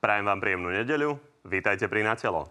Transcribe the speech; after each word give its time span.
Prajem 0.00 0.32
vám 0.32 0.40
príjemnú 0.40 0.72
nedeľu. 0.72 1.20
Vítajte 1.44 1.84
pri 1.84 2.00
Natelo. 2.00 2.48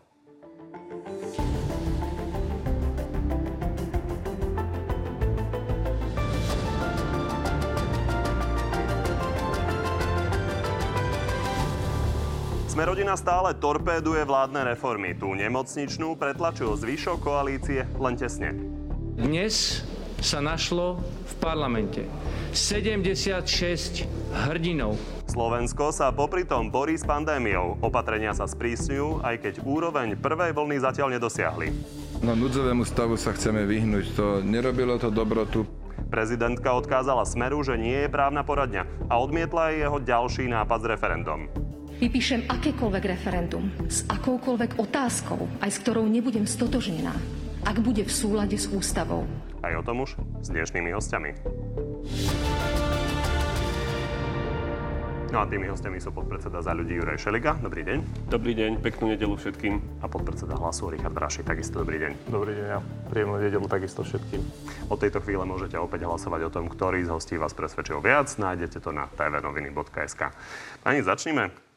Sme 12.69 12.85
rodina 12.85 13.17
stále 13.17 13.57
torpéduje 13.57 14.21
vládne 14.29 14.69
reformy. 14.69 15.17
Tú 15.17 15.33
nemocničnú 15.33 16.21
pretlačil 16.21 16.77
zvyšok 16.77 17.17
koalície 17.17 17.81
len 17.97 18.13
tesne. 18.13 18.53
Dnes 19.17 19.81
sa 20.21 20.37
našlo 20.37 21.01
v 21.01 21.33
parlamente 21.41 22.05
76 22.53 24.05
hrdinov. 24.45 25.18
Slovensko 25.29 25.93
sa 25.93 26.09
popri 26.09 26.41
tom 26.41 26.73
borí 26.73 26.97
s 26.97 27.05
pandémiou. 27.05 27.77
Opatrenia 27.85 28.33
sa 28.33 28.49
sprísňujú, 28.49 29.21
aj 29.21 29.35
keď 29.37 29.53
úroveň 29.61 30.17
prvej 30.17 30.57
vlny 30.57 30.81
zatiaľ 30.81 31.13
nedosiahli. 31.13 31.69
No 32.25 32.33
núdzovému 32.33 32.81
stavu 32.81 33.13
sa 33.13 33.37
chceme 33.37 33.69
vyhnúť. 33.69 34.05
To 34.17 34.25
nerobilo 34.41 34.97
to 34.97 35.13
dobrotu. 35.13 35.69
Prezidentka 36.09 36.73
odkázala 36.73 37.29
Smeru, 37.29 37.61
že 37.61 37.77
nie 37.77 37.93
je 37.93 38.09
právna 38.09 38.41
poradňa 38.41 38.89
a 39.05 39.21
odmietla 39.21 39.69
aj 39.69 39.75
jeho 39.77 39.97
ďalší 40.01 40.43
nápad 40.49 40.79
s 40.81 40.89
referendum. 40.97 41.41
Vypíšem 42.01 42.49
akékoľvek 42.49 43.03
referendum 43.05 43.69
s 43.85 44.09
akoukoľvek 44.09 44.81
otázkou, 44.81 45.45
aj 45.61 45.69
s 45.69 45.77
ktorou 45.85 46.09
nebudem 46.09 46.49
stotožnená, 46.49 47.13
ak 47.69 47.77
bude 47.85 48.01
v 48.01 48.09
súlade 48.09 48.57
s 48.57 48.65
ústavou. 48.65 49.29
Aj 49.61 49.77
o 49.77 49.85
tom 49.85 50.07
už 50.07 50.17
s 50.41 50.47
dnešnými 50.49 50.89
hostiami. 50.89 51.31
No 55.29 55.45
a 55.45 55.45
tými 55.45 55.69
hostiami 55.69 56.01
sú 56.01 56.09
podpredseda 56.09 56.57
za 56.57 56.73
ľudí 56.73 56.97
Juraj 56.97 57.21
Šeliga. 57.21 57.53
Dobrý 57.61 57.85
deň. 57.85 58.01
Dobrý 58.33 58.57
deň, 58.57 58.81
peknú 58.81 59.13
nedelu 59.13 59.37
všetkým. 59.37 60.01
A 60.01 60.09
podpredseda 60.09 60.57
hlasu 60.57 60.89
Richard 60.89 61.13
Raši. 61.13 61.45
Takisto 61.45 61.85
dobrý 61.85 62.01
deň. 62.01 62.33
Dobrý 62.33 62.57
deň 62.57 62.67
a 62.73 62.81
príjemnú 63.13 63.37
nedelu 63.37 63.69
takisto 63.69 64.01
všetkým. 64.01 64.41
Od 64.89 64.97
tejto 64.97 65.21
chvíle 65.21 65.45
môžete 65.45 65.77
opäť 65.77 66.09
hlasovať 66.09 66.49
o 66.49 66.53
tom, 66.53 66.65
ktorý 66.65 67.05
z 67.05 67.13
hostí 67.13 67.37
vás 67.37 67.53
presvedčil 67.53 68.01
viac. 68.01 68.25
Nájdete 68.41 68.81
to 68.81 68.89
na 68.89 69.05
tvnoviny.sk. 69.05 70.33
Pani, 70.81 71.05
začníme 71.05 71.68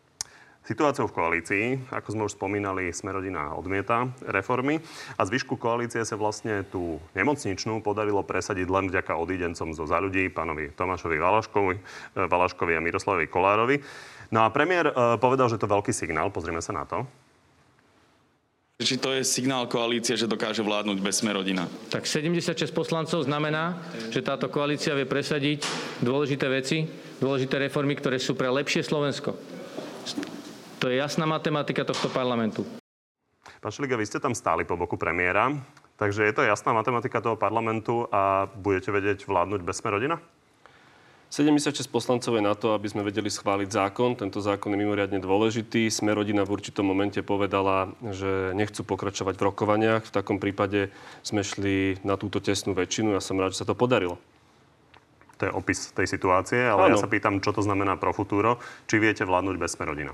Situáciou 0.62 1.10
v 1.10 1.16
koalícii, 1.18 1.64
ako 1.91 2.08
sme 2.14 2.22
už 2.30 2.38
spomínali, 2.38 2.94
Smerodina 2.94 3.50
odmieta 3.50 4.06
reformy 4.30 4.78
a 5.19 5.27
zvyšku 5.27 5.58
koalície 5.58 6.06
sa 6.06 6.14
vlastne 6.14 6.62
tú 6.62 7.02
nemocničnú 7.19 7.82
podarilo 7.82 8.22
presadiť 8.22 8.70
len 8.70 8.86
vďaka 8.86 9.19
odídencom 9.19 9.74
zo 9.74 9.91
za 9.91 9.98
ľudí, 9.98 10.30
pánovi 10.30 10.70
Tomášovi 10.70 11.19
Valaškovi, 11.19 11.74
e, 11.74 11.80
Valaškovi 12.30 12.78
a 12.78 12.84
Miroslavovi 12.84 13.27
Kolárovi. 13.27 13.82
No 14.30 14.46
a 14.46 14.54
premiér 14.54 14.94
e, 14.94 15.19
povedal, 15.19 15.50
že 15.50 15.58
to 15.58 15.66
veľký 15.66 15.91
signál, 15.91 16.30
pozrime 16.30 16.62
sa 16.62 16.70
na 16.70 16.86
to. 16.86 17.10
Či 18.78 19.02
to 19.02 19.19
je 19.19 19.26
signál 19.26 19.66
koalície, 19.66 20.14
že 20.14 20.30
dokáže 20.30 20.62
vládnuť 20.62 20.98
bez 21.02 21.26
Smerodina? 21.26 21.66
Tak 21.91 22.06
76 22.06 22.70
poslancov 22.70 23.26
znamená, 23.26 23.82
že 24.14 24.22
táto 24.22 24.47
koalícia 24.47 24.94
vie 24.94 25.10
presadiť 25.10 25.66
dôležité 26.06 26.47
veci, 26.47 26.86
dôležité 27.19 27.58
reformy, 27.66 27.98
ktoré 27.98 28.22
sú 28.22 28.38
pre 28.38 28.47
lepšie 28.47 28.86
Slovensko. 28.86 29.34
To 30.83 30.91
je 30.91 30.98
jasná 30.98 31.30
matematika 31.30 31.86
tohto 31.86 32.11
parlamentu. 32.11 32.66
Pán 33.62 33.70
Šeliga, 33.70 33.94
vy 33.94 34.02
ste 34.02 34.19
tam 34.19 34.34
stáli 34.34 34.66
po 34.66 34.75
boku 34.75 34.98
premiéra, 34.98 35.55
takže 35.94 36.27
je 36.27 36.34
to 36.34 36.42
jasná 36.42 36.75
matematika 36.75 37.22
toho 37.22 37.38
parlamentu 37.38 38.11
a 38.11 38.50
budete 38.50 38.91
vedieť 38.91 39.30
vládnuť 39.30 39.62
bez 39.62 39.78
rodina? 39.86 40.19
76 41.30 41.86
poslancov 41.86 42.34
je 42.34 42.42
na 42.42 42.58
to, 42.58 42.75
aby 42.75 42.91
sme 42.91 43.06
vedeli 43.06 43.30
schváliť 43.30 43.70
zákon. 43.70 44.19
Tento 44.19 44.42
zákon 44.42 44.75
je 44.75 44.83
mimoriadne 44.83 45.22
dôležitý. 45.22 45.86
Sme 45.86 46.19
rodina 46.19 46.42
v 46.42 46.50
určitom 46.58 46.83
momente 46.83 47.22
povedala, 47.22 47.94
že 48.10 48.50
nechcú 48.53 48.83
pokračovať 48.83 49.38
v 49.38 49.47
rokovaniach. 49.55 50.03
V 50.10 50.12
takom 50.12 50.42
prípade 50.42 50.91
sme 51.22 51.47
šli 51.47 52.03
na 52.03 52.19
túto 52.19 52.43
tesnú 52.43 52.75
väčšinu. 52.75 53.14
Ja 53.14 53.22
som 53.22 53.38
rád, 53.38 53.54
že 53.54 53.62
sa 53.62 53.70
to 53.70 53.78
podarilo. 53.78 54.19
To 55.38 55.47
je 55.47 55.54
opis 55.54 55.94
tej 55.94 56.10
situácie, 56.10 56.59
ale 56.66 56.91
ano. 56.91 56.99
ja 56.99 57.00
sa 57.00 57.06
pýtam, 57.06 57.38
čo 57.38 57.54
to 57.54 57.62
znamená 57.62 57.94
pro 57.97 58.10
futuro. 58.10 58.59
Či 58.91 58.99
viete 58.99 59.22
vládnuť 59.22 59.56
bez 59.62 59.78
sme 59.78 59.87
rodina? 59.87 60.12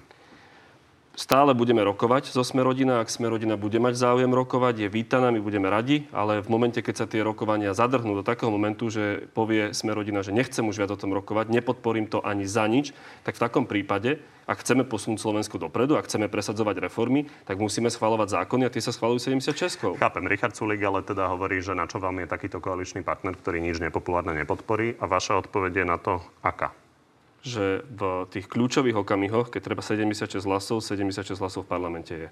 Stále 1.19 1.51
budeme 1.51 1.83
rokovať 1.83 2.31
zo 2.31 2.47
Smerodina. 2.47 3.03
Ak 3.03 3.11
Smerodina 3.11 3.59
bude 3.59 3.83
mať 3.83 3.99
záujem 3.99 4.31
rokovať, 4.31 4.87
je 4.87 4.89
vítaná, 4.89 5.35
my 5.35 5.43
budeme 5.43 5.67
radi, 5.67 6.07
ale 6.15 6.39
v 6.39 6.47
momente, 6.47 6.79
keď 6.79 6.95
sa 6.95 7.11
tie 7.11 7.27
rokovania 7.27 7.75
zadrhnú 7.75 8.15
do 8.15 8.23
takého 8.23 8.55
momentu, 8.55 8.87
že 8.87 9.27
povie 9.35 9.75
Smerodina, 9.75 10.23
že 10.23 10.31
nechcem 10.31 10.63
už 10.63 10.79
viac 10.79 10.95
o 10.95 11.01
tom 11.01 11.11
rokovať, 11.11 11.51
nepodporím 11.51 12.07
to 12.07 12.23
ani 12.23 12.47
za 12.47 12.71
nič, 12.71 12.95
tak 13.27 13.35
v 13.35 13.43
takom 13.51 13.67
prípade, 13.67 14.23
ak 14.47 14.63
chceme 14.63 14.87
posunúť 14.87 15.19
Slovensko 15.19 15.59
dopredu, 15.59 15.99
ak 15.99 16.07
chceme 16.07 16.31
presadzovať 16.31 16.87
reformy, 16.87 17.27
tak 17.51 17.59
musíme 17.59 17.91
schvalovať 17.91 18.39
zákony 18.39 18.71
a 18.71 18.73
tie 18.73 18.79
sa 18.79 18.95
schvalujú 18.95 19.19
76. 19.35 19.99
Chápem, 19.99 20.23
Richard 20.31 20.55
Sulik 20.55 20.87
ale 20.87 21.03
teda 21.03 21.35
hovorí, 21.35 21.59
že 21.59 21.75
na 21.75 21.91
čo 21.91 21.99
vám 21.99 22.23
je 22.23 22.31
takýto 22.31 22.63
koaličný 22.63 23.03
partner, 23.03 23.35
ktorý 23.35 23.59
nič 23.59 23.83
nepopulárne 23.83 24.39
nepodporí 24.39 24.95
a 25.03 25.11
vaša 25.11 25.43
odpoveď 25.43 25.83
je 25.83 25.85
na 25.85 25.99
to 25.99 26.23
aká? 26.47 26.71
Že 27.43 27.87
v 27.87 28.27
tých 28.29 28.51
kľúčových 28.51 28.99
okamihoch, 28.99 29.49
keď 29.49 29.73
treba 29.73 29.83
76 29.83 30.43
hlasov, 30.43 30.83
76 30.83 31.39
hlasov 31.39 31.65
v 31.65 31.71
parlamente 31.71 32.15
je. 32.15 32.29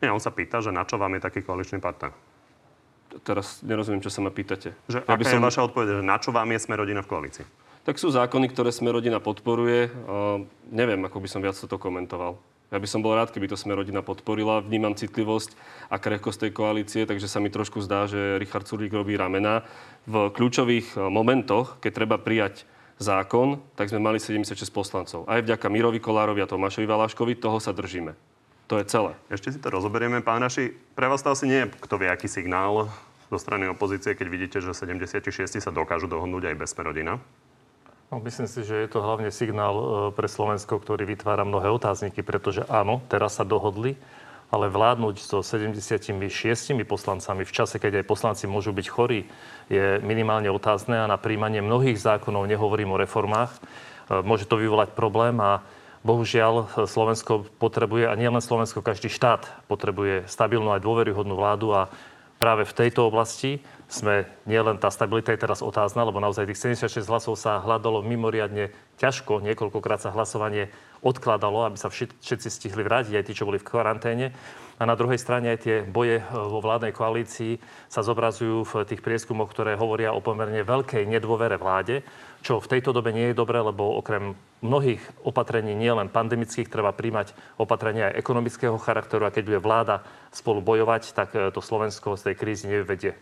Nie, 0.00 0.12
on 0.12 0.20
sa 0.20 0.32
pýta, 0.32 0.64
že 0.64 0.72
na 0.72 0.84
čo 0.88 0.96
vám 0.96 1.16
je 1.16 1.20
taký 1.20 1.44
koaličný 1.44 1.80
partner? 1.80 2.12
Teraz 3.20 3.60
nerozumiem, 3.60 4.00
čo 4.00 4.08
sa 4.08 4.24
ma 4.24 4.32
pýtate. 4.32 4.72
Že 4.88 5.04
ja 5.04 5.12
aká 5.12 5.24
som... 5.28 5.36
je 5.36 5.46
vaša 5.50 5.62
odpoveď, 5.68 5.86
že 6.00 6.04
na 6.06 6.16
čo 6.16 6.30
vám 6.32 6.48
je 6.56 6.58
sme 6.62 6.78
rodina 6.78 7.04
v 7.04 7.10
koalícii? 7.10 7.46
Tak 7.84 7.96
sú 7.96 8.12
zákony, 8.12 8.52
ktoré 8.52 8.70
sme 8.70 8.92
rodina 8.92 9.18
podporuje. 9.18 9.88
Uh, 9.88 10.44
neviem, 10.68 11.00
ako 11.04 11.20
by 11.20 11.28
som 11.28 11.40
viac 11.40 11.56
toto 11.56 11.80
komentoval. 11.80 12.36
Ja 12.70 12.78
by 12.78 12.86
som 12.86 13.02
bol 13.02 13.18
rád, 13.18 13.34
keby 13.34 13.50
to 13.50 13.58
sme 13.58 13.74
rodina 13.74 13.98
podporila. 13.98 14.62
Vnímam 14.62 14.94
citlivosť 14.94 15.58
a 15.90 15.98
krehkosť 15.98 16.46
tej 16.46 16.52
koalície, 16.54 17.02
takže 17.02 17.26
sa 17.26 17.42
mi 17.42 17.50
trošku 17.50 17.82
zdá, 17.82 18.06
že 18.06 18.38
Richard 18.38 18.70
Surík 18.70 18.94
robí 18.94 19.18
ramena. 19.18 19.66
V 20.06 20.30
kľúčových 20.30 20.94
momentoch, 21.10 21.82
keď 21.82 21.90
treba 21.90 22.16
prijať 22.22 22.62
zákon, 23.00 23.56
tak 23.74 23.88
sme 23.88 23.98
mali 23.98 24.20
76 24.20 24.60
poslancov. 24.68 25.24
Aj 25.24 25.40
vďaka 25.40 25.72
Mirovi 25.72 25.98
Kolárovi 25.98 26.44
a 26.44 26.46
Tomášovi 26.46 26.84
Valáškovi 26.84 27.32
toho 27.40 27.56
sa 27.56 27.72
držíme. 27.72 28.12
To 28.68 28.78
je 28.78 28.86
celé. 28.86 29.16
Ešte 29.32 29.56
si 29.56 29.58
to 29.58 29.72
rozoberieme. 29.72 30.22
Pán 30.22 30.44
Raši, 30.44 30.70
pre 30.94 31.08
vás 31.10 31.24
to 31.24 31.32
asi 31.32 31.48
nie 31.48 31.64
je 31.64 31.72
kto 31.80 31.96
vie, 31.98 32.12
aký 32.12 32.30
signál 32.30 32.92
zo 33.32 33.38
strany 33.40 33.66
opozície, 33.66 34.14
keď 34.14 34.26
vidíte, 34.30 34.58
že 34.62 34.76
76 34.76 35.32
sa 35.58 35.72
dokážu 35.74 36.06
dohodnúť 36.06 36.54
aj 36.54 36.56
bez 36.60 36.70
rodina? 36.76 37.18
No, 38.10 38.18
myslím 38.22 38.50
si, 38.50 38.66
že 38.66 38.74
je 38.74 38.88
to 38.90 39.02
hlavne 39.02 39.30
signál 39.30 39.74
e, 39.74 39.84
pre 40.10 40.26
Slovensko, 40.26 40.82
ktorý 40.82 41.06
vytvára 41.06 41.46
mnohé 41.46 41.70
otázniky, 41.70 42.26
pretože 42.26 42.66
áno, 42.66 42.98
teraz 43.06 43.38
sa 43.38 43.46
dohodli, 43.46 43.94
ale 44.50 44.66
vládnuť 44.66 45.16
so 45.22 45.46
76 45.46 46.10
poslancami 46.82 47.46
v 47.46 47.54
čase, 47.54 47.78
keď 47.78 48.02
aj 48.02 48.10
poslanci 48.10 48.44
môžu 48.50 48.74
byť 48.74 48.86
chorí, 48.90 49.30
je 49.70 50.02
minimálne 50.02 50.50
otázne 50.50 50.98
a 50.98 51.10
na 51.10 51.14
príjmanie 51.14 51.62
mnohých 51.62 51.98
zákonov, 51.98 52.50
nehovorím 52.50 52.98
o 52.98 53.00
reformách, 53.00 53.54
e, 53.54 53.60
môže 54.26 54.50
to 54.50 54.58
vyvolať 54.58 54.98
problém 54.98 55.38
a 55.38 55.62
bohužiaľ 56.02 56.86
Slovensko 56.90 57.46
potrebuje, 57.62 58.10
a 58.10 58.18
nielen 58.18 58.42
Slovensko, 58.42 58.82
každý 58.82 59.06
štát 59.06 59.46
potrebuje 59.70 60.26
stabilnú 60.26 60.74
aj 60.74 60.82
dôveryhodnú 60.82 61.38
vládu 61.38 61.70
a 61.76 61.92
práve 62.40 62.64
v 62.64 62.72
tejto 62.72 63.06
oblasti 63.06 63.60
sme 63.86 64.24
nielen 64.48 64.80
tá 64.80 64.88
stabilita 64.88 65.30
je 65.36 65.44
teraz 65.44 65.60
otázna, 65.60 66.08
lebo 66.08 66.24
naozaj 66.24 66.48
tých 66.48 66.78
76 66.78 67.04
hlasov 67.06 67.36
sa 67.36 67.60
hľadalo 67.60 68.00
mimoriadne 68.00 68.72
ťažko, 68.96 69.44
niekoľkokrát 69.44 70.00
sa 70.00 70.10
hlasovanie 70.10 70.72
odkladalo, 71.00 71.64
aby 71.64 71.76
sa 71.80 71.88
všetci 71.92 72.48
stihli 72.48 72.84
vrátiť, 72.84 73.16
aj 73.16 73.26
tí, 73.26 73.32
čo 73.32 73.48
boli 73.48 73.56
v 73.60 73.68
karanténe. 73.68 74.36
A 74.80 74.88
na 74.88 74.96
druhej 74.96 75.20
strane 75.20 75.52
aj 75.52 75.58
tie 75.60 75.76
boje 75.84 76.20
e, 76.20 76.24
vo 76.24 76.64
vládnej 76.64 76.96
koalícii 76.96 77.60
sa 77.92 78.00
zobrazujú 78.00 78.64
v 78.64 78.72
tých 78.88 79.04
prieskumoch, 79.04 79.52
ktoré 79.52 79.76
hovoria 79.76 80.16
o 80.16 80.24
pomerne 80.24 80.64
veľkej 80.64 81.04
nedôvere 81.04 81.60
vláde, 81.60 82.00
čo 82.40 82.56
v 82.64 82.70
tejto 82.72 82.96
dobe 82.96 83.12
nie 83.12 83.28
je 83.28 83.36
dobré, 83.36 83.60
lebo 83.60 84.00
okrem 84.00 84.32
mnohých 84.64 85.04
opatrení, 85.20 85.76
nielen 85.76 86.08
pandemických, 86.08 86.72
treba 86.72 86.96
príjmať 86.96 87.36
opatrenia 87.60 88.08
aj 88.08 88.24
ekonomického 88.24 88.80
charakteru 88.80 89.28
a 89.28 89.32
keď 89.32 89.42
bude 89.52 89.60
vláda 89.60 90.00
spolu 90.32 90.64
bojovať, 90.64 91.12
tak 91.12 91.36
e, 91.36 91.52
to 91.52 91.60
Slovensko 91.60 92.16
z 92.16 92.32
tej 92.32 92.34
krízy 92.40 92.64
nevyvedie. 92.72 93.12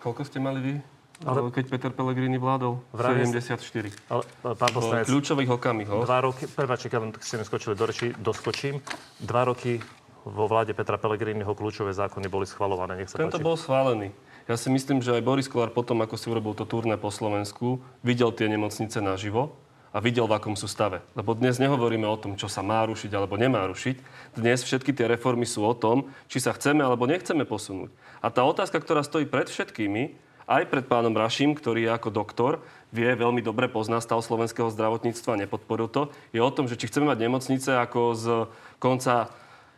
Koľko 0.00 0.24
ste 0.24 0.40
mali 0.40 0.60
vy? 0.64 0.74
Ale 1.22 1.38
keď 1.54 1.64
Peter 1.70 1.92
Pellegrini 1.94 2.38
vládol? 2.38 2.82
Vrajme, 2.90 3.30
74. 3.30 3.94
Ale, 4.10 4.22
pán 4.42 4.72
poslanec, 4.74 5.06
v 5.06 5.10
kľúčových 5.14 5.50
okamihoch. 5.54 6.02
Dva 6.02 6.20
roky, 6.22 6.44
ja 6.46 6.98
len 6.98 7.10
ste 7.22 7.36
mi 7.38 7.44
skočili 7.46 7.74
do 7.78 7.84
reči, 7.86 8.10
doskočím. 8.18 8.82
Dva 9.22 9.46
roky 9.46 9.78
vo 10.22 10.46
vláde 10.46 10.74
Petra 10.74 10.98
Pellegriniho 10.98 11.50
kľúčové 11.54 11.90
zákony 11.94 12.26
boli 12.30 12.46
schvalované. 12.46 12.98
Nech 12.98 13.10
sa 13.10 13.18
Tento 13.18 13.38
páči. 13.38 13.46
bol 13.46 13.56
schválený. 13.58 14.14
Ja 14.50 14.58
si 14.58 14.70
myslím, 14.74 15.02
že 15.02 15.14
aj 15.14 15.22
Boris 15.22 15.46
Kolár 15.46 15.70
potom, 15.70 16.02
ako 16.02 16.18
si 16.18 16.26
urobil 16.26 16.54
to 16.58 16.66
turné 16.66 16.98
po 16.98 17.14
Slovensku, 17.14 17.78
videl 18.02 18.34
tie 18.34 18.50
nemocnice 18.50 18.98
naživo 18.98 19.54
a 19.94 20.02
videl, 20.02 20.26
v 20.26 20.34
akom 20.34 20.58
sú 20.58 20.66
stave. 20.66 21.04
Lebo 21.14 21.36
dnes 21.38 21.62
nehovoríme 21.62 22.08
o 22.08 22.18
tom, 22.18 22.34
čo 22.34 22.50
sa 22.50 22.64
má 22.64 22.82
rušiť 22.88 23.12
alebo 23.14 23.38
nemá 23.38 23.62
rušiť. 23.70 23.96
Dnes 24.34 24.66
všetky 24.66 24.90
tie 24.96 25.06
reformy 25.06 25.46
sú 25.46 25.62
o 25.62 25.74
tom, 25.76 26.10
či 26.26 26.42
sa 26.42 26.56
chceme 26.56 26.82
alebo 26.82 27.06
nechceme 27.06 27.46
posunúť. 27.46 27.94
A 28.18 28.32
tá 28.34 28.42
otázka, 28.42 28.82
ktorá 28.82 29.06
stojí 29.06 29.28
pred 29.28 29.46
všetkými, 29.46 30.16
aj 30.60 30.68
pred 30.68 30.84
pánom 30.84 31.16
Raším, 31.16 31.56
ktorý 31.56 31.88
je 31.88 31.90
ako 31.96 32.10
doktor, 32.12 32.52
vie, 32.92 33.08
veľmi 33.08 33.40
dobre 33.40 33.72
pozná 33.72 34.02
stav 34.04 34.20
slovenského 34.20 34.68
zdravotníctva, 34.68 35.48
nepodporil 35.48 35.88
to, 35.88 36.12
je 36.36 36.40
o 36.44 36.52
tom, 36.52 36.68
že 36.68 36.76
či 36.76 36.92
chceme 36.92 37.08
mať 37.08 37.18
nemocnice 37.24 37.70
ako 37.80 38.00
z 38.12 38.26
konca 38.76 39.32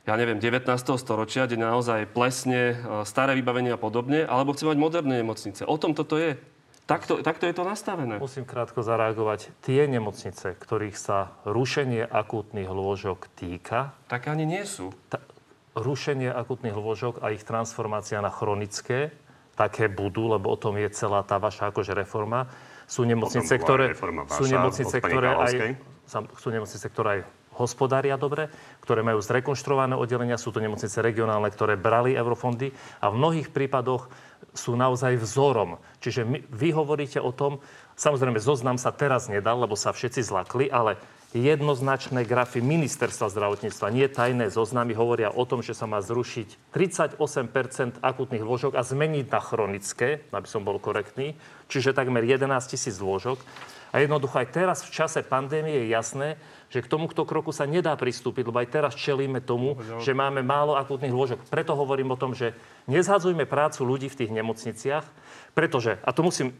ja 0.04 0.20
neviem, 0.20 0.36
19. 0.36 0.68
storočia, 1.00 1.48
kde 1.48 1.64
naozaj 1.64 2.12
plesne, 2.12 2.76
e, 2.76 3.08
staré 3.08 3.32
vybavenie 3.40 3.72
a 3.72 3.80
podobne, 3.80 4.28
alebo 4.28 4.52
chceme 4.52 4.76
mať 4.76 4.80
moderné 4.80 5.24
nemocnice. 5.24 5.64
O 5.64 5.80
tom 5.80 5.96
toto 5.96 6.20
je. 6.20 6.36
Takto, 6.84 7.24
takto 7.24 7.48
je 7.48 7.56
to 7.56 7.64
nastavené. 7.64 8.20
Musím 8.20 8.44
krátko 8.44 8.84
zareagovať. 8.84 9.48
Tie 9.64 9.88
nemocnice, 9.88 10.52
ktorých 10.60 11.00
sa 11.00 11.32
rušenie 11.48 12.04
akútnych 12.04 12.68
lôžok 12.68 13.32
týka... 13.32 13.96
Tak 14.12 14.28
ani 14.28 14.44
nie 14.44 14.68
sú. 14.68 14.92
Ta, 15.08 15.24
rušenie 15.72 16.28
akútnych 16.28 16.76
lôžok 16.76 17.24
a 17.24 17.32
ich 17.32 17.40
transformácia 17.40 18.20
na 18.20 18.28
chronické, 18.28 19.16
také 19.54 19.86
budú, 19.86 20.30
lebo 20.30 20.50
o 20.50 20.58
tom 20.58 20.74
je 20.78 20.90
celá 20.90 21.22
tá 21.22 21.38
vaša 21.38 21.70
akože 21.70 21.94
reforma. 21.94 22.50
Sú 22.84 23.06
nemocnice, 23.08 23.56
ktoré, 23.56 23.96
sú 24.28 24.44
nemocnice, 24.44 24.96
ktoré 25.00 25.30
aj, 25.32 25.52
sú 26.36 26.48
nemocnice, 26.52 26.86
ktoré 26.92 27.08
aj 27.08 27.20
hospodária 27.54 28.18
dobre, 28.18 28.50
ktoré 28.82 29.06
majú 29.06 29.22
zrekonštruované 29.22 29.94
oddelenia, 29.94 30.36
sú 30.36 30.50
to 30.50 30.58
nemocnice 30.58 30.98
regionálne, 31.00 31.48
ktoré 31.48 31.78
brali 31.78 32.18
eurofondy 32.18 32.74
a 33.00 33.08
v 33.08 33.18
mnohých 33.18 33.48
prípadoch 33.54 34.10
sú 34.52 34.74
naozaj 34.74 35.18
vzorom. 35.18 35.78
Čiže 36.02 36.26
my, 36.26 36.38
vy 36.50 36.68
hovoríte 36.74 37.22
o 37.22 37.30
tom, 37.30 37.62
samozrejme 37.94 38.42
zoznam 38.42 38.76
sa 38.76 38.90
teraz 38.90 39.30
nedal, 39.30 39.64
lebo 39.64 39.78
sa 39.78 39.94
všetci 39.94 40.20
zlakli, 40.20 40.66
ale 40.68 40.98
jednoznačné 41.34 42.22
grafy 42.22 42.62
ministerstva 42.62 43.26
zdravotníctva, 43.26 43.90
nie 43.90 44.06
tajné 44.06 44.54
zoznamy, 44.54 44.94
hovoria 44.94 45.34
o 45.34 45.42
tom, 45.42 45.66
že 45.66 45.74
sa 45.74 45.90
má 45.90 45.98
zrušiť 45.98 46.70
38% 46.70 47.18
akutných 47.98 48.46
lôžok 48.46 48.78
a 48.78 48.86
zmeniť 48.86 49.26
na 49.26 49.42
chronické, 49.42 50.22
aby 50.30 50.46
som 50.46 50.62
bol 50.62 50.78
korektný, 50.78 51.34
čiže 51.66 51.90
takmer 51.90 52.22
11 52.22 52.46
tisíc 52.70 53.02
lôžok. 53.02 53.42
A 53.90 54.02
jednoducho 54.02 54.42
aj 54.42 54.50
teraz 54.50 54.82
v 54.86 54.94
čase 54.94 55.22
pandémie 55.26 55.86
je 55.86 55.94
jasné, 55.94 56.28
že 56.66 56.82
k 56.82 56.90
tomuto 56.90 57.22
kroku 57.22 57.54
sa 57.54 57.66
nedá 57.66 57.94
pristúpiť, 57.94 58.42
lebo 58.50 58.58
aj 58.58 58.70
teraz 58.70 58.92
čelíme 58.98 59.38
tomu, 59.38 59.78
že 60.02 60.10
máme 60.10 60.42
málo 60.42 60.74
akútnych 60.74 61.14
lôžok. 61.14 61.46
Preto 61.46 61.78
hovorím 61.78 62.10
o 62.10 62.18
tom, 62.18 62.34
že 62.34 62.58
nezhadzujme 62.90 63.46
prácu 63.46 63.86
ľudí 63.86 64.10
v 64.10 64.18
tých 64.18 64.34
nemocniciach, 64.34 65.06
pretože, 65.54 66.02
a 66.02 66.10
to 66.10 66.26
musím 66.26 66.50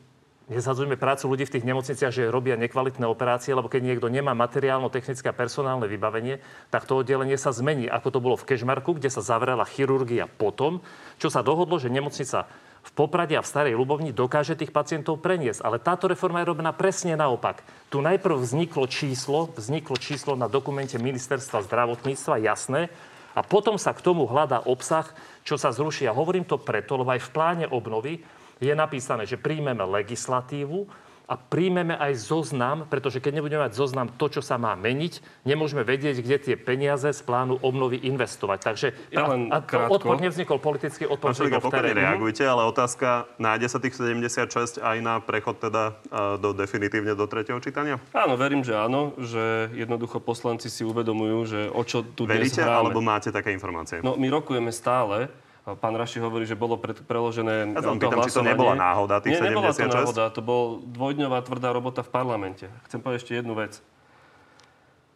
Nezhadzujme 0.45 1.01
prácu 1.01 1.25
ľudí 1.33 1.49
v 1.49 1.57
tých 1.57 1.65
nemocniciach, 1.65 2.13
že 2.13 2.29
robia 2.29 2.61
nekvalitné 2.61 3.09
operácie, 3.09 3.57
lebo 3.57 3.73
keď 3.73 3.81
niekto 3.81 4.13
nemá 4.13 4.37
materiálno-technické 4.37 5.33
a 5.33 5.37
personálne 5.37 5.89
vybavenie, 5.89 6.37
tak 6.69 6.85
to 6.85 7.01
oddelenie 7.01 7.41
sa 7.41 7.49
zmení, 7.49 7.89
ako 7.89 8.09
to 8.13 8.21
bolo 8.21 8.37
v 8.37 8.53
Kešmarku, 8.53 9.01
kde 9.01 9.09
sa 9.09 9.25
zavrela 9.25 9.65
chirurgia 9.65 10.29
potom, 10.29 10.85
čo 11.17 11.33
sa 11.33 11.41
dohodlo, 11.41 11.81
že 11.81 11.89
nemocnica 11.89 12.45
v 12.85 12.91
Poprade 12.93 13.33
a 13.33 13.41
v 13.41 13.49
Starej 13.49 13.73
Ľubovni 13.81 14.13
dokáže 14.13 14.53
tých 14.53 14.69
pacientov 14.69 15.17
preniesť. 15.25 15.65
Ale 15.65 15.81
táto 15.81 16.05
reforma 16.13 16.45
je 16.45 16.53
robená 16.53 16.77
presne 16.77 17.17
naopak. 17.17 17.65
Tu 17.89 18.05
najprv 18.05 18.37
vzniklo 18.37 18.85
číslo, 18.85 19.49
vzniklo 19.57 19.97
číslo 19.97 20.37
na 20.37 20.53
dokumente 20.53 21.01
ministerstva 21.01 21.65
zdravotníctva, 21.65 22.45
jasné, 22.45 22.93
a 23.35 23.43
potom 23.43 23.81
sa 23.81 23.91
k 23.91 24.05
tomu 24.05 24.31
hľadá 24.31 24.63
obsah, 24.63 25.11
čo 25.43 25.59
sa 25.59 25.75
zruší. 25.75 26.07
A 26.07 26.15
hovorím 26.15 26.47
to 26.47 26.61
preto, 26.61 26.95
lebo 27.01 27.11
aj 27.17 27.25
v 27.25 27.33
pláne 27.35 27.67
obnovy 27.67 28.23
je 28.63 28.75
napísané, 28.75 29.27
že 29.27 29.41
príjmeme 29.41 29.83
legislatívu, 29.83 30.87
a 31.25 31.41
príjmeme 31.41 31.97
aj 31.97 32.21
zoznam, 32.21 32.85
pretože 32.85 33.17
keď 33.17 33.41
nebudeme 33.41 33.65
mať 33.65 33.73
zoznam 33.73 34.13
to, 34.13 34.29
čo 34.29 34.45
sa 34.45 34.61
má 34.61 34.77
meniť, 34.77 35.45
nemôžeme 35.49 35.81
vedieť, 35.81 36.21
kde 36.21 36.37
tie 36.37 36.57
peniaze 36.61 37.09
z 37.09 37.21
plánu 37.25 37.57
obnovy 37.65 37.97
investovať. 38.05 38.59
Takže 38.61 38.87
ja 39.09 39.25
len 39.33 39.49
a, 39.49 39.65
a 39.65 39.89
odpor 39.89 40.21
nevznikol 40.21 40.61
politický 40.61 41.09
odpor 41.09 41.33
vznikol 41.33 41.65
v 41.65 41.73
teréne. 41.73 42.05
reagujte, 42.05 42.45
ale 42.45 42.69
otázka, 42.69 43.25
nájde 43.41 43.67
sa 43.73 43.81
tých 43.81 43.97
76 43.97 44.85
aj 44.85 44.97
na 45.01 45.17
prechod 45.25 45.57
teda 45.57 45.97
do 46.37 46.53
definitívne 46.53 47.17
do 47.17 47.25
tretieho 47.25 47.57
čítania? 47.57 47.97
Áno, 48.13 48.37
verím, 48.37 48.61
že 48.61 48.77
áno, 48.77 49.17
že 49.17 49.73
jednoducho 49.73 50.21
poslanci 50.21 50.69
si 50.69 50.85
uvedomujú, 50.85 51.39
že 51.49 51.61
o 51.73 51.81
čo 51.89 52.05
tu 52.05 52.29
Veríte, 52.29 52.61
dnes 52.61 52.69
hráme. 52.69 52.93
alebo 52.93 53.01
máte 53.01 53.33
také 53.33 53.49
informácie? 53.49 54.05
No, 54.05 54.21
my 54.21 54.29
rokujeme 54.29 54.69
stále 54.69 55.33
Pán 55.65 55.97
Raši 55.97 56.21
hovorí, 56.21 56.45
že 56.45 56.53
bolo 56.53 56.77
pre, 56.77 56.93
preložené 56.93 57.73
ja 57.73 57.81
to 57.81 57.97
pýtam, 57.97 58.21
či 58.21 58.37
to 58.37 58.45
nebola 58.45 58.77
náhoda, 58.77 59.25
tých 59.25 59.41
Nie, 59.41 59.49
76? 59.49 59.49
nebola 59.49 59.71
to 59.73 59.89
náhoda, 59.89 60.25
to 60.29 60.41
bol 60.45 60.63
dvojdňová 60.85 61.41
tvrdá 61.41 61.73
robota 61.73 62.05
v 62.05 62.11
parlamente. 62.13 62.69
Chcem 62.85 63.01
povedať 63.01 63.25
ešte 63.25 63.33
jednu 63.41 63.57
vec. 63.57 63.81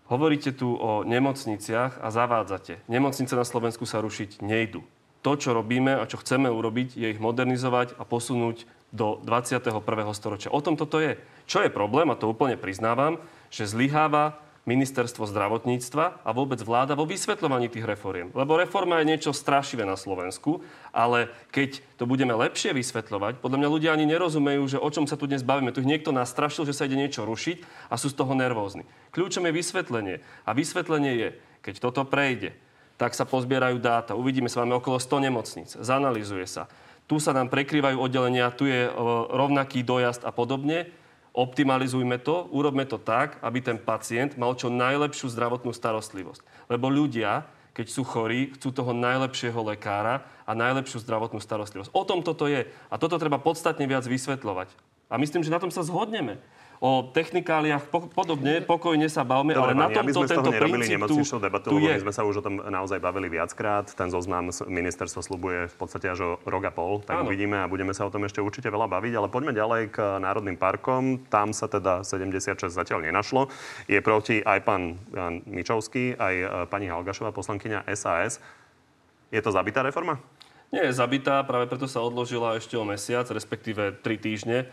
Hovoríte 0.09 0.57
tu 0.57 0.73
o 0.73 1.05
nemocniciach 1.05 2.01
a 2.01 2.09
zavádzate. 2.09 2.81
Nemocnice 2.89 3.37
na 3.37 3.45
Slovensku 3.45 3.85
sa 3.85 4.01
rušiť 4.01 4.41
nejdu. 4.41 4.81
To, 5.21 5.37
čo 5.37 5.53
robíme 5.53 5.93
a 6.01 6.09
čo 6.09 6.17
chceme 6.17 6.49
urobiť, 6.49 6.97
je 6.97 7.13
ich 7.13 7.21
modernizovať 7.21 8.01
a 8.01 8.09
posunúť 8.09 8.65
do 8.89 9.21
21. 9.29 9.85
storočia. 10.17 10.49
O 10.49 10.65
tom 10.65 10.81
toto 10.81 10.97
je. 10.97 11.21
Čo 11.45 11.61
je 11.61 11.69
problém, 11.69 12.09
a 12.09 12.17
to 12.17 12.25
úplne 12.25 12.57
priznávam, 12.57 13.21
že 13.53 13.69
zlyháva 13.69 14.41
ministerstvo 14.69 15.25
zdravotníctva 15.25 16.21
a 16.21 16.31
vôbec 16.37 16.61
vláda 16.61 16.93
vo 16.93 17.09
vysvetľovaní 17.09 17.73
tých 17.73 17.89
reforiem. 17.89 18.29
Lebo 18.37 18.61
reforma 18.61 19.01
je 19.01 19.09
niečo 19.09 19.33
strašivé 19.33 19.89
na 19.89 19.97
Slovensku, 19.97 20.61
ale 20.93 21.33
keď 21.49 21.81
to 21.97 22.05
budeme 22.05 22.37
lepšie 22.37 22.77
vysvetľovať, 22.77 23.41
podľa 23.41 23.65
mňa 23.65 23.73
ľudia 23.73 23.91
ani 23.97 24.05
nerozumejú, 24.05 24.77
že 24.77 24.79
o 24.79 24.89
čom 24.93 25.09
sa 25.09 25.17
tu 25.17 25.25
dnes 25.25 25.41
bavíme. 25.41 25.73
Tu 25.73 25.81
niekto 25.81 26.13
nastrašil, 26.13 26.69
že 26.69 26.77
sa 26.77 26.85
ide 26.85 27.01
niečo 27.01 27.25
rušiť 27.25 27.89
a 27.89 27.97
sú 27.97 28.13
z 28.13 28.19
toho 28.21 28.37
nervózni. 28.37 28.85
Kľúčom 29.17 29.49
je 29.49 29.57
vysvetlenie. 29.57 30.17
A 30.45 30.51
vysvetlenie 30.53 31.13
je, 31.17 31.29
keď 31.65 31.75
toto 31.81 32.05
prejde, 32.05 32.53
tak 33.01 33.17
sa 33.17 33.25
pozbierajú 33.25 33.81
dáta. 33.81 34.19
Uvidíme 34.19 34.53
sa, 34.53 34.67
máme 34.67 34.77
okolo 34.77 35.01
100 35.01 35.25
nemocníc. 35.25 35.71
Zanalizuje 35.81 36.45
sa. 36.45 36.69
Tu 37.09 37.17
sa 37.17 37.33
nám 37.33 37.49
prekrývajú 37.49 37.97
oddelenia, 37.97 38.53
tu 38.53 38.69
je 38.69 38.85
rovnaký 39.33 39.81
dojazd 39.81 40.29
a 40.29 40.35
podobne 40.35 40.93
optimalizujme 41.39 42.19
to, 42.19 42.51
urobme 42.51 42.83
to 42.83 42.99
tak, 42.99 43.39
aby 43.47 43.63
ten 43.63 43.79
pacient 43.79 44.35
mal 44.35 44.59
čo 44.59 44.67
najlepšiu 44.67 45.31
zdravotnú 45.31 45.71
starostlivosť. 45.71 46.43
Lebo 46.67 46.91
ľudia, 46.91 47.47
keď 47.79 47.87
sú 47.87 48.03
chorí, 48.03 48.51
chcú 48.59 48.75
toho 48.75 48.91
najlepšieho 48.91 49.63
lekára 49.63 50.27
a 50.43 50.53
najlepšiu 50.59 50.99
zdravotnú 51.07 51.39
starostlivosť. 51.39 51.95
O 51.95 52.03
tom 52.03 52.27
toto 52.27 52.51
je. 52.51 52.67
A 52.91 52.95
toto 52.99 53.15
treba 53.23 53.39
podstatne 53.39 53.87
viac 53.87 54.03
vysvetľovať. 54.03 54.75
A 55.09 55.15
myslím, 55.17 55.47
že 55.47 55.55
na 55.55 55.63
tom 55.63 55.71
sa 55.71 55.87
zhodneme 55.87 56.43
o 56.79 57.11
technikáliách 57.11 57.91
po, 57.91 58.07
podobne, 58.07 58.63
pokojne 58.63 59.11
sa 59.11 59.27
bavme, 59.27 59.51
Dobre, 59.51 59.75
ale 59.75 59.75
na 59.75 59.91
tomto 59.91 60.23
sme 60.23 60.31
tento 60.31 60.53
princíp 60.55 60.99
tu, 61.11 61.19
debatu, 61.43 61.67
tu 61.75 61.79
je. 61.83 61.91
My 61.91 62.03
sme 62.07 62.15
sa 62.15 62.23
už 62.23 62.39
o 62.39 62.43
tom 62.43 62.63
naozaj 62.63 63.03
bavili 63.03 63.27
viackrát. 63.27 63.91
Ten 63.91 64.15
zoznam 64.15 64.55
ministerstvo 64.55 65.19
slubuje 65.19 65.67
v 65.67 65.77
podstate 65.77 66.07
až 66.07 66.19
o 66.23 66.31
rok 66.47 66.71
a 66.71 66.73
pol, 66.73 67.03
tak 67.03 67.23
Áno. 67.23 67.27
uvidíme 67.27 67.59
a 67.59 67.67
budeme 67.67 67.91
sa 67.91 68.07
o 68.07 68.11
tom 68.15 68.23
ešte 68.23 68.39
určite 68.39 68.71
veľa 68.71 68.87
baviť. 68.87 69.13
Ale 69.19 69.27
poďme 69.27 69.53
ďalej 69.59 69.83
k 69.91 69.99
Národným 70.23 70.55
parkom. 70.55 71.27
Tam 71.27 71.51
sa 71.51 71.67
teda 71.67 72.07
76 72.07 72.71
zatiaľ 72.71 73.03
nenašlo. 73.03 73.51
Je 73.91 73.99
proti 73.99 74.39
aj 74.39 74.59
pán 74.63 75.03
Jan 75.11 75.43
Mičovský, 75.51 76.15
aj 76.15 76.35
e, 76.35 76.47
pani 76.71 76.87
Halgašová, 76.87 77.35
poslankyňa 77.35 77.91
SAS. 77.99 78.39
Je 79.35 79.43
to 79.43 79.51
zabitá 79.51 79.83
reforma? 79.83 80.23
Nie 80.69 80.93
je 80.93 81.01
zabitá, 81.01 81.41
práve 81.49 81.65
preto 81.67 81.89
sa 81.89 82.05
odložila 82.05 82.61
ešte 82.61 82.77
o 82.77 82.85
mesiac, 82.85 83.25
respektíve 83.33 84.05
tri 84.05 84.21
týždne 84.21 84.69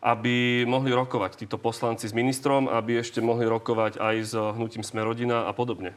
aby 0.00 0.64
mohli 0.64 0.90
rokovať 0.96 1.44
títo 1.44 1.60
poslanci 1.60 2.08
s 2.08 2.16
ministrom, 2.16 2.66
aby 2.72 3.00
ešte 3.00 3.20
mohli 3.20 3.44
rokovať 3.44 4.00
aj 4.00 4.16
s 4.24 4.32
hnutím 4.32 4.80
Smerodina 4.80 5.44
a 5.44 5.52
podobne. 5.52 5.92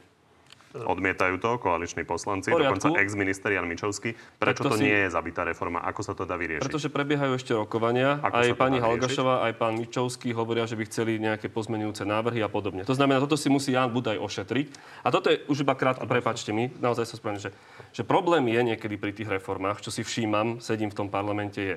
Odmietajú 0.73 1.37
to 1.37 1.61
koaliční 1.61 2.01
poslanci, 2.01 2.49
dokonca 2.49 2.97
ex-minister 2.97 3.53
Jan 3.53 3.69
Mičovský. 3.69 4.17
Prečo 4.41 4.65
to, 4.65 4.73
to 4.73 4.81
si... 4.81 4.89
nie 4.89 5.05
je 5.05 5.13
zabitá 5.13 5.45
reforma? 5.45 5.85
Ako 5.85 6.01
sa 6.01 6.17
to 6.17 6.25
dá 6.25 6.33
vyriešiť? 6.33 6.65
Pretože 6.65 6.89
prebiehajú 6.89 7.37
ešte 7.37 7.53
rokovania. 7.53 8.17
Ako 8.25 8.41
aj 8.41 8.57
pani 8.57 8.81
Halgašová, 8.81 9.45
aj 9.45 9.53
pán 9.53 9.77
Mičovský 9.77 10.33
hovoria, 10.33 10.65
že 10.65 10.73
by 10.73 10.89
chceli 10.89 11.21
nejaké 11.21 11.53
pozmenujúce 11.53 12.09
návrhy 12.09 12.41
a 12.41 12.49
podobne. 12.49 12.81
To 12.89 12.97
znamená, 12.97 13.21
toto 13.21 13.37
si 13.37 13.53
musí 13.53 13.77
Jan 13.77 13.93
Budaj 13.93 14.17
ošetriť. 14.17 14.67
A 15.05 15.13
toto 15.13 15.29
je 15.29 15.45
už 15.45 15.61
iba 15.61 15.77
krátko, 15.77 16.09
prepačte 16.09 16.49
mi, 16.49 16.73
naozaj 16.81 17.05
sa 17.05 17.21
spomínam, 17.21 17.45
že, 17.45 17.51
že 17.93 18.01
problém 18.01 18.41
je 18.49 18.73
niekedy 18.73 18.97
pri 18.97 19.13
tých 19.13 19.29
reformách, 19.29 19.85
čo 19.85 19.93
si 19.93 20.01
všímam, 20.01 20.57
sedím 20.57 20.89
v 20.89 20.97
tom 20.97 21.07
parlamente, 21.13 21.61
je, 21.61 21.75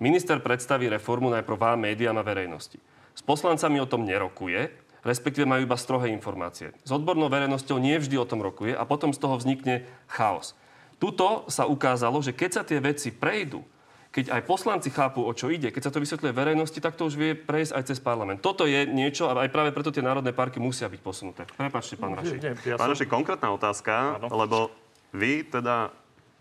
Minister 0.00 0.40
predstaví 0.40 0.88
reformu 0.88 1.28
najprv 1.32 1.58
vám, 1.58 1.78
médiám 1.84 2.16
a 2.20 2.24
verejnosti. 2.24 2.78
S 3.12 3.20
poslancami 3.20 3.80
o 3.82 3.88
tom 3.88 4.08
nerokuje, 4.08 4.72
respektíve 5.04 5.44
majú 5.44 5.66
iba 5.66 5.76
strohé 5.76 6.08
informácie. 6.14 6.72
S 6.86 6.90
odbornou 6.94 7.28
verejnosťou 7.28 7.76
nie 7.82 7.98
vždy 7.98 8.16
o 8.16 8.28
tom 8.28 8.40
rokuje 8.40 8.72
a 8.72 8.86
potom 8.86 9.10
z 9.10 9.18
toho 9.20 9.36
vznikne 9.36 9.84
chaos. 10.08 10.54
Tuto 11.02 11.50
sa 11.50 11.66
ukázalo, 11.66 12.22
že 12.22 12.30
keď 12.30 12.50
sa 12.54 12.62
tie 12.62 12.78
veci 12.78 13.10
prejdú, 13.10 13.66
keď 14.12 14.28
aj 14.28 14.42
poslanci 14.44 14.92
chápu, 14.92 15.24
o 15.24 15.32
čo 15.32 15.48
ide, 15.48 15.72
keď 15.72 15.88
sa 15.88 15.92
to 15.92 15.98
vysvetľuje 16.04 16.36
verejnosti, 16.36 16.76
tak 16.78 17.00
to 17.00 17.08
už 17.08 17.16
vie 17.16 17.32
prejsť 17.32 17.72
aj 17.72 17.82
cez 17.88 17.98
parlament. 17.98 18.44
Toto 18.44 18.68
je 18.68 18.84
niečo 18.84 19.26
a 19.26 19.34
aj 19.34 19.48
práve 19.48 19.72
preto 19.72 19.88
tie 19.88 20.04
národné 20.04 20.36
parky 20.36 20.60
musia 20.60 20.86
byť 20.92 21.00
posunuté. 21.00 21.42
Prepačte, 21.48 21.96
pán 21.96 22.12
Raši. 22.12 22.36
Pán 22.76 22.92
Raši, 22.92 23.08
konkrétna 23.08 23.56
otázka, 23.56 24.20
Áno. 24.20 24.28
lebo 24.28 24.68
vy 25.16 25.48
teda 25.48 25.90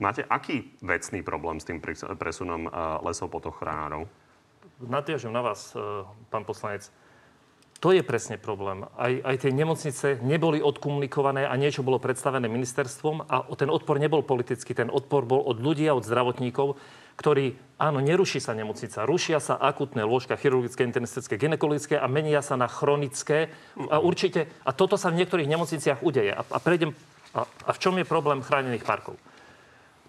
Máte 0.01 0.25
aký 0.25 0.65
vecný 0.81 1.21
problém 1.21 1.61
s 1.61 1.69
tým 1.69 1.77
presunom 2.17 2.65
eh, 2.65 2.71
lesov 3.05 3.29
ochránov? 3.37 4.09
Nadviažem 4.81 5.29
na 5.29 5.45
vás, 5.45 5.77
eh, 5.77 5.79
pán 6.33 6.41
poslanec. 6.41 6.89
To 7.81 7.89
je 7.93 8.05
presne 8.05 8.37
problém. 8.37 8.85
Aj, 8.97 9.09
aj 9.09 9.41
tie 9.41 9.53
nemocnice 9.53 10.21
neboli 10.21 10.61
odkomunikované 10.61 11.49
a 11.49 11.57
niečo 11.57 11.81
bolo 11.81 11.97
predstavené 11.97 12.45
ministerstvom 12.45 13.25
a 13.25 13.45
ten 13.57 13.73
odpor 13.73 13.97
nebol 13.97 14.21
politický. 14.21 14.77
Ten 14.77 14.93
odpor 14.93 15.25
bol 15.25 15.41
od 15.41 15.57
ľudí 15.57 15.89
a 15.89 15.97
od 15.97 16.05
zdravotníkov, 16.05 16.77
ktorý, 17.17 17.57
áno, 17.81 17.97
neruší 17.97 18.37
sa 18.37 18.53
nemocnica, 18.53 19.01
rušia 19.05 19.41
sa 19.41 19.57
akutné 19.57 20.05
lôžka, 20.05 20.37
chirurgické, 20.37 20.85
internistické, 20.85 21.41
ginekologické 21.41 21.97
a 21.97 22.05
menia 22.05 22.45
sa 22.45 22.53
na 22.53 22.69
chronické. 22.69 23.49
A 23.89 23.97
určite, 23.97 24.45
a 24.61 24.77
toto 24.77 24.93
sa 24.93 25.09
v 25.09 25.17
niektorých 25.17 25.49
nemocniciach 25.49 26.05
udeje. 26.05 26.37
A, 26.37 26.45
a 26.45 26.57
prejdem, 26.61 26.93
a, 27.33 27.49
a 27.49 27.71
v 27.73 27.81
čom 27.81 27.97
je 27.97 28.05
problém 28.05 28.45
chránených 28.45 28.85
parkov? 28.85 29.17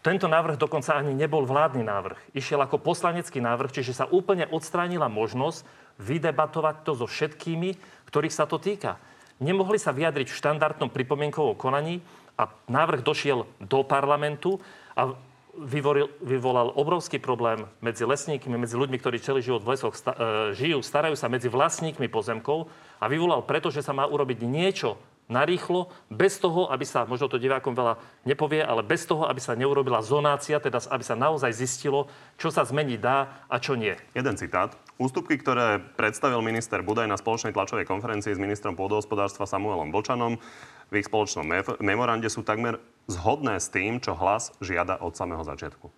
Tento 0.02 0.26
návrh 0.26 0.58
dokonca 0.58 0.98
ani 0.98 1.14
nebol 1.14 1.46
vládny 1.46 1.86
návrh. 1.86 2.34
Išiel 2.34 2.58
ako 2.58 2.82
poslanecký 2.82 3.38
návrh, 3.38 3.70
čiže 3.70 3.94
sa 3.94 4.10
úplne 4.10 4.50
odstránila 4.50 5.06
možnosť 5.06 5.62
vydebatovať 6.02 6.82
to 6.82 6.92
so 6.98 7.06
všetkými, 7.06 7.78
ktorých 8.10 8.34
sa 8.34 8.50
to 8.50 8.58
týka. 8.58 8.98
Nemohli 9.38 9.78
sa 9.78 9.94
vyjadriť 9.94 10.26
v 10.26 10.38
štandardnom 10.42 10.90
pripomienkovom 10.90 11.54
konaní 11.54 12.02
a 12.34 12.50
návrh 12.66 13.06
došiel 13.06 13.46
do 13.62 13.86
parlamentu 13.86 14.58
a 14.98 15.14
vyvoril, 15.54 16.10
vyvolal 16.18 16.74
obrovský 16.74 17.22
problém 17.22 17.62
medzi 17.78 18.02
lesníkmi, 18.02 18.58
medzi 18.58 18.74
ľuďmi, 18.74 18.98
ktorí 18.98 19.22
celý 19.22 19.44
život 19.44 19.62
v 19.62 19.76
lesoch 19.76 19.94
sta- 19.94 20.16
e, 20.16 20.56
žijú, 20.56 20.80
starajú 20.80 21.14
sa 21.14 21.30
medzi 21.30 21.46
vlastníkmi 21.46 22.08
pozemkov 22.08 22.66
a 22.98 23.04
vyvolal 23.06 23.44
preto, 23.44 23.68
že 23.68 23.84
sa 23.84 23.94
má 23.94 24.08
urobiť 24.08 24.42
niečo 24.42 24.96
narýchlo, 25.32 25.88
bez 26.12 26.36
toho, 26.36 26.68
aby 26.68 26.84
sa, 26.84 27.08
možno 27.08 27.32
to 27.32 27.40
divákom 27.40 27.72
veľa 27.72 27.96
nepovie, 28.28 28.60
ale 28.60 28.84
bez 28.84 29.08
toho, 29.08 29.24
aby 29.24 29.40
sa 29.40 29.56
neurobila 29.56 30.04
zonácia, 30.04 30.60
teda 30.60 30.84
aby 30.92 31.00
sa 31.00 31.16
naozaj 31.16 31.56
zistilo, 31.56 32.12
čo 32.36 32.52
sa 32.52 32.68
zmeniť 32.68 32.98
dá 33.00 33.48
a 33.48 33.56
čo 33.56 33.72
nie. 33.72 33.96
Jeden 34.12 34.36
citát. 34.36 34.76
Ústupky, 35.00 35.40
ktoré 35.40 35.80
predstavil 35.96 36.44
minister 36.44 36.84
Budaj 36.84 37.08
na 37.08 37.16
spoločnej 37.16 37.56
tlačovej 37.56 37.88
konferencii 37.88 38.36
s 38.36 38.40
ministrom 38.40 38.76
pôdohospodárstva 38.76 39.48
Samuelom 39.48 39.88
Bočanom 39.88 40.36
v 40.92 41.00
ich 41.00 41.08
spoločnom 41.08 41.48
memorande 41.80 42.28
sú 42.28 42.44
takmer 42.44 42.76
zhodné 43.08 43.56
s 43.56 43.72
tým, 43.72 43.96
čo 43.96 44.12
hlas 44.12 44.52
žiada 44.60 45.00
od 45.00 45.16
samého 45.16 45.40
začiatku. 45.40 45.88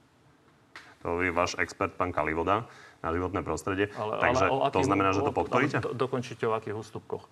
To 1.02 1.20
je 1.20 1.34
váš 1.34 1.58
expert, 1.60 1.98
pán 1.98 2.14
Kalivoda, 2.14 2.64
na 3.04 3.12
životné 3.12 3.44
prostredie. 3.44 3.92
Ale, 3.92 4.16
Takže 4.16 4.44
ale 4.48 4.72
to 4.72 4.80
znamená, 4.80 5.10
že 5.12 5.20
to 5.20 5.34
podporíte? 5.36 5.76
Do, 5.84 5.92
dokončíte 5.92 6.48
o 6.48 6.56
akých 6.56 6.78
ústupkoch. 6.80 7.28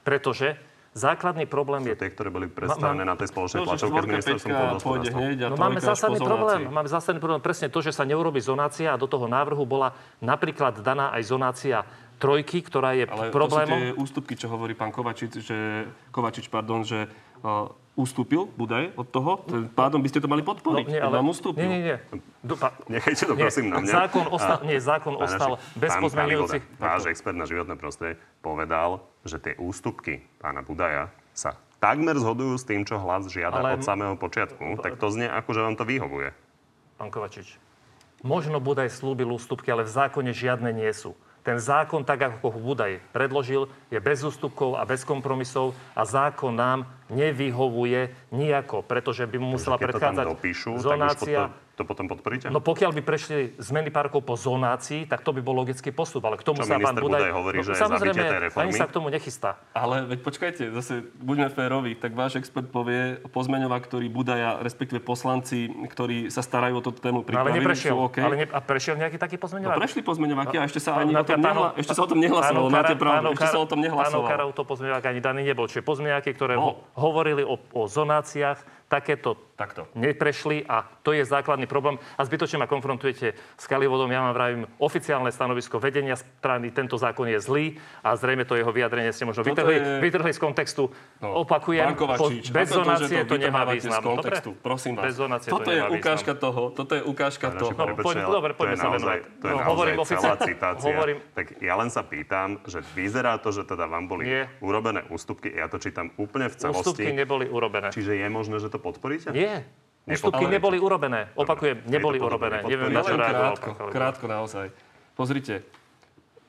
Pretože 0.00 0.56
Základný 0.94 1.50
problém 1.50 1.82
je... 1.90 1.98
tie, 1.98 2.06
ktoré 2.14 2.30
boli 2.30 2.46
predstavené 2.46 3.02
na 3.02 3.18
tej 3.18 3.34
spoločnej 3.34 3.66
tlačovke 3.66 3.98
s 3.98 4.06
ministerstvom 4.06 4.50
pôdohospodárstva. 4.54 5.50
No 5.50 5.58
máme 5.58 5.80
zásadný 5.82 6.22
problém. 6.22 6.60
Máme 6.70 6.86
zásadný 6.86 7.18
problém 7.18 7.42
presne 7.42 7.66
to, 7.66 7.82
že 7.82 7.90
sa 7.90 8.06
neurobi 8.06 8.38
zonácia 8.38 8.94
a 8.94 8.96
do 8.96 9.10
toho 9.10 9.26
návrhu 9.26 9.66
bola 9.66 9.90
napríklad 10.22 10.78
daná 10.86 11.10
aj 11.10 11.22
zonácia 11.26 11.82
trojky, 12.22 12.62
ktorá 12.62 12.94
je 12.94 13.10
Ale 13.10 13.34
problémom. 13.34 13.74
Ale 13.74 13.90
to 13.90 13.90
sú 13.90 13.90
tie 13.90 14.00
ústupky, 14.06 14.34
čo 14.38 14.46
hovorí 14.46 14.78
pán 14.78 14.94
Kovačič, 14.94 15.42
že, 15.42 15.90
Kovačič, 16.14 16.46
pardon, 16.46 16.86
že 16.86 17.10
ustúpil 17.94 18.50
Budaj 18.58 18.90
od 18.98 19.06
toho, 19.06 19.42
pádom 19.74 20.02
by 20.02 20.08
ste 20.10 20.18
to 20.18 20.26
mali 20.26 20.42
podporiť. 20.42 20.86
No, 20.86 20.92
nie, 20.92 21.00
ale, 21.00 21.14
vám 21.22 21.28
ustúpil. 21.30 21.66
Nie, 21.66 21.70
nie, 21.70 21.82
nie. 21.94 21.96
Dupa, 22.42 22.74
Nechajte 22.90 23.30
to 23.30 23.34
prosím 23.38 23.70
na 23.70 23.78
mňa. 23.80 23.92
Zákon 23.94 24.26
ostal, 24.30 24.58
a, 24.58 24.66
nie, 24.66 24.78
zákon 24.82 25.14
ostal 25.14 25.52
bez 25.78 25.90
pozmeňujúcich. 26.02 26.62
Váš 26.82 27.02
expert 27.08 27.38
na 27.38 27.46
životné 27.46 27.78
prostredie 27.78 28.18
povedal, 28.42 29.02
že 29.22 29.38
tie 29.38 29.54
ústupky 29.56 30.26
pána 30.42 30.66
Budaja 30.66 31.14
sa 31.30 31.54
takmer 31.78 32.16
zhodujú 32.18 32.56
s 32.58 32.64
tým, 32.66 32.82
čo 32.82 32.98
hlas 32.98 33.30
žiada 33.30 33.62
ale... 33.62 33.78
od 33.78 33.86
samého 33.86 34.18
počiatku. 34.18 34.80
Tak 34.82 34.98
to 34.98 35.06
znie 35.14 35.30
ako, 35.30 35.50
že 35.54 35.60
vám 35.62 35.76
to 35.78 35.84
vyhovuje. 35.86 36.32
Pán 36.98 37.10
Kovačič, 37.10 37.58
možno 38.24 38.58
Budaj 38.58 38.90
slúbil 38.90 39.28
ústupky, 39.30 39.70
ale 39.70 39.84
v 39.86 39.92
zákone 39.92 40.32
žiadne 40.32 40.72
nie 40.72 40.90
sú. 40.90 41.12
Ten 41.44 41.60
zákon, 41.60 42.08
tak 42.08 42.24
ako 42.24 42.56
ho 42.56 42.60
Budaj 42.72 43.04
predložil, 43.12 43.68
je 43.92 44.00
bez 44.00 44.24
ústupkov 44.24 44.80
a 44.80 44.88
bez 44.88 45.04
kompromisov 45.04 45.76
a 45.92 46.08
zákon 46.08 46.56
nám 46.56 46.88
nevyhovuje 47.12 48.32
nijako, 48.32 48.80
pretože 48.80 49.28
by 49.28 49.36
mu 49.36 49.60
musela 49.60 49.76
predchádzať 49.76 50.24
dopíšu, 50.24 50.80
zonácia. 50.80 51.52
To 51.74 51.82
potom 51.82 52.06
podporíte? 52.06 52.46
No 52.54 52.62
pokiaľ 52.62 52.94
by 52.94 53.02
prešli 53.02 53.58
zmeny 53.58 53.90
parkov 53.90 54.22
po 54.22 54.38
zonácii, 54.38 55.10
tak 55.10 55.26
to 55.26 55.34
by 55.34 55.42
bol 55.42 55.58
logický 55.58 55.90
postup. 55.90 56.22
Ale 56.22 56.38
k 56.38 56.46
tomu 56.46 56.62
Čo 56.62 56.70
sa 56.70 56.78
pán 56.78 56.94
Budaj... 56.94 57.34
Hovorí, 57.34 57.58
no, 57.58 57.66
že 57.66 57.74
samozrejme, 57.74 58.22
tej 58.22 58.42
reformy? 58.46 58.78
sa 58.78 58.86
k 58.86 58.94
tomu 58.94 59.10
nechystá. 59.10 59.58
Ale 59.74 60.06
veď 60.06 60.18
počkajte, 60.22 60.62
zase 60.70 61.02
buďme 61.18 61.50
férovi, 61.50 61.98
tak 61.98 62.14
váš 62.14 62.38
expert 62.38 62.70
povie, 62.70 63.18
pozmeňová, 63.34 63.82
ktorý 63.82 64.06
Budaja, 64.06 64.62
respektíve 64.62 65.02
poslanci, 65.02 65.66
ktorí 65.66 66.30
sa 66.30 66.46
starajú 66.46 66.78
o 66.78 66.82
túto 66.82 67.02
tému, 67.02 67.26
pripravili, 67.26 67.58
ale 67.58 67.66
neprešiel, 67.66 67.94
sú 67.98 68.06
OK. 68.06 68.16
Ale 68.22 68.36
ne, 68.38 68.46
a 68.46 68.60
prešiel 68.62 68.94
nejaký 68.94 69.18
taký 69.18 69.36
pozmeňovák? 69.42 69.74
No 69.74 69.82
prešli 69.82 70.02
pozmeňováky 70.06 70.54
a 70.62 70.62
ešte 70.70 70.78
sa 70.78 71.02
ani 71.02 71.10
o 71.10 71.26
tom, 71.26 71.42
nehla, 71.42 71.68
ešte 71.74 71.92
sa 71.92 72.02
o 72.06 72.08
tom 72.08 72.18
nehlasovalo. 72.22 72.66
Máte 72.70 72.94
pravdu, 72.94 73.26
ešte 73.34 73.48
sa 73.50 73.58
o 73.58 73.66
tom 73.66 73.80
nehlasovalo. 73.82 74.22
Pánov 74.22 74.30
Karov 74.30 74.50
to 74.54 74.62
pozmeňovák 74.62 75.04
ani 75.10 75.20
daný 75.20 75.42
nebol. 75.42 75.66
Čiže 75.66 75.82
pozmeňováky, 75.82 76.30
ktoré 76.38 76.54
no. 76.54 76.86
hovorili 76.94 77.42
o, 77.42 77.58
o 77.58 77.82
zonáciách, 77.90 78.83
takéto 78.88 79.36
Takto. 79.54 79.86
neprešli 79.94 80.66
a 80.66 80.82
to 81.06 81.14
je 81.14 81.22
základný 81.22 81.70
problém. 81.70 81.94
A 82.18 82.26
zbytočne 82.26 82.58
ma 82.58 82.66
konfrontujete 82.66 83.34
s 83.34 83.64
Kalivodom. 83.70 84.10
Ja 84.10 84.26
vám 84.26 84.34
vravím 84.34 84.62
oficiálne 84.82 85.30
stanovisko 85.30 85.78
vedenia 85.78 86.18
strany. 86.18 86.74
Tento 86.74 86.98
zákon 86.98 87.30
je 87.30 87.38
zlý 87.38 87.66
a 88.02 88.18
zrejme 88.18 88.42
to 88.44 88.58
jeho 88.58 88.74
vyjadrenie 88.74 89.14
ste 89.14 89.22
možno 89.22 89.46
vytrhli, 89.46 89.76
je... 89.78 90.02
vytrhli 90.02 90.32
z 90.34 90.40
kontextu. 90.42 90.90
No, 91.22 91.46
Opakujem, 91.46 91.94
po, 91.94 92.30
bez 92.34 92.68
zonácie 92.70 93.22
to, 93.24 93.34
to 93.34 93.46
nemá 93.46 93.62
význam. 93.70 94.02
Z 94.02 94.06
kontextu, 94.06 94.50
Dobre? 94.58 94.64
prosím 94.66 94.92
vás. 94.98 95.04
Bez 95.06 95.14
zonácie 95.16 95.50
toto 95.50 95.64
to 95.64 95.70
je 95.70 95.82
ukážka 95.86 96.32
význam. 96.34 96.44
toho. 96.50 96.62
Toto 96.74 96.92
je 96.98 97.02
ukážka 97.06 97.46
no, 97.54 97.58
toho. 97.62 97.70
No, 97.78 97.94
poď, 97.94 98.16
dobre, 98.26 98.50
poďme 98.58 98.76
sa 98.76 98.88
venovať. 98.90 99.18
To 99.38 99.46
je 99.46 99.54
no, 99.54 99.58
hovorím 99.70 99.96
celá 100.02 100.34
citácia. 100.42 100.90
Hovorím... 100.90 101.16
Tak 101.30 101.46
ja 101.62 101.74
len 101.78 101.88
sa 101.94 102.02
pýtam, 102.02 102.58
že 102.66 102.82
vyzerá 102.98 103.38
to, 103.38 103.54
že 103.54 103.62
teda 103.62 103.86
vám 103.86 104.10
boli 104.10 104.26
Nie. 104.26 104.50
urobené 104.58 105.06
ústupky. 105.14 105.54
Ja 105.54 105.70
to 105.70 105.78
čítam 105.78 106.10
úplne 106.18 106.50
v 106.50 106.58
celosti. 106.58 106.90
Ústupky 106.90 107.14
neboli 107.14 107.46
urobené. 107.46 107.94
Čiže 107.94 108.18
je 108.18 108.28
možné, 108.28 108.58
že 108.58 108.66
to 108.66 108.82
podporíte? 108.84 109.32
Nie. 109.32 109.64
Ústupky 110.04 110.44
neboli 110.44 110.76
urobené. 110.76 111.32
Opakujem, 111.32 111.88
neboli 111.88 112.20
urobené. 112.20 112.60
Neviem, 112.68 112.92
na 112.92 113.00
čo 113.00 113.16
krátko, 113.16 113.70
krátko 113.88 114.24
naozaj. 114.28 114.68
Pozrite, 115.16 115.64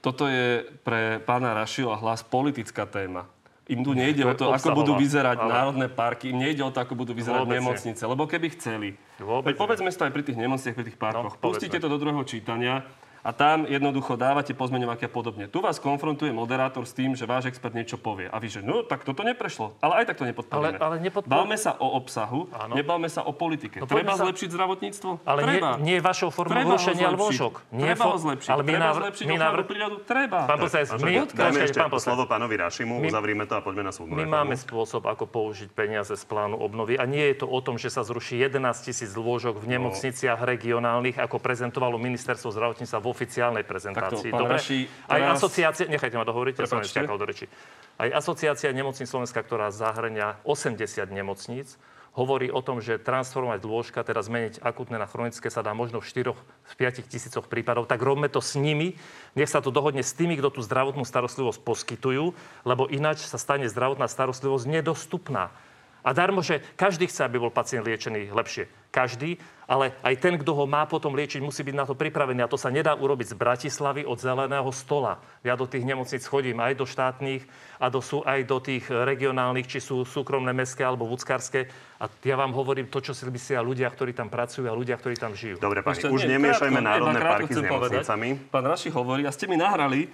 toto 0.04 0.28
je 0.28 0.68
pre 0.84 1.24
pána 1.24 1.56
Rašiho 1.56 1.88
a 1.88 1.96
hlas 1.96 2.20
politická 2.20 2.84
téma. 2.84 3.32
Im 3.66 3.82
tu 3.82 3.98
nejde 3.98 4.22
o 4.22 4.36
to, 4.38 4.54
ako 4.54 4.78
budú 4.78 4.94
vyzerať 4.94 5.42
ale... 5.42 5.50
národné 5.50 5.88
parky, 5.90 6.30
im 6.30 6.38
nejde 6.38 6.62
o 6.62 6.70
to, 6.70 6.78
ako 6.78 6.94
budú 6.94 7.18
vyzerať 7.18 7.50
Vôbec 7.50 7.58
nemocnice. 7.58 8.02
Nie. 8.06 8.12
Lebo 8.14 8.24
keby 8.30 8.48
chceli, 8.54 8.90
Vôbec 9.18 9.58
povedzme 9.58 9.90
si 9.90 9.98
to 9.98 10.06
aj 10.06 10.14
pri 10.14 10.22
tých 10.22 10.38
nemocniciach, 10.38 10.78
pri 10.78 10.86
tých 10.86 11.00
parkoch. 11.02 11.34
No, 11.34 11.42
Pustite 11.42 11.82
to 11.82 11.90
do 11.90 11.98
druhého 11.98 12.22
čítania 12.30 12.86
a 13.26 13.34
tam 13.34 13.66
jednoducho 13.66 14.14
dávate 14.22 14.54
pozmeňovaky 14.54 15.10
a 15.10 15.12
podobne. 15.12 15.50
Tu 15.50 15.58
vás 15.58 15.82
konfrontuje 15.82 16.30
moderátor 16.30 16.86
s 16.86 16.94
tým, 16.94 17.18
že 17.18 17.26
váš 17.26 17.50
expert 17.50 17.74
niečo 17.74 17.98
povie. 17.98 18.30
A 18.30 18.38
vy, 18.38 18.54
že 18.54 18.62
no, 18.62 18.86
tak 18.86 19.02
toto 19.02 19.26
neprešlo. 19.26 19.74
Ale 19.82 20.06
aj 20.06 20.14
tak 20.14 20.22
to 20.22 20.30
nepodporíme. 20.30 20.78
Ale, 20.78 20.78
ale 20.78 20.96
nepodpor... 21.02 21.34
Bavme 21.34 21.58
sa 21.58 21.74
o 21.82 21.98
obsahu, 21.98 22.46
Áno. 22.54 22.78
nebavme 22.78 23.10
sa 23.10 23.26
o 23.26 23.34
politike. 23.34 23.82
No, 23.82 23.90
Treba 23.90 24.14
sa... 24.14 24.30
zlepšiť 24.30 24.50
zdravotníctvo? 24.54 25.26
Ale 25.26 25.40
Treba. 25.42 25.82
Nie, 25.82 25.98
nie 25.98 26.06
vašou 26.06 26.30
formou 26.30 26.78
rušenia 26.78 27.10
lôžok. 27.10 27.66
Nie 27.74 27.98
Treba 27.98 28.14
ho 28.14 28.18
zlepšiť. 28.22 28.50
Ale 28.54 28.62
my 28.62 28.72
Treba 28.78 28.86
návr... 28.86 29.02
zlepšiť 29.02 29.26
my 29.26 29.38
návr... 29.42 29.60
prírodu? 29.66 29.96
Treba. 30.06 30.40
Pán 30.46 30.60
poslanec, 30.62 30.88
my... 31.02 31.14
Dáme 31.34 31.60
ešte 31.66 31.80
pán 31.82 31.92
slovo 31.98 32.24
pánovi 32.30 32.56
Rašimu, 32.62 33.02
my... 33.02 33.10
uzavrime 33.10 33.50
to 33.50 33.58
a 33.58 33.62
poďme 33.66 33.90
na 33.90 33.94
súdnu 33.96 34.14
My 34.14 34.30
máme 34.30 34.54
spôsob, 34.54 35.10
ako 35.10 35.26
použiť 35.26 35.74
peniaze 35.74 36.14
z 36.14 36.24
plánu 36.30 36.62
obnovy. 36.62 37.02
A 37.02 37.10
nie 37.10 37.26
je 37.34 37.42
to 37.42 37.50
o 37.50 37.58
tom, 37.58 37.82
že 37.82 37.90
sa 37.90 38.06
zruší 38.06 38.38
11 38.38 38.62
tisíc 38.86 39.18
lôžok 39.18 39.58
v 39.58 39.66
no. 39.66 39.72
nemocniciach 39.80 40.38
regionálnych, 40.46 41.18
ako 41.18 41.42
prezentovalo 41.42 41.98
ministerstvo 41.98 42.54
zdravotníctva 42.54 43.02
v 43.02 43.15
oficiálnej 43.16 43.64
prezentácii. 43.64 44.28
Takto, 44.28 44.44
Dobre? 44.44 44.60
Raši, 44.60 44.80
teraz... 44.92 45.08
Aj 45.08 45.22
asociácia, 45.40 45.86
nechajte 45.88 46.20
ma 46.20 46.28
dohovoriť, 46.28 46.54
ja 46.60 46.68
som 46.68 46.84
do 47.16 47.26
reči. 47.26 47.48
Aj 47.96 48.12
asociácia 48.12 48.76
nemocníc 48.76 49.08
Slovenska, 49.08 49.40
ktorá 49.40 49.72
zahrania 49.72 50.36
80 50.44 50.84
nemocníc, 51.16 51.80
hovorí 52.16 52.48
o 52.48 52.64
tom, 52.64 52.80
že 52.80 52.96
transformovať 52.96 53.60
lôžka, 53.68 54.00
teda 54.04 54.24
zmeniť 54.24 54.64
akutné 54.64 54.96
na 54.96 55.08
chronické 55.08 55.52
sa 55.52 55.60
dá 55.60 55.76
možno 55.76 56.00
v 56.00 56.08
4 56.08 56.32
z 56.72 56.74
5 57.04 57.12
tisícoch 57.12 57.46
prípadov, 57.52 57.92
tak 57.92 58.00
robme 58.00 58.32
to 58.32 58.40
s 58.40 58.56
nimi, 58.56 58.96
nech 59.36 59.52
sa 59.52 59.60
to 59.60 59.72
dohodne 59.72 60.00
s 60.00 60.16
tými, 60.16 60.40
kto 60.40 60.56
tú 60.56 60.62
zdravotnú 60.64 61.04
starostlivosť 61.04 61.60
poskytujú, 61.60 62.32
lebo 62.64 62.88
ináč 62.88 63.28
sa 63.28 63.36
stane 63.36 63.68
zdravotná 63.68 64.08
starostlivosť 64.08 64.66
nedostupná. 64.68 65.52
A 66.06 66.14
darmo, 66.14 66.46
že 66.46 66.62
každý 66.78 67.10
chce, 67.10 67.26
aby 67.26 67.42
bol 67.42 67.50
pacient 67.50 67.82
liečený 67.82 68.30
lepšie. 68.30 68.70
Každý, 68.94 69.42
ale 69.66 69.98
aj 70.06 70.22
ten, 70.22 70.38
kto 70.38 70.54
ho 70.54 70.70
má 70.70 70.86
potom 70.86 71.18
liečiť, 71.18 71.42
musí 71.42 71.66
byť 71.66 71.76
na 71.76 71.90
to 71.90 71.98
pripravený. 71.98 72.46
A 72.46 72.52
to 72.52 72.62
sa 72.62 72.70
nedá 72.70 72.94
urobiť 72.94 73.34
z 73.34 73.36
Bratislavy 73.36 74.06
od 74.06 74.22
zeleného 74.22 74.70
stola. 74.70 75.18
Ja 75.42 75.58
do 75.58 75.66
tých 75.66 75.82
nemocníc 75.82 76.30
chodím 76.30 76.62
aj 76.62 76.78
do 76.78 76.86
štátnych 76.86 77.44
a 77.82 77.90
do, 77.90 78.06
sú 78.06 78.22
aj 78.22 78.46
do 78.46 78.62
tých 78.62 78.86
regionálnych, 78.88 79.66
či 79.66 79.82
sú 79.82 80.06
súkromné 80.06 80.54
mestské 80.54 80.86
alebo 80.86 81.10
vúckarské. 81.10 81.68
A 81.98 82.06
ja 82.22 82.38
vám 82.38 82.54
hovorím 82.54 82.86
to, 82.86 83.02
čo 83.02 83.18
si 83.18 83.26
myslia 83.26 83.66
ľudia, 83.66 83.90
ktorí 83.90 84.14
tam 84.14 84.30
pracujú 84.30 84.70
a 84.70 84.78
ľudia, 84.78 85.02
ktorí 85.02 85.18
tam 85.18 85.34
žijú. 85.34 85.58
Dobre, 85.58 85.82
pani, 85.82 86.06
už 86.06 86.30
nemiešajme 86.30 86.80
národné 86.86 87.20
parky 87.20 87.52
s 87.52 87.66
nemocnicami. 87.66 88.54
Pán 88.54 88.64
Raši 88.70 88.94
hovorí, 88.94 89.26
a 89.26 89.34
ste 89.34 89.50
mi 89.50 89.58
nahrali, 89.58 90.06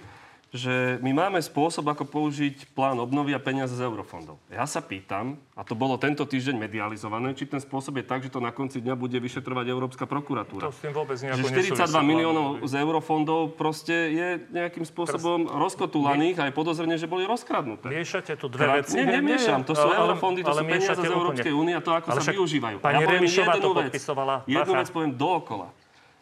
že 0.52 1.00
my 1.00 1.16
máme 1.16 1.40
spôsob, 1.40 1.88
ako 1.88 2.04
použiť 2.04 2.76
plán 2.76 3.00
obnovy 3.00 3.32
a 3.32 3.40
peniaze 3.40 3.72
z 3.72 3.88
eurofondov. 3.88 4.36
Ja 4.52 4.68
sa 4.68 4.84
pýtam, 4.84 5.40
a 5.56 5.64
to 5.64 5.72
bolo 5.72 5.96
tento 5.96 6.28
týždeň 6.28 6.60
medializované, 6.60 7.32
či 7.32 7.48
ten 7.48 7.56
spôsob 7.56 7.96
je 7.96 8.04
tak, 8.04 8.20
že 8.20 8.28
to 8.28 8.36
na 8.36 8.52
konci 8.52 8.84
dňa 8.84 8.92
bude 8.92 9.16
vyšetrovať 9.16 9.64
Európska 9.72 10.04
prokuratúra. 10.04 10.68
To 10.68 10.76
s 10.76 10.84
tým 10.84 10.92
vôbec 10.92 11.16
že 11.16 11.32
42 11.32 11.88
miliónov 12.04 12.60
z 12.68 12.74
eurofondov 12.84 13.56
proste 13.56 14.12
je 14.12 14.28
nejakým 14.52 14.84
spôsobom 14.84 15.48
Prs... 15.48 15.56
rozkotulaných 15.56 16.36
a 16.44 16.44
je 16.48 16.52
podozrenie, 16.52 17.00
že 17.00 17.08
boli 17.08 17.24
rozkradnuté. 17.24 17.88
Miešate 17.88 18.36
tu 18.36 18.52
dve 18.52 18.84
veci. 18.84 19.00
Nie, 19.00 19.24
nemiešam. 19.24 19.64
To 19.64 19.72
sú 19.72 19.88
ale, 19.88 20.04
eurofondy, 20.04 20.44
to 20.44 20.52
ale 20.52 20.60
sú 20.60 20.68
peniaze 20.68 21.00
z 21.00 21.08
Európskej 21.08 21.52
únie 21.56 21.72
a 21.72 21.80
to, 21.80 21.96
ako 21.96 22.12
sa 22.12 22.28
využívajú. 22.28 22.76
Pani 22.84 23.00
ja 23.00 23.08
Remišová 23.08 23.56
to 23.56 23.72
podpisovala. 23.72 24.44
Jednu 24.44 24.72
vec 24.76 24.88
poviem 24.92 25.16
dookola 25.16 25.72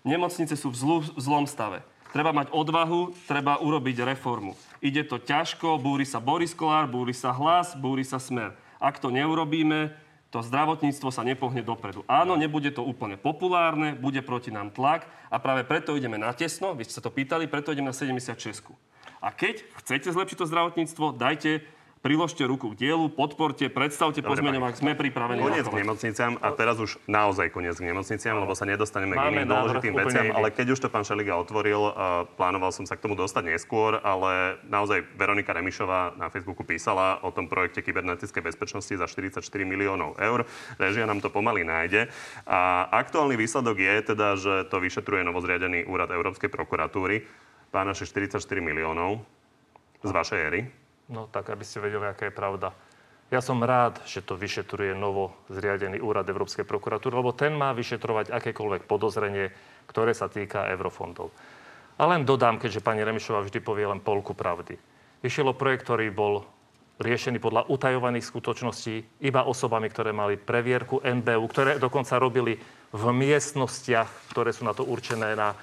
Nemocnice 0.01 0.57
sú 0.57 0.73
v, 0.73 0.77
zlu, 0.77 0.97
v 1.05 1.21
zlom 1.21 1.45
stave. 1.45 1.85
Treba 2.11 2.35
mať 2.35 2.51
odvahu, 2.51 3.15
treba 3.31 3.63
urobiť 3.63 4.03
reformu. 4.03 4.59
Ide 4.83 5.07
to 5.07 5.23
ťažko, 5.23 5.79
búri 5.79 6.03
sa 6.03 6.19
Boris 6.19 6.51
Kolár, 6.51 6.91
búri 6.91 7.15
sa 7.15 7.31
hlas, 7.31 7.79
búri 7.79 8.03
sa 8.03 8.19
smer. 8.19 8.59
Ak 8.83 8.99
to 8.99 9.15
neurobíme, 9.15 9.95
to 10.31 10.43
zdravotníctvo 10.43 11.11
sa 11.11 11.27
nepohne 11.27 11.63
dopredu. 11.63 12.07
Áno, 12.07 12.39
nebude 12.39 12.71
to 12.71 12.87
úplne 12.87 13.19
populárne, 13.19 13.99
bude 13.99 14.23
proti 14.23 14.55
nám 14.55 14.71
tlak 14.71 15.07
a 15.31 15.43
práve 15.43 15.67
preto 15.67 15.99
ideme 15.99 16.19
na 16.19 16.31
tesno, 16.31 16.75
vy 16.75 16.87
ste 16.87 16.99
sa 16.99 17.03
to 17.03 17.11
pýtali, 17.11 17.51
preto 17.51 17.75
ideme 17.75 17.91
na 17.91 17.97
76. 17.97 18.71
A 19.21 19.29
keď 19.35 19.63
chcete 19.83 20.11
zlepšiť 20.11 20.39
to 20.39 20.51
zdravotníctvo, 20.51 21.15
dajte 21.19 21.67
priložte 22.01 22.41
ruku 22.49 22.73
k 22.73 22.89
dielu, 22.89 23.13
podporte, 23.13 23.69
predstavte 23.69 24.25
pozmeňovák, 24.25 24.73
sme 24.73 24.97
pripravení. 24.97 25.45
Koniec 25.45 25.69
k 25.69 25.85
nemocniciam 25.85 26.33
a 26.41 26.49
teraz 26.57 26.81
už 26.81 26.97
naozaj 27.05 27.53
koniec 27.53 27.77
k 27.77 27.93
nemocniciam, 27.93 28.41
lebo 28.41 28.57
sa 28.57 28.65
nedostaneme 28.65 29.21
k 29.21 29.25
iným 29.37 29.49
dôležitým 29.49 29.93
veciam, 29.93 30.27
ale 30.33 30.49
keď 30.49 30.67
už 30.73 30.81
to 30.81 30.89
pán 30.89 31.05
Šeliga 31.05 31.37
otvoril, 31.37 31.93
uh, 31.93 31.93
plánoval 32.41 32.73
som 32.73 32.89
sa 32.89 32.97
k 32.97 33.05
tomu 33.05 33.21
dostať 33.21 33.53
neskôr, 33.53 34.01
ale 34.01 34.57
naozaj 34.65 35.05
Veronika 35.13 35.53
Remišová 35.53 36.17
na 36.17 36.33
Facebooku 36.33 36.65
písala 36.65 37.21
o 37.21 37.29
tom 37.29 37.53
projekte 37.53 37.85
kybernetickej 37.85 38.41
bezpečnosti 38.41 38.97
za 38.97 39.05
44 39.05 39.45
miliónov 39.69 40.17
eur. 40.17 40.49
Režia 40.81 41.05
nám 41.05 41.21
to 41.21 41.29
pomaly 41.29 41.69
nájde. 41.69 42.09
A 42.49 42.89
aktuálny 42.97 43.37
výsledok 43.37 43.77
je 43.77 43.95
teda, 44.17 44.29
že 44.41 44.65
to 44.73 44.81
vyšetruje 44.81 45.21
novozriadený 45.29 45.85
úrad 45.85 46.09
Európskej 46.09 46.49
prokuratúry. 46.49 47.29
Pán 47.69 47.87
naše 47.87 48.09
44 48.09 48.41
miliónov 48.65 49.21
z 50.01 50.11
vašej 50.11 50.41
éry. 50.41 50.80
No 51.11 51.27
tak, 51.27 51.51
aby 51.51 51.67
ste 51.67 51.83
vedeli, 51.83 52.07
aká 52.07 52.31
je 52.31 52.35
pravda. 52.35 52.71
Ja 53.31 53.39
som 53.39 53.63
rád, 53.63 54.03
že 54.07 54.23
to 54.23 54.35
vyšetruje 54.35 54.95
novo 54.95 55.35
zriadený 55.51 56.03
úrad 56.03 56.27
Európskej 56.27 56.67
prokuratúry, 56.67 57.15
lebo 57.15 57.31
ten 57.31 57.55
má 57.55 57.71
vyšetrovať 57.75 58.31
akékoľvek 58.31 58.91
podozrenie, 58.91 59.55
ktoré 59.87 60.15
sa 60.15 60.27
týka 60.27 60.67
eurofondov. 60.71 61.31
A 61.99 62.07
len 62.11 62.27
dodám, 62.27 62.59
keďže 62.59 62.83
pani 62.83 63.07
Remišová 63.07 63.47
vždy 63.47 63.59
povie 63.63 63.87
len 63.87 64.03
polku 64.03 64.35
pravdy. 64.35 64.75
Išiel 65.23 65.55
projekt, 65.55 65.87
ktorý 65.87 66.11
bol 66.11 66.43
riešený 67.01 67.39
podľa 67.39 67.69
utajovaných 67.71 68.25
skutočností 68.25 69.25
iba 69.25 69.47
osobami, 69.47 69.87
ktoré 69.89 70.11
mali 70.11 70.41
previerku 70.41 71.01
NBU, 71.01 71.45
ktoré 71.49 71.71
dokonca 71.79 72.21
robili 72.21 72.61
v 72.91 73.05
miestnostiach, 73.15 74.33
ktoré 74.33 74.51
sú 74.51 74.67
na 74.67 74.77
to 74.77 74.85
určené 74.85 75.39
na 75.39 75.55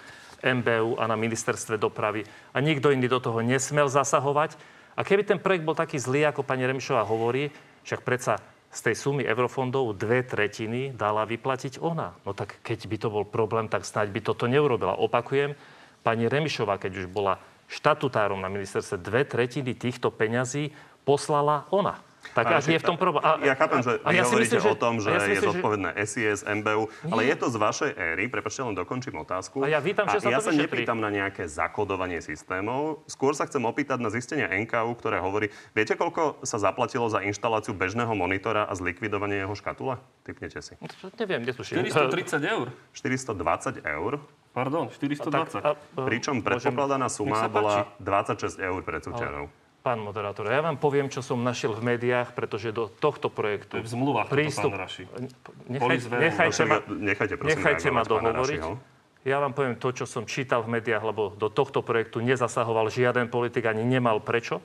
MBU 0.42 0.98
a 1.01 1.04
na 1.10 1.18
ministerstve 1.18 1.77
dopravy. 1.82 2.25
A 2.54 2.62
nikto 2.62 2.94
iný 2.94 3.10
do 3.10 3.22
toho 3.22 3.42
nesmel 3.42 3.89
zasahovať. 3.89 4.76
A 4.98 5.06
keby 5.06 5.24
ten 5.24 5.38
projekt 5.38 5.62
bol 5.62 5.77
taký 5.77 6.01
zlý, 6.01 6.25
ako 6.25 6.42
pani 6.42 6.66
Remišová 6.66 7.06
hovorí, 7.06 7.54
však 7.86 8.01
predsa 8.01 8.42
z 8.74 8.80
tej 8.92 8.96
sumy 8.98 9.24
eurofondov 9.24 9.96
dve 9.96 10.25
tretiny 10.25 10.92
dala 10.92 11.24
vyplatiť 11.24 11.80
ona. 11.80 12.18
No 12.25 12.34
tak 12.34 12.60
keď 12.66 12.80
by 12.89 12.98
to 12.98 13.08
bol 13.13 13.24
problém, 13.24 13.70
tak 13.70 13.86
snáď 13.86 14.12
by 14.12 14.20
toto 14.25 14.50
neurobila. 14.50 14.98
Opakujem, 14.98 15.56
pani 16.01 16.25
Remišová, 16.25 16.82
keď 16.82 17.06
už 17.06 17.08
bola 17.13 17.38
štatutárom 17.70 18.42
na 18.42 18.50
ministerstve, 18.50 18.98
dve 19.00 19.22
tretiny 19.24 19.77
týchto 19.77 20.10
peňazí 20.10 20.74
poslala 21.06 21.70
ona. 21.70 22.01
Tak 22.38 22.62
ak 22.62 22.70
je 22.70 22.77
v 22.77 22.86
tom 22.86 22.98
problém. 23.01 23.25
A, 23.25 23.41
ja 23.41 23.58
chápem, 23.58 23.82
že 23.82 23.98
vy 23.98 24.13
ja 24.13 24.24
hovoríte 24.29 24.58
myslím, 24.62 24.70
o 24.70 24.75
tom, 24.77 24.94
že 25.01 25.10
ja 25.10 25.17
myslím, 25.17 25.34
je 25.34 25.41
zodpovedné 25.50 25.89
SIS, 26.06 26.39
MBU, 26.46 26.84
nie. 26.86 27.10
ale 27.10 27.22
je 27.25 27.36
to 27.41 27.48
z 27.50 27.58
vašej 27.58 27.91
éry, 27.98 28.24
prepačte, 28.29 28.62
len 28.62 28.77
dokončím 28.77 29.17
otázku. 29.17 29.65
A 29.65 29.67
ja 29.74 29.82
vítam, 29.82 30.06
že 30.06 30.22
a 30.22 30.22
sa 30.22 30.29
ja 30.29 30.38
to 30.38 30.50
sa 30.50 30.53
nepýtam 30.53 31.01
na 31.01 31.10
nejaké 31.10 31.50
zakodovanie 31.50 32.22
systémov, 32.22 33.01
skôr 33.10 33.34
sa 33.34 33.50
chcem 33.50 33.65
opýtať 33.65 33.98
na 33.98 34.13
zistenie 34.13 34.46
NKU, 34.46 34.94
ktoré 35.01 35.17
hovorí, 35.17 35.50
viete, 35.74 35.98
koľko 35.98 36.46
sa 36.46 36.62
zaplatilo 36.62 37.10
za 37.10 37.25
inštaláciu 37.25 37.74
bežného 37.74 38.13
monitora 38.13 38.70
a 38.70 38.74
zlikvidovanie 38.77 39.41
jeho 39.41 39.58
škatule? 39.58 39.98
Typnete 40.22 40.62
si. 40.62 40.77
No, 40.77 41.10
neviem, 41.17 41.41
netuším. 41.41 41.89
430 41.89 42.46
eur. 42.46 42.67
420 42.94 43.82
eur. 43.82 44.22
Pardon, 44.53 44.89
420. 44.89 45.29
A 45.29 45.29
tak, 45.29 45.48
a, 45.62 45.72
Pričom 46.10 46.41
predpokladaná 46.41 47.10
suma 47.13 47.46
bola 47.46 47.94
26 48.01 48.58
eur 48.58 48.82
pre 48.82 48.98
súťažov. 49.01 49.53
Pán 49.88 50.03
moderátor, 50.03 50.51
ja 50.51 50.60
vám 50.60 50.75
poviem, 50.75 51.08
čo 51.08 51.24
som 51.24 51.39
našiel 51.39 51.72
v 51.72 51.96
médiách, 51.96 52.36
pretože 52.36 52.75
do 52.75 52.91
tohto 52.91 53.32
projektu... 53.32 53.79
V 53.79 53.88
zmluvách 53.88 54.27
prístup... 54.27 54.75
pán 54.75 54.84
Raši. 54.84 55.08
Nechaj, 55.72 55.98
nechajte, 56.12 56.63
ma, 56.67 56.78
nechajte, 56.91 57.34
prosím, 57.39 57.56
nechajte 57.56 57.88
ma 57.95 58.04
dohovoriť. 58.04 58.62
Ja 59.23 59.39
vám 59.39 59.56
poviem 59.56 59.80
to, 59.80 59.95
čo 59.95 60.04
som 60.04 60.28
čítal 60.28 60.67
v 60.67 60.76
médiách, 60.76 61.08
lebo 61.08 61.32
do 61.39 61.47
tohto 61.47 61.80
projektu 61.88 62.19
nezasahoval 62.19 62.91
žiaden 62.91 63.32
politik, 63.32 63.63
ani 63.63 63.88
nemal 63.88 64.19
prečo. 64.19 64.60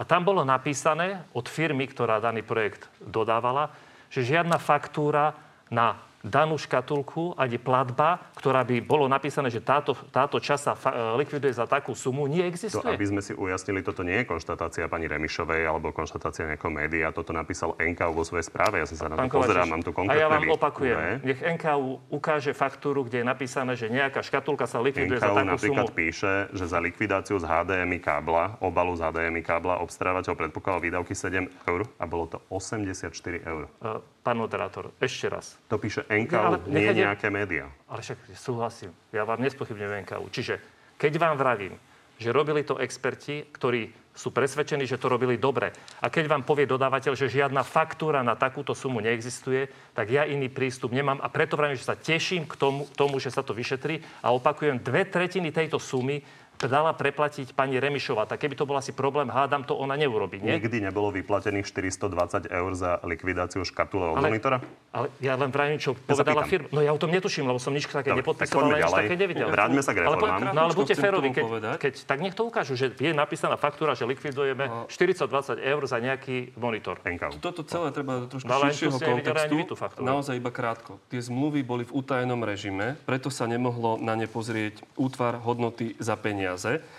A 0.00 0.08
tam 0.08 0.24
bolo 0.24 0.48
napísané 0.48 1.28
od 1.36 1.44
firmy, 1.44 1.84
ktorá 1.84 2.16
daný 2.24 2.40
projekt 2.40 2.88
dodávala, 3.04 3.68
že 4.08 4.24
žiadna 4.24 4.56
faktúra 4.56 5.36
na 5.68 6.00
danú 6.24 6.56
škatulku, 6.56 7.36
ani 7.36 7.60
platba, 7.60 8.32
ktorá 8.40 8.64
by 8.64 8.80
bolo 8.80 9.04
napísané, 9.04 9.52
že 9.52 9.60
táto, 9.60 9.92
táto 10.08 10.40
časa 10.40 10.72
fa- 10.72 10.96
e, 10.96 11.20
likviduje 11.20 11.52
za 11.52 11.68
takú 11.68 11.92
sumu, 11.92 12.24
neexistuje. 12.24 12.80
To, 12.80 12.96
aby 12.96 13.04
sme 13.04 13.20
si 13.20 13.36
ujasnili, 13.36 13.84
toto 13.84 14.00
nie 14.00 14.24
je 14.24 14.26
konštatácia 14.26 14.88
pani 14.88 15.04
Remišovej 15.04 15.68
alebo 15.68 15.92
konštatácia 15.92 16.48
nejakého 16.48 16.72
média. 16.72 17.12
Toto 17.12 17.36
napísal 17.36 17.76
NKU 17.76 18.12
vo 18.16 18.24
svojej 18.24 18.48
správe. 18.48 18.80
Ja 18.80 18.88
som 18.88 18.96
sa 18.96 19.12
na 19.12 19.20
to 19.20 19.28
pozerám, 19.28 19.68
mám 19.68 19.84
tu 19.84 19.92
konkrétne 19.92 20.16
A 20.16 20.24
ja 20.24 20.32
vám 20.32 20.48
opakujem, 20.48 20.96
ne? 20.96 21.14
nech 21.20 21.40
NKU 21.44 22.08
ukáže 22.08 22.56
faktúru, 22.56 23.04
kde 23.04 23.20
je 23.20 23.26
napísané, 23.28 23.76
že 23.76 23.92
nejaká 23.92 24.24
škatulka 24.24 24.64
sa 24.64 24.80
likviduje 24.80 25.20
NKU 25.20 25.28
za 25.28 25.36
takú 25.36 25.52
napríklad 25.52 25.86
sumu. 25.92 25.98
píše, 26.00 26.32
že 26.56 26.64
za 26.64 26.80
likvidáciu 26.80 27.36
z 27.36 27.44
HDMI 27.44 28.00
kábla, 28.00 28.56
obalu 28.64 28.96
z 28.96 29.04
HDMI 29.04 29.42
kábla, 29.44 29.84
obstarávateľ 29.84 30.32
predpokladal 30.32 30.80
výdavky 30.80 31.12
7 31.12 31.68
eur 31.68 31.84
a 32.00 32.04
bolo 32.08 32.24
to 32.32 32.38
84 32.48 33.12
eur. 33.44 33.68
Uh, 33.84 34.00
pán 34.24 34.40
moderátor, 34.40 34.96
ešte 34.96 35.28
raz. 35.28 35.60
To 35.68 35.76
píše 35.76 36.08
NKU, 36.08 36.64
nie 36.72 36.88
nechajte... 36.88 37.00
nejaké 37.04 37.26
médiá. 37.28 37.68
Ale 37.92 38.00
však 38.00 38.32
súhlasím. 38.32 38.96
Ja 39.12 39.28
vám 39.28 39.44
nespochybňujem 39.44 40.08
NKU. 40.08 40.26
Čiže 40.32 40.54
keď 40.96 41.12
vám 41.20 41.36
vravím, 41.36 41.76
že 42.16 42.32
robili 42.32 42.64
to 42.64 42.80
experti, 42.80 43.44
ktorí 43.52 43.92
sú 44.14 44.30
presvedčení, 44.30 44.86
že 44.86 44.94
to 44.94 45.10
robili 45.10 45.34
dobre. 45.34 45.74
A 45.98 46.06
keď 46.06 46.30
vám 46.30 46.46
povie 46.46 46.70
dodávateľ, 46.70 47.18
že 47.18 47.26
žiadna 47.26 47.66
faktúra 47.66 48.22
na 48.22 48.38
takúto 48.38 48.70
sumu 48.70 49.02
neexistuje, 49.02 49.66
tak 49.90 50.06
ja 50.06 50.22
iný 50.22 50.46
prístup 50.46 50.94
nemám 50.94 51.18
a 51.18 51.26
preto 51.26 51.58
vravím, 51.58 51.74
že 51.74 51.90
sa 51.90 51.98
teším 51.98 52.46
k 52.46 52.54
tomu, 52.54 52.86
tomu 52.94 53.18
že 53.18 53.34
sa 53.34 53.42
to 53.42 53.50
vyšetrí 53.50 53.98
a 54.22 54.30
opakujem, 54.30 54.78
dve 54.78 55.02
tretiny 55.10 55.50
tejto 55.50 55.82
sumy 55.82 56.22
dala 56.62 56.94
preplatiť 56.94 57.52
pani 57.52 57.78
Remišová. 57.82 58.28
Tak 58.30 58.46
keby 58.46 58.54
to 58.54 58.64
bol 58.64 58.78
asi 58.78 58.94
problém, 58.94 59.28
hádam, 59.30 59.66
to 59.66 59.74
ona 59.74 59.98
neurobi. 59.98 60.38
Nie? 60.40 60.58
Nikdy 60.58 60.90
nebolo 60.90 61.10
vyplatených 61.10 61.66
420 61.66 62.48
eur 62.48 62.70
za 62.74 63.02
likvidáciu 63.02 63.66
škatule 63.66 64.14
od 64.14 64.16
ale, 64.20 64.28
monitora? 64.30 64.58
Ale 64.94 65.10
ja 65.18 65.34
len 65.34 65.50
pravím, 65.50 65.78
čo 65.82 65.94
ja 65.94 66.14
povedala 66.14 66.46
firma. 66.46 66.68
No 66.70 66.80
ja 66.80 66.90
o 66.94 67.00
tom 67.00 67.10
netuším, 67.10 67.50
lebo 67.50 67.58
som 67.58 67.74
nič 67.74 67.90
také 67.90 68.14
nepodpisoval, 68.14 68.70
nič 68.70 68.90
také 68.90 69.16
nevidel. 69.18 69.48
Vráťme 69.50 69.80
sa 69.82 69.92
k 69.96 70.06
reformám. 70.06 70.40
Ale, 70.40 70.54
no 70.54 70.60
ale 70.70 70.72
buďte 70.76 70.94
férovi, 70.94 71.28
keď, 71.34 71.44
keď, 71.80 71.94
tak 72.06 72.18
nech 72.22 72.34
to 72.36 72.42
ukážu, 72.46 72.74
že 72.78 72.94
je 72.94 73.10
napísaná 73.10 73.58
faktúra, 73.58 73.96
že 73.98 74.06
likvidujeme 74.06 74.64
no. 74.68 74.86
420 74.86 75.58
eur 75.58 75.82
za 75.88 75.98
nejaký 75.98 76.54
monitor. 76.54 77.00
NKU. 77.04 77.42
Toto 77.42 77.66
celé 77.66 77.90
treba 77.90 78.28
trošku 78.28 78.46
no, 78.46 78.60
širšieho 78.70 78.98
kontextu. 79.00 79.56
Naozaj 80.00 80.34
iba 80.38 80.50
krátko. 80.52 81.02
Tie 81.10 81.20
zmluvy 81.20 81.64
boli 81.64 81.84
v 81.88 81.92
utajenom 81.92 82.40
režime, 82.44 82.96
preto 83.08 83.28
sa 83.28 83.48
nemohlo 83.48 83.96
na 83.98 84.14
ne 84.14 84.28
pozrieť 84.28 84.84
útvar 84.94 85.40
hodnoty 85.40 85.96
za 85.98 86.14
peniaze, 86.14 86.43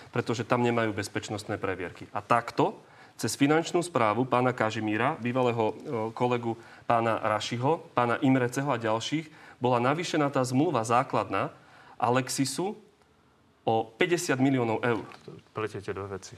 pretože 0.10 0.43
tam 0.43 0.65
nemajú 0.65 0.91
bezpečnostné 0.91 1.62
previerky. 1.62 2.10
A 2.12 2.19
takto 2.19 2.81
cez 3.15 3.39
finančnú 3.39 3.79
správu 3.79 4.27
pána 4.27 4.51
Kažimíra, 4.51 5.15
bývalého 5.23 5.71
kolegu 6.12 6.60
pána 6.84 7.21
Rašiho, 7.23 7.93
pána 7.95 8.19
Imreceho 8.19 8.67
a 8.67 8.81
ďalších, 8.81 9.31
bola 9.62 9.79
navýšená 9.79 10.27
tá 10.27 10.43
zmluva 10.43 10.84
základná 10.84 11.55
Alexisu 11.95 12.75
o 13.63 13.75
50 13.97 14.36
miliónov 14.38 14.84
eur. 14.84 15.08
Pletiete 15.55 15.95
dve 15.95 16.19
veci. 16.19 16.36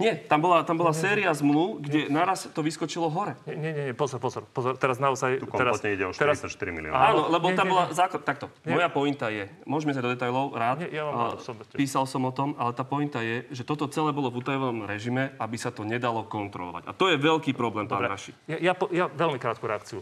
Nie, 0.00 0.16
tam 0.16 0.40
bola, 0.40 0.64
tam 0.64 0.80
bola 0.80 0.96
séria 0.96 1.28
zmluv, 1.36 1.84
kde 1.84 2.08
naraz 2.08 2.48
to 2.48 2.64
vyskočilo 2.64 3.12
hore. 3.12 3.36
Nie, 3.44 3.56
nie, 3.60 3.72
nie, 3.76 3.84
pozor, 3.92 4.16
pozor, 4.16 4.48
pozor. 4.48 4.80
Teraz 4.80 4.96
naozaj... 4.96 5.44
Tu 5.44 5.46
teraz, 5.52 5.76
ide 5.84 6.08
o 6.08 6.16
44 6.16 6.40
teraz, 6.40 6.40
miliónov. 6.56 6.96
Áno, 6.96 7.22
lebo 7.28 7.52
nie, 7.52 7.56
tam 7.60 7.68
nie, 7.68 7.72
bola 7.76 7.84
základ... 7.92 8.24
Takto, 8.24 8.48
nie. 8.64 8.80
moja 8.80 8.88
pointa 8.88 9.28
je, 9.28 9.52
môžeme 9.68 9.92
sa 9.92 10.00
do 10.00 10.08
detajlov, 10.08 10.56
rád. 10.56 10.88
Nie, 10.88 10.96
ja 10.96 11.04
vám 11.04 11.36
uh, 11.36 11.76
písal 11.76 12.08
som 12.08 12.24
o 12.24 12.32
tom, 12.32 12.56
ale 12.56 12.72
tá 12.72 12.80
pointa 12.80 13.20
je, 13.20 13.44
že 13.52 13.60
toto 13.60 13.84
celé 13.92 14.16
bolo 14.16 14.32
v 14.32 14.40
utajovom 14.40 14.88
režime, 14.88 15.36
aby 15.36 15.56
sa 15.60 15.68
to 15.68 15.84
nedalo 15.84 16.24
kontrolovať. 16.24 16.88
A 16.88 16.96
to 16.96 17.12
je 17.12 17.20
veľký 17.20 17.52
problém, 17.52 17.84
pán 17.84 18.00
Raši. 18.00 18.32
Ja, 18.48 18.56
ja, 18.56 18.72
ja 18.88 19.04
veľmi 19.12 19.36
krátku 19.36 19.68
reakciu. 19.68 20.00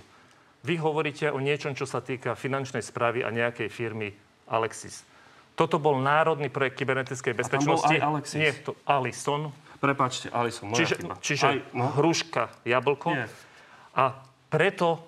Vy 0.63 0.79
hovoríte 0.79 1.31
o 1.31 1.43
niečom, 1.43 1.75
čo 1.75 1.87
sa 1.91 1.99
týka 1.99 2.39
finančnej 2.39 2.83
správy 2.87 3.27
a 3.27 3.35
nejakej 3.35 3.67
firmy 3.67 4.15
Alexis. 4.47 5.03
Toto 5.59 5.83
bol 5.83 5.99
národný 5.99 6.55
projekt 6.55 6.79
kybernetickej 6.79 7.35
bezpečnosti. 7.35 7.83
A 7.83 7.99
tam 7.99 7.99
bol 7.99 8.07
aj 8.07 8.11
Alexis. 8.15 8.39
Nie, 8.39 8.51
to 8.63 8.79
Alison. 8.87 9.51
Prepačte, 9.79 10.27
Alison, 10.35 10.71
moja 10.71 10.83
čiže, 10.83 10.95
chyba. 10.99 11.15
Čiže 11.23 11.45
Aj, 11.47 11.59
no. 11.71 11.87
hruška, 11.95 12.51
jablko. 12.67 13.15
Nie. 13.15 13.27
A 13.95 14.19
preto 14.51 15.03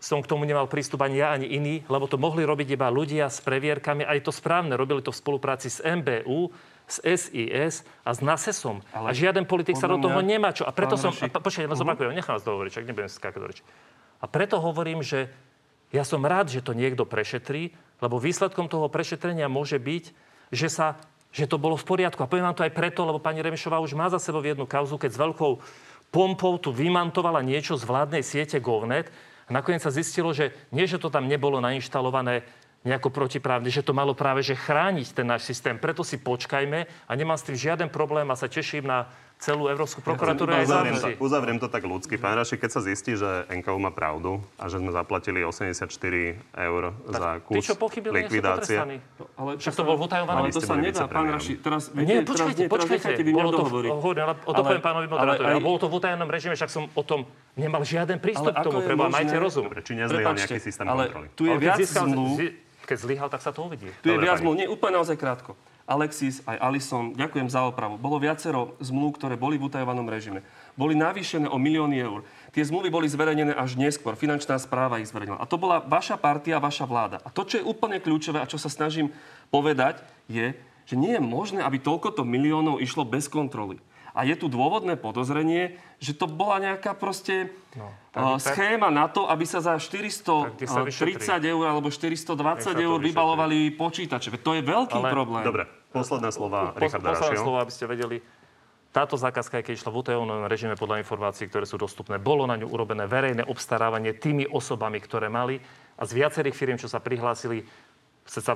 som 0.00 0.20
k 0.20 0.28
tomu 0.28 0.44
nemal 0.44 0.68
prístup 0.68 1.00
ani 1.00 1.20
ja, 1.20 1.32
ani 1.32 1.48
iný, 1.48 1.80
lebo 1.88 2.04
to 2.04 2.20
mohli 2.20 2.44
robiť 2.44 2.76
iba 2.76 2.92
ľudia 2.92 3.28
s 3.32 3.40
previerkami. 3.40 4.04
Aj 4.04 4.20
to 4.20 4.32
správne, 4.32 4.76
robili 4.76 5.00
to 5.00 5.12
v 5.12 5.20
spolupráci 5.20 5.72
s 5.72 5.80
MBU, 5.80 6.52
s 6.84 7.00
SIS 7.00 7.88
a 8.04 8.12
s 8.12 8.20
NASESom. 8.20 8.84
Ale 8.92 9.06
a 9.08 9.16
žiaden 9.16 9.48
politik 9.48 9.80
sa 9.80 9.88
do 9.88 9.96
toho 9.96 10.20
mňa, 10.20 10.28
nemá 10.28 10.52
čo. 10.52 10.68
A 10.68 10.72
preto 10.76 11.00
som... 11.00 11.16
A, 11.16 11.32
počkajte, 11.32 11.72
uh-huh. 11.72 11.80
zopakujem, 11.80 12.12
nechám 12.12 12.36
vás 12.36 12.44
dohovoriť, 12.44 12.70
čak 12.76 12.84
nebudem 12.84 13.08
skákať 13.08 13.40
do 13.40 13.48
reči. 13.48 13.64
A 14.20 14.28
preto 14.28 14.60
hovorím, 14.60 15.00
že 15.00 15.32
ja 15.88 16.04
som 16.04 16.20
rád, 16.20 16.52
že 16.52 16.60
to 16.60 16.76
niekto 16.76 17.08
prešetrí, 17.08 17.72
Lebo 18.02 18.20
výsledkom 18.20 18.68
toho 18.68 18.90
prešetrenia 18.92 19.48
môže 19.48 19.80
byť, 19.80 20.04
že 20.52 20.68
sa 20.68 21.00
že 21.34 21.50
to 21.50 21.58
bolo 21.58 21.74
v 21.74 21.82
poriadku. 21.82 22.22
A 22.22 22.30
poviem 22.30 22.46
vám 22.46 22.54
to 22.54 22.62
aj 22.62 22.70
preto, 22.70 23.02
lebo 23.02 23.18
pani 23.18 23.42
Remišová 23.42 23.82
už 23.82 23.98
má 23.98 24.06
za 24.06 24.22
sebou 24.22 24.38
jednu 24.38 24.70
kauzu, 24.70 24.94
keď 24.94 25.10
s 25.10 25.18
veľkou 25.18 25.52
pompou 26.14 26.54
tu 26.62 26.70
vymantovala 26.70 27.42
niečo 27.42 27.74
z 27.74 27.82
vládnej 27.82 28.22
siete 28.22 28.62
GovNet 28.62 29.10
a 29.44 29.50
nakoniec 29.50 29.82
sa 29.82 29.90
zistilo, 29.90 30.30
že 30.30 30.54
nie, 30.70 30.86
že 30.86 31.02
to 31.02 31.10
tam 31.10 31.26
nebolo 31.26 31.58
nainštalované 31.58 32.46
nejako 32.86 33.10
protiprávne, 33.10 33.66
že 33.66 33.82
to 33.82 33.96
malo 33.96 34.14
práve 34.14 34.46
že 34.46 34.54
chrániť 34.54 35.10
ten 35.10 35.26
náš 35.26 35.48
systém. 35.48 35.74
Preto 35.74 36.06
si 36.06 36.20
počkajme 36.22 36.86
a 36.86 37.12
nemám 37.16 37.34
s 37.34 37.48
tým 37.50 37.58
žiaden 37.58 37.90
problém 37.90 38.28
a 38.30 38.38
sa 38.38 38.46
teším 38.46 38.86
na 38.86 39.10
celú 39.38 39.68
Európsku 39.68 40.00
prokuratúru. 40.00 40.48
Ja 40.56 40.64
uzavriem, 40.64 40.96
to, 40.96 41.08
uzavriem 41.20 41.58
to 41.60 41.68
tak 41.68 41.84
ľudsky. 41.84 42.16
Pán 42.16 42.40
Raši, 42.40 42.56
keď 42.56 42.70
sa 42.72 42.80
zistí, 42.80 43.12
že 43.18 43.44
NKU 43.52 43.76
má 43.76 43.92
pravdu 43.92 44.40
a 44.56 44.72
že 44.72 44.80
sme 44.80 44.88
zaplatili 44.94 45.44
84 45.44 45.84
eur 46.56 46.82
tak 46.94 47.20
za 47.20 47.30
kus 47.44 47.54
tí, 47.60 47.68
čo 47.68 47.76
pochybili, 47.76 48.24
likvidácie. 48.24 48.78
No, 49.20 49.24
ale 49.36 49.50
Však 49.60 49.74
to 49.76 49.82
bol 49.84 49.96
v 50.00 50.02
utajovanom. 50.08 50.40
Ale 50.48 50.54
to 50.54 50.62
sa 50.64 50.74
nedá, 50.80 51.04
pán 51.04 51.28
Raši. 51.28 51.60
Teraz, 51.60 51.92
viete, 51.92 52.08
nie, 52.08 52.18
počkajte, 52.24 52.62
teraz, 52.64 52.88
počkajte. 52.88 53.20
Teraz 53.20 53.36
bolo 53.36 53.50
to, 53.52 53.62
hovorí. 53.68 54.18
Ale 54.24 54.32
o 54.48 54.52
to 54.56 54.62
poviem 54.64 54.82
pánovi 54.82 55.06
moderátorovi. 55.12 55.60
Bolo 55.60 55.78
to 55.82 55.86
v 55.90 55.94
utajenom 56.00 56.28
režime, 56.30 56.54
však 56.56 56.70
som 56.72 56.84
o 56.88 57.02
tom 57.04 57.28
nemal 57.58 57.84
žiaden 57.84 58.18
prístup 58.18 58.54
k 58.54 58.64
tomu. 58.64 58.80
Preba, 58.80 59.12
majte 59.12 59.36
rozum. 59.36 59.68
Dobre, 59.68 59.84
či 59.84 59.92
nezlyhal 59.98 60.34
nejaký 60.34 60.60
systém 60.62 60.86
kontroly. 60.88 61.28
Tu 61.36 61.44
je 61.50 61.56
viac 61.60 61.78
zmluv. 61.84 62.36
Keď 62.84 62.98
zlyhal, 63.00 63.32
tak 63.32 63.40
sa 63.40 63.48
to 63.48 63.64
uvidí. 63.64 63.88
Tu 64.04 64.12
je 64.12 64.18
viac 64.20 64.44
zmluv. 64.44 64.60
Nie, 64.60 64.68
úplne 64.68 65.00
naozaj 65.00 65.16
krátko. 65.16 65.56
Alexis, 65.84 66.40
aj 66.48 66.56
Alison, 66.64 67.12
ďakujem 67.12 67.52
za 67.52 67.60
opravu. 67.68 68.00
Bolo 68.00 68.16
viacero 68.16 68.72
zmluv, 68.80 69.20
ktoré 69.20 69.36
boli 69.36 69.60
v 69.60 69.68
utajovanom 69.68 70.08
režime. 70.08 70.40
Boli 70.80 70.96
navýšené 70.96 71.44
o 71.44 71.60
milióny 71.60 72.00
eur. 72.00 72.24
Tie 72.56 72.64
zmluvy 72.64 72.88
boli 72.88 73.04
zverejnené 73.04 73.52
až 73.52 73.76
neskôr. 73.76 74.16
Finančná 74.16 74.56
správa 74.56 74.96
ich 74.96 75.12
zverejnila. 75.12 75.36
A 75.36 75.44
to 75.44 75.60
bola 75.60 75.84
vaša 75.84 76.16
partia, 76.16 76.56
vaša 76.56 76.88
vláda. 76.88 77.20
A 77.20 77.28
to, 77.28 77.44
čo 77.44 77.60
je 77.60 77.68
úplne 77.68 78.00
kľúčové 78.00 78.40
a 78.40 78.48
čo 78.48 78.56
sa 78.56 78.72
snažím 78.72 79.12
povedať, 79.52 80.00
je, 80.24 80.56
že 80.88 80.96
nie 80.96 81.16
je 81.16 81.20
možné, 81.20 81.60
aby 81.60 81.76
toľkoto 81.76 82.24
miliónov 82.24 82.80
išlo 82.80 83.04
bez 83.04 83.28
kontroly. 83.28 83.76
A 84.14 84.22
je 84.22 84.38
tu 84.38 84.46
dôvodné 84.46 84.94
podozrenie, 84.94 85.74
že 85.98 86.14
to 86.14 86.30
bola 86.30 86.62
nejaká 86.62 86.94
proste 86.94 87.50
no, 87.74 87.90
tak, 88.14 88.54
schéma 88.54 88.94
tak, 88.94 88.94
na 88.94 89.06
to, 89.10 89.26
aby 89.26 89.42
sa 89.42 89.58
za 89.58 89.74
430 89.74 90.54
eur 91.42 91.64
alebo 91.66 91.90
420 91.90 92.30
eur 92.78 92.98
vybalovali 93.02 93.74
počítače. 93.74 94.30
To 94.38 94.54
je 94.54 94.62
veľký 94.62 95.02
Ale, 95.02 95.10
problém. 95.10 95.42
Dobre, 95.42 95.66
posledné 95.90 96.30
slova 96.30 96.70
po, 96.70 96.86
Richarda 96.86 97.10
Posledné 97.10 97.42
slova, 97.42 97.58
aby 97.66 97.72
ste 97.74 97.90
vedeli. 97.90 98.16
Táto 98.94 99.18
zákazka, 99.18 99.66
keď 99.66 99.74
išla 99.74 99.90
v 99.90 99.98
utajovnom 100.06 100.46
režime 100.46 100.78
podľa 100.78 101.02
informácií, 101.02 101.50
ktoré 101.50 101.66
sú 101.66 101.74
dostupné, 101.74 102.22
bolo 102.22 102.46
na 102.46 102.54
ňu 102.54 102.70
urobené 102.70 103.10
verejné 103.10 103.42
obstarávanie 103.42 104.14
tými 104.14 104.46
osobami, 104.46 105.02
ktoré 105.02 105.26
mali 105.26 105.58
a 105.98 106.06
z 106.06 106.22
viacerých 106.22 106.54
firiem, 106.54 106.78
čo 106.78 106.86
sa 106.86 107.02
prihlásili, 107.02 107.66
sa 108.22 108.54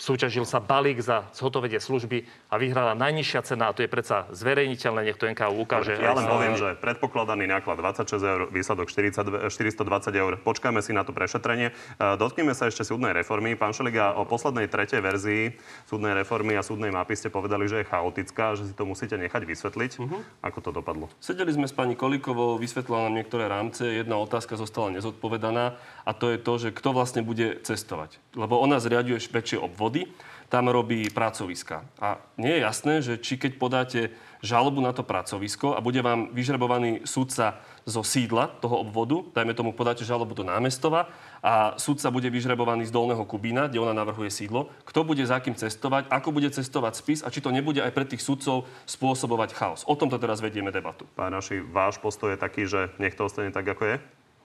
súťažil 0.00 0.48
sa 0.48 0.56
balík 0.56 1.04
za 1.04 1.28
zhotovenie 1.36 1.76
služby 1.76 2.24
a 2.48 2.56
vyhrala 2.56 2.96
najnižšia 2.96 3.40
cena 3.44 3.68
a 3.68 3.76
to 3.76 3.84
je 3.84 3.92
predsa 3.92 4.24
zverejniteľné, 4.32 5.04
nech 5.04 5.20
to 5.20 5.28
NKU 5.28 5.52
ukáže. 5.60 6.00
Ja 6.00 6.16
len 6.16 6.24
poviem, 6.24 6.56
že 6.56 6.74
predpokladaný 6.80 7.44
náklad 7.44 7.76
26 7.76 8.16
eur, 8.18 8.40
výsledok 8.48 8.88
40, 8.88 9.52
420 9.52 10.16
eur. 10.16 10.32
Počkajme 10.40 10.80
si 10.80 10.96
na 10.96 11.04
to 11.04 11.12
prešetrenie. 11.12 11.70
E, 11.70 12.16
dotkneme 12.16 12.56
sa 12.56 12.72
ešte 12.72 12.88
súdnej 12.88 13.12
reformy. 13.12 13.52
Pán 13.52 13.76
Šeliga, 13.76 14.16
o 14.16 14.24
poslednej 14.24 14.66
tretej 14.66 15.04
verzii 15.04 15.60
súdnej 15.84 16.16
reformy 16.16 16.56
a 16.56 16.64
súdnej 16.64 16.88
mapy 16.88 17.12
ste 17.12 17.28
povedali, 17.28 17.68
že 17.68 17.84
je 17.84 17.90
chaotická, 17.92 18.56
že 18.56 18.72
si 18.72 18.74
to 18.74 18.88
musíte 18.88 19.20
nechať 19.20 19.44
vysvetliť. 19.44 19.92
Uh-huh. 20.00 20.24
Ako 20.40 20.64
to 20.64 20.70
dopadlo? 20.72 21.12
Sedeli 21.20 21.52
sme 21.52 21.68
s 21.68 21.76
pani 21.76 22.00
Kolikovou, 22.00 22.56
vysvetlila 22.56 23.12
nám 23.12 23.20
niektoré 23.20 23.44
rámce. 23.44 23.84
Jedna 23.84 24.16
otázka 24.16 24.56
zostala 24.56 24.96
nezodpovedaná 24.96 25.76
a 26.08 26.10
to 26.16 26.32
je 26.32 26.38
to, 26.40 26.52
že 26.56 26.68
kto 26.72 26.96
vlastne 26.96 27.20
bude 27.20 27.60
cestovať. 27.60 28.16
Lebo 28.32 28.56
ona 28.56 28.80
zriaduje 28.80 29.20
väčšie 29.20 29.60
obvod 29.60 29.81
vody, 29.82 30.06
tam 30.52 30.68
robí 30.68 31.08
pracoviska. 31.08 31.80
A 31.96 32.20
nie 32.36 32.60
je 32.60 32.60
jasné, 32.60 32.94
že 33.00 33.16
či 33.16 33.40
keď 33.40 33.52
podáte 33.56 34.00
žalobu 34.44 34.84
na 34.84 34.92
to 34.92 35.00
pracovisko 35.00 35.72
a 35.72 35.80
bude 35.80 36.02
vám 36.04 36.28
vyžrebovaný 36.36 37.08
sudca 37.08 37.62
zo 37.88 38.04
sídla 38.04 38.52
toho 38.60 38.84
obvodu, 38.84 39.24
dajme 39.32 39.56
tomu 39.56 39.72
podáte 39.72 40.04
žalobu 40.04 40.36
do 40.36 40.44
námestova 40.44 41.08
a 41.40 41.78
sudca 41.80 42.12
bude 42.12 42.28
vyžrebovaný 42.28 42.84
z 42.84 42.92
Dolného 42.92 43.24
Kubína, 43.24 43.70
kde 43.70 43.80
ona 43.80 43.96
navrhuje 43.96 44.28
sídlo, 44.28 44.68
kto 44.84 45.08
bude 45.08 45.24
za 45.24 45.40
kým 45.40 45.56
cestovať, 45.56 46.12
ako 46.12 46.28
bude 46.36 46.52
cestovať 46.52 46.92
spis 47.00 47.20
a 47.24 47.32
či 47.32 47.40
to 47.40 47.48
nebude 47.48 47.80
aj 47.80 47.94
pre 47.94 48.04
tých 48.04 48.20
sudcov 48.20 48.68
spôsobovať 48.84 49.56
chaos. 49.56 49.86
O 49.88 49.96
tomto 49.96 50.20
teraz 50.20 50.44
vedieme 50.44 50.68
debatu. 50.68 51.08
Pán 51.16 51.32
Naši, 51.32 51.64
váš 51.64 51.96
postoj 51.96 52.34
je 52.34 52.38
taký, 52.38 52.68
že 52.68 52.92
nech 53.00 53.16
to 53.16 53.24
ostane 53.24 53.54
tak, 53.54 53.64
ako 53.64 53.88
je? 53.88 53.96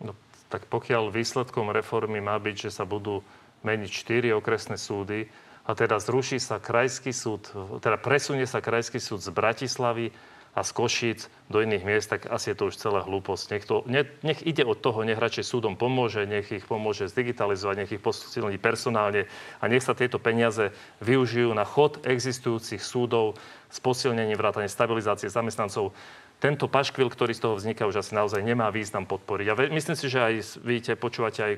No, 0.01 0.13
tak 0.47 0.69
pokiaľ 0.71 1.11
výsledkom 1.11 1.73
reformy 1.73 2.23
má 2.23 2.39
byť, 2.39 2.69
že 2.69 2.71
sa 2.71 2.87
budú 2.87 3.25
meniť 3.67 3.91
štyri 3.91 4.31
okresné 4.31 4.79
súdy 4.79 5.27
a 5.67 5.75
teda 5.75 5.99
zruší 5.99 6.39
sa 6.39 6.63
krajský 6.63 7.11
súd, 7.11 7.51
teda 7.83 7.99
presunie 7.99 8.47
sa 8.47 8.63
krajský 8.63 9.03
súd 9.03 9.19
z 9.19 9.35
Bratislavy 9.35 10.15
a 10.57 10.65
z 10.65 10.71
Košíc 10.73 11.19
do 11.53 11.61
iných 11.61 11.85
miest, 11.85 12.09
tak 12.09 12.25
asi 12.33 12.49
je 12.49 12.57
to 12.57 12.73
už 12.73 12.81
celá 12.81 13.05
hlúposť. 13.05 13.45
Nech, 13.53 13.65
to, 13.69 13.85
ne, 13.85 14.09
nech 14.25 14.41
ide 14.41 14.65
od 14.65 14.81
toho, 14.81 15.05
nech 15.05 15.21
radšej 15.21 15.45
súdom 15.45 15.77
pomôže, 15.77 16.25
nech 16.25 16.49
ich 16.49 16.65
pomôže 16.65 17.05
zdigitalizovať, 17.05 17.75
nech 17.77 17.93
ich 17.93 18.01
posilní 18.01 18.57
personálne 18.57 19.29
a 19.61 19.63
nech 19.69 19.85
sa 19.85 19.93
tieto 19.93 20.17
peniaze 20.17 20.73
využijú 21.05 21.53
na 21.53 21.61
chod 21.61 22.01
existujúcich 22.09 22.81
súdov 22.81 23.37
s 23.69 23.77
posilnením 23.77 24.33
vrátane 24.33 24.65
stabilizácie 24.65 25.29
zamestnancov. 25.29 25.93
Tento 26.41 26.65
paškvil, 26.65 27.09
ktorý 27.09 27.37
z 27.37 27.43
toho 27.45 27.53
vzniká, 27.53 27.85
už 27.85 28.01
asi 28.01 28.17
naozaj 28.17 28.41
nemá 28.41 28.73
význam 28.73 29.05
podporiť. 29.05 29.47
A 29.53 29.57
myslím 29.73 29.97
si, 29.97 30.09
že 30.09 30.21
aj 30.21 30.33
vidíte, 30.65 30.97
počúvate 30.97 31.41
aj 31.41 31.53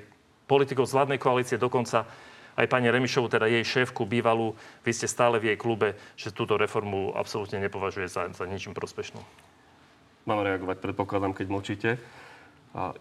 politikov 0.50 0.90
z 0.90 0.98
vládnej 0.98 1.22
koalície, 1.22 1.62
dokonca 1.62 2.10
aj 2.58 2.66
pani 2.66 2.90
Remišovu, 2.90 3.30
teda 3.30 3.46
jej 3.46 3.62
šéfku 3.62 4.10
bývalú, 4.10 4.58
vy 4.82 4.92
ste 4.92 5.06
stále 5.06 5.38
v 5.38 5.54
jej 5.54 5.58
klube, 5.62 5.94
že 6.18 6.34
túto 6.34 6.58
reformu 6.58 7.14
absolútne 7.14 7.62
nepovažuje 7.62 8.10
za, 8.10 8.28
za 8.34 8.44
ničím 8.50 8.74
prospešnú. 8.74 9.22
Mám 10.26 10.44
reagovať, 10.44 10.82
predpokladám, 10.82 11.38
keď 11.38 11.48
mlčíte 11.48 11.90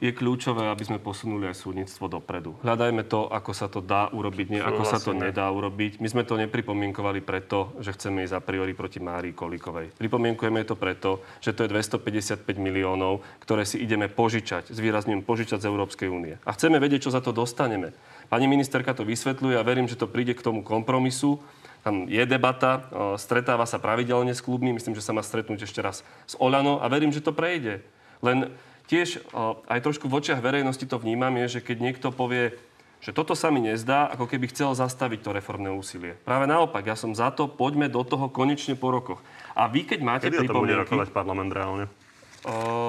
je 0.00 0.08
kľúčové, 0.16 0.64
aby 0.72 0.80
sme 0.80 0.96
posunuli 0.96 1.44
aj 1.44 1.60
súdnictvo 1.60 2.08
dopredu. 2.08 2.56
Hľadajme 2.64 3.04
to, 3.04 3.28
ako 3.28 3.52
sa 3.52 3.68
to 3.68 3.84
dá 3.84 4.08
urobiť, 4.08 4.46
nie 4.48 4.62
ako 4.64 4.82
sa 4.88 4.96
to 4.96 5.12
nedá 5.12 5.44
urobiť. 5.52 6.00
My 6.00 6.08
sme 6.08 6.24
to 6.24 6.40
nepripomienkovali 6.40 7.20
preto, 7.20 7.76
že 7.84 7.92
chceme 7.92 8.24
ísť 8.24 8.32
a 8.32 8.40
priori 8.40 8.72
proti 8.72 8.96
Márii 8.96 9.36
Kolíkovej. 9.36 9.92
Pripomienkujeme 10.00 10.64
to 10.64 10.72
preto, 10.72 11.20
že 11.44 11.52
to 11.52 11.68
je 11.68 11.72
255 11.76 12.48
miliónov, 12.56 13.20
ktoré 13.44 13.68
si 13.68 13.76
ideme 13.76 14.08
požičať, 14.08 14.72
zvýrazňujem 14.72 15.20
požičať 15.20 15.60
z 15.60 15.68
Európskej 15.68 16.08
únie. 16.08 16.40
A 16.48 16.56
chceme 16.56 16.80
vedieť, 16.80 17.04
čo 17.04 17.12
za 17.12 17.20
to 17.20 17.36
dostaneme. 17.36 17.92
Pani 18.32 18.48
ministerka 18.48 18.96
to 18.96 19.04
vysvetľuje 19.04 19.60
a 19.60 19.66
verím, 19.68 19.84
že 19.84 20.00
to 20.00 20.08
príde 20.08 20.32
k 20.32 20.40
tomu 20.40 20.64
kompromisu. 20.64 21.44
Tam 21.84 22.08
je 22.08 22.24
debata, 22.24 22.88
stretáva 23.20 23.68
sa 23.68 23.76
pravidelne 23.76 24.32
s 24.32 24.40
klubmi, 24.40 24.72
myslím, 24.72 24.96
že 24.96 25.04
sa 25.04 25.12
má 25.12 25.20
stretnúť 25.20 25.68
ešte 25.68 25.84
raz 25.84 26.00
s 26.24 26.34
Olano 26.40 26.80
a 26.80 26.88
verím, 26.88 27.12
že 27.12 27.20
to 27.20 27.36
prejde. 27.36 27.84
Len 28.18 28.50
tiež 28.88 29.22
aj 29.68 29.78
trošku 29.84 30.08
v 30.08 30.16
očiach 30.18 30.40
verejnosti 30.40 30.82
to 30.88 30.96
vnímam, 30.96 31.36
je, 31.44 31.60
že 31.60 31.60
keď 31.60 31.76
niekto 31.78 32.08
povie, 32.10 32.56
že 32.98 33.14
toto 33.14 33.38
sa 33.38 33.52
mi 33.54 33.62
nezdá, 33.62 34.10
ako 34.10 34.26
keby 34.26 34.50
chcel 34.50 34.74
zastaviť 34.74 35.22
to 35.22 35.30
reformné 35.30 35.70
úsilie. 35.70 36.18
Práve 36.26 36.50
naopak, 36.50 36.82
ja 36.82 36.98
som 36.98 37.14
za 37.14 37.30
to, 37.30 37.46
poďme 37.46 37.86
do 37.86 38.02
toho 38.02 38.26
konečne 38.26 38.74
po 38.74 38.90
rokoch. 38.90 39.22
A 39.54 39.70
vy, 39.70 39.86
keď 39.86 40.00
máte 40.02 40.26
Kedy 40.26 40.42
pripomienky... 40.42 40.56
to 40.56 40.64
bude 40.66 40.76
rokovať 40.82 41.08
parlament 41.14 41.52
reálne? 41.54 41.86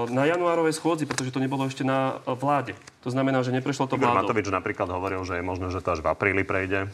Na 0.10 0.24
januárovej 0.30 0.78
schôdzi, 0.78 1.10
pretože 1.10 1.34
to 1.34 1.42
nebolo 1.42 1.66
ešte 1.66 1.82
na 1.86 2.22
vláde. 2.26 2.78
To 3.02 3.10
znamená, 3.10 3.42
že 3.42 3.54
neprešlo 3.54 3.90
to 3.90 3.98
Igor 3.98 4.14
vládou. 4.14 4.30
Matovič 4.30 4.48
napríklad 4.50 4.90
hovoril, 4.90 5.22
že 5.26 5.42
je 5.42 5.44
možné, 5.44 5.74
že 5.74 5.82
to 5.82 5.94
až 5.94 6.06
v 6.06 6.10
apríli 6.10 6.46
prejde. 6.46 6.90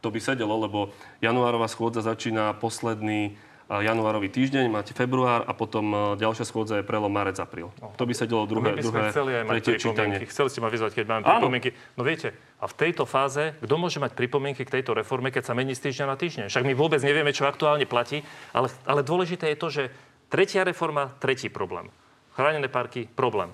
To 0.00 0.08
by 0.12 0.20
sedelo, 0.20 0.56
lebo 0.60 0.92
januárová 1.24 1.68
schôdza 1.68 2.04
začína 2.04 2.52
posledný 2.56 3.36
januárový 3.68 4.28
týždeň, 4.28 4.68
máte 4.68 4.92
február 4.92 5.48
a 5.48 5.52
potom 5.56 6.16
ďalšia 6.20 6.44
schôdza 6.44 6.80
je 6.80 6.84
prelom 6.84 7.08
marec, 7.08 7.40
apríl. 7.40 7.72
No. 7.80 7.96
To 7.96 8.04
by 8.04 8.12
sa 8.12 8.28
delalo 8.28 8.44
druhé, 8.44 8.76
my 8.76 8.76
by 8.76 8.84
sme 8.84 9.00
druhé, 9.00 9.10
chceli 9.10 9.30
aj 9.32 9.44
mať 9.48 9.56
čítanie. 9.80 10.16
Chceli 10.28 10.48
ste 10.52 10.60
ma 10.60 10.68
vyzvať, 10.68 10.92
keď 10.92 11.04
máme 11.08 11.22
pripomienky. 11.24 11.70
No 11.96 12.04
viete, 12.04 12.36
a 12.60 12.68
v 12.68 12.74
tejto 12.76 13.08
fáze, 13.08 13.56
kto 13.64 13.74
môže 13.80 13.96
mať 13.96 14.12
pripomienky 14.12 14.68
k 14.68 14.74
tejto 14.80 14.92
reforme, 14.92 15.32
keď 15.32 15.48
sa 15.48 15.56
mení 15.56 15.72
z 15.72 15.80
týždňa 15.88 16.06
na 16.12 16.16
týždeň? 16.20 16.44
Však 16.52 16.64
my 16.68 16.74
vôbec 16.76 17.00
nevieme, 17.00 17.32
čo 17.32 17.48
aktuálne 17.48 17.88
platí, 17.88 18.20
ale, 18.52 18.68
ale 18.84 19.00
dôležité 19.00 19.48
je 19.52 19.58
to, 19.58 19.68
že 19.72 19.82
tretia 20.28 20.60
reforma, 20.60 21.16
tretí 21.16 21.48
problém. 21.48 21.88
Chránené 22.36 22.68
parky, 22.68 23.08
problém. 23.08 23.48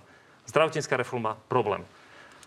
Zdravotnícká 0.51 0.99
reforma, 0.99 1.39
problém. 1.47 1.87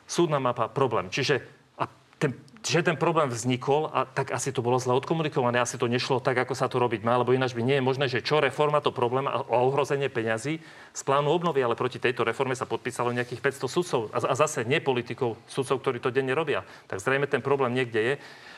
Súdna 0.04 0.36
mapa, 0.40 0.68
problém. 0.68 1.08
Čiže 1.08 1.40
a 1.80 1.88
ten 2.20 2.36
že 2.64 2.80
ten 2.80 2.96
problém 2.96 3.28
vznikol, 3.28 3.92
a 3.92 4.08
tak 4.08 4.32
asi 4.32 4.56
to 4.56 4.64
bolo 4.64 4.80
zle 4.80 4.96
odkomunikované, 4.96 5.60
asi 5.60 5.76
to 5.76 5.92
nešlo 5.92 6.24
tak, 6.24 6.40
ako 6.40 6.56
sa 6.56 6.72
to 6.72 6.80
robiť 6.80 7.04
má, 7.04 7.20
lebo 7.20 7.36
ináč 7.36 7.52
by 7.52 7.60
nie 7.60 7.78
je 7.78 7.84
možné, 7.84 8.06
že 8.08 8.24
čo 8.24 8.40
reforma, 8.40 8.80
to 8.80 8.96
problém 8.96 9.28
a 9.28 9.44
ohrozenie 9.52 10.08
peňazí 10.08 10.64
z 10.96 11.02
plánu 11.04 11.28
obnovy, 11.28 11.60
ale 11.60 11.76
proti 11.76 12.00
tejto 12.00 12.24
reforme 12.24 12.56
sa 12.56 12.64
podpísalo 12.64 13.12
nejakých 13.12 13.44
500 13.60 13.68
sudcov 13.68 14.02
a, 14.16 14.18
a 14.24 14.34
zase 14.40 14.64
nie 14.64 14.80
politikov, 14.80 15.36
sudcov, 15.44 15.84
ktorí 15.84 16.00
to 16.00 16.08
denne 16.16 16.32
robia. 16.32 16.64
Tak 16.88 17.04
zrejme 17.04 17.28
ten 17.28 17.44
problém 17.44 17.76
niekde 17.76 18.00
je. 18.00 18.14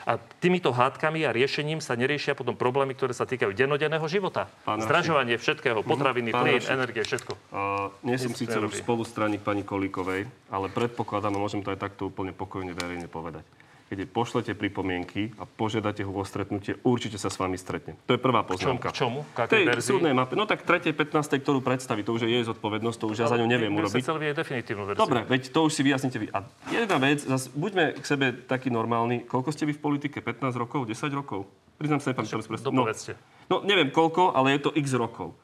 A 0.06 0.22
týmito 0.38 0.70
hádkami 0.70 1.26
a 1.26 1.34
riešením 1.34 1.82
sa 1.82 1.98
neriešia 1.98 2.38
potom 2.38 2.54
problémy, 2.54 2.94
ktoré 2.94 3.18
sa 3.18 3.26
týkajú 3.26 3.58
dennodenného 3.58 4.06
života. 4.06 4.46
Pán 4.62 4.78
Zdražovanie 4.86 5.42
všetkého, 5.42 5.82
mhm. 5.82 5.90
potraviny, 5.90 6.30
plyn, 6.30 6.62
energie, 6.62 7.02
všetko. 7.02 7.34
Uh, 7.50 7.90
nie 8.06 8.22
som 8.22 8.38
síce 8.38 8.54
už 8.54 8.86
spolustraník 8.86 9.42
pani 9.42 9.66
Kolíkovej, 9.66 10.30
ale 10.54 10.70
predpokladám, 10.70 11.34
a 11.34 11.42
môžem 11.42 11.66
to 11.66 11.74
aj 11.74 11.82
takto 11.90 12.14
úplne 12.14 12.38
pokojne 12.38 12.78
verejne 12.78 13.10
povedať 13.10 13.65
keď 13.86 14.10
pošlete 14.10 14.58
pripomienky 14.58 15.30
a 15.38 15.46
požiadate 15.46 16.02
ho 16.02 16.10
o 16.10 16.26
stretnutie, 16.26 16.74
určite 16.82 17.22
sa 17.22 17.30
s 17.30 17.38
vami 17.38 17.54
stretne. 17.54 17.94
To 18.10 18.18
je 18.18 18.20
prvá 18.22 18.42
poznámka. 18.42 18.90
K 18.90 19.06
čomu? 19.06 19.22
K 19.38 19.46
tej 19.46 19.70
verzii? 19.70 19.94
súdnej 19.94 20.14
mape. 20.18 20.34
No 20.34 20.50
tak 20.50 20.66
3. 20.66 20.90
15. 20.90 21.14
ktorú 21.46 21.62
predstaví, 21.62 22.02
to 22.02 22.18
už 22.18 22.26
je 22.26 22.34
jej 22.34 22.44
zodpovednosť, 22.50 22.98
to 22.98 23.06
už 23.14 23.18
ja 23.22 23.28
za 23.30 23.38
ňu 23.38 23.46
neviem 23.46 23.70
urobiť. 23.70 24.02
chceli 24.02 24.26
vidieť 24.26 24.38
definitívnu 24.42 24.84
verziu. 24.90 25.02
Dobre, 25.06 25.22
veď 25.30 25.54
to 25.54 25.60
už 25.70 25.72
si 25.78 25.82
vyjasnite 25.86 26.18
vy. 26.18 26.28
A 26.34 26.42
jedna 26.74 26.98
vec, 26.98 27.22
zas, 27.22 27.46
buďme 27.54 27.94
k 27.94 28.06
sebe 28.06 28.34
takí 28.34 28.74
normálni. 28.74 29.22
Koľko 29.22 29.54
ste 29.54 29.70
vy 29.70 29.78
v 29.78 29.82
politike? 29.82 30.18
15 30.18 30.50
rokov? 30.58 30.90
10 30.90 31.14
rokov? 31.14 31.46
Priznám 31.78 32.02
sa, 32.02 32.10
nepamätám 32.10 32.42
si 32.42 32.50
presne. 32.50 32.74
No, 32.74 32.90
no, 33.52 33.56
neviem 33.62 33.94
koľko, 33.94 34.34
ale 34.34 34.58
je 34.58 34.66
to 34.66 34.72
x 34.74 34.98
rokov. 34.98 35.38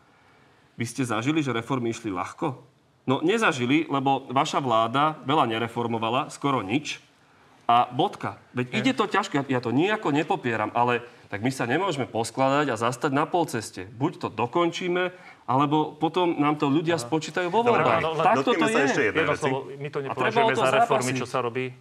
Vy 0.82 0.90
ste 0.90 1.06
zažili, 1.06 1.46
že 1.46 1.54
reformy 1.54 1.94
išli 1.94 2.10
ľahko? 2.10 2.58
No, 3.06 3.22
nezažili, 3.22 3.86
lebo 3.86 4.26
vaša 4.34 4.58
vláda 4.58 5.20
veľa 5.30 5.46
nereformovala, 5.46 6.34
skoro 6.34 6.66
nič. 6.66 7.04
A 7.72 7.88
bodka. 7.88 8.36
Veď 8.52 8.84
ide 8.84 8.92
to 8.92 9.08
ťažko, 9.08 9.48
ja, 9.48 9.64
to 9.64 9.72
nejako 9.72 10.12
nepopieram, 10.12 10.76
ale 10.76 11.08
tak 11.32 11.40
my 11.40 11.48
sa 11.48 11.64
nemôžeme 11.64 12.04
poskladať 12.04 12.68
a 12.68 12.76
zastať 12.76 13.16
na 13.16 13.24
polceste. 13.24 13.88
Buď 13.96 14.12
to 14.20 14.28
dokončíme, 14.28 15.16
alebo 15.48 15.96
potom 15.96 16.36
nám 16.36 16.60
to 16.60 16.68
ľudia 16.68 17.00
spočítajú 17.00 17.48
vo 17.48 17.64
voľbách. 17.64 18.04
áno, 18.04 18.20
len 18.20 18.26
Takto 18.28 18.52
to 18.52 18.68
je. 18.68 18.84
ešte 18.84 19.02
Jedno 19.16 19.36
my 19.80 19.88
to 19.88 20.00
nepovažujeme 20.04 20.56
za 20.60 20.70
reformy, 20.84 21.12
čo 21.16 21.24
sa 21.24 21.40
robí. 21.40 21.72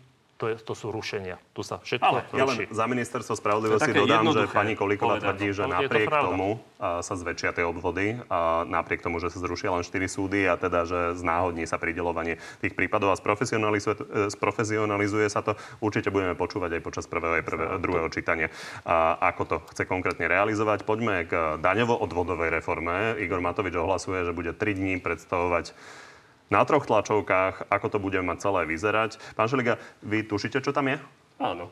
To, 0.41 0.49
je, 0.49 0.57
to 0.57 0.73
sú 0.73 0.89
rušenia. 0.89 1.37
Tu 1.53 1.61
sa 1.61 1.85
všetko 1.85 2.01
Ale 2.01 2.25
Ja 2.33 2.49
ruší. 2.49 2.65
len 2.65 2.73
za 2.73 2.89
ministerstvo 2.89 3.37
To 3.37 3.41
spravodlivosti 3.45 3.93
dodám, 3.93 4.25
že 4.33 4.49
pani 4.49 4.73
Kolíková 4.73 5.21
tvrdí, 5.21 5.53
že 5.53 5.69
to 5.69 5.73
napriek 5.77 6.09
pravda. 6.09 6.33
tomu 6.33 6.65
sa 6.81 7.13
zväčšia 7.13 7.61
tie 7.61 7.65
obvody, 7.69 8.17
a 8.33 8.65
napriek 8.65 9.05
tomu, 9.05 9.21
že 9.21 9.29
sa 9.29 9.37
zrušia 9.37 9.69
len 9.69 9.85
4 9.85 10.01
súdy 10.09 10.49
a 10.49 10.57
teda, 10.57 10.89
že 10.89 11.01
znáhodní 11.21 11.69
sa 11.69 11.77
pridelovanie 11.77 12.41
tých 12.65 12.73
prípadov 12.73 13.13
a 13.13 13.21
sprofesionalizuje, 13.21 13.95
e, 14.01 14.33
sprofesionalizuje 14.33 15.29
sa 15.29 15.45
to. 15.45 15.61
Určite 15.85 16.09
budeme 16.09 16.33
počúvať 16.33 16.81
aj 16.81 16.83
počas 16.89 17.05
prvého 17.05 17.37
aj 17.37 17.45
prvého, 17.45 17.77
druhého 17.77 18.09
čítania. 18.09 18.49
A 18.89 19.21
ako 19.21 19.43
to 19.45 19.57
chce 19.77 19.85
konkrétne 19.85 20.25
realizovať. 20.25 20.89
Poďme 20.89 21.29
k 21.29 21.61
daňovo-odvodovej 21.61 22.49
reforme. 22.49 23.21
Igor 23.21 23.45
Matovič 23.45 23.77
ohlasuje, 23.77 24.25
že 24.25 24.33
bude 24.33 24.57
3 24.57 24.73
dní 24.73 24.97
predstavovať 25.05 25.77
na 26.51 26.67
troch 26.67 26.85
tlačovkách, 26.85 27.71
ako 27.71 27.87
to 27.87 27.99
bude 28.03 28.19
mať 28.19 28.39
celé 28.43 28.67
vyzerať. 28.67 29.23
Pán 29.39 29.47
Šeliga, 29.47 29.79
vy 30.03 30.27
tušíte, 30.27 30.59
čo 30.61 30.75
tam 30.75 30.91
je? 30.91 30.99
Áno. 31.39 31.71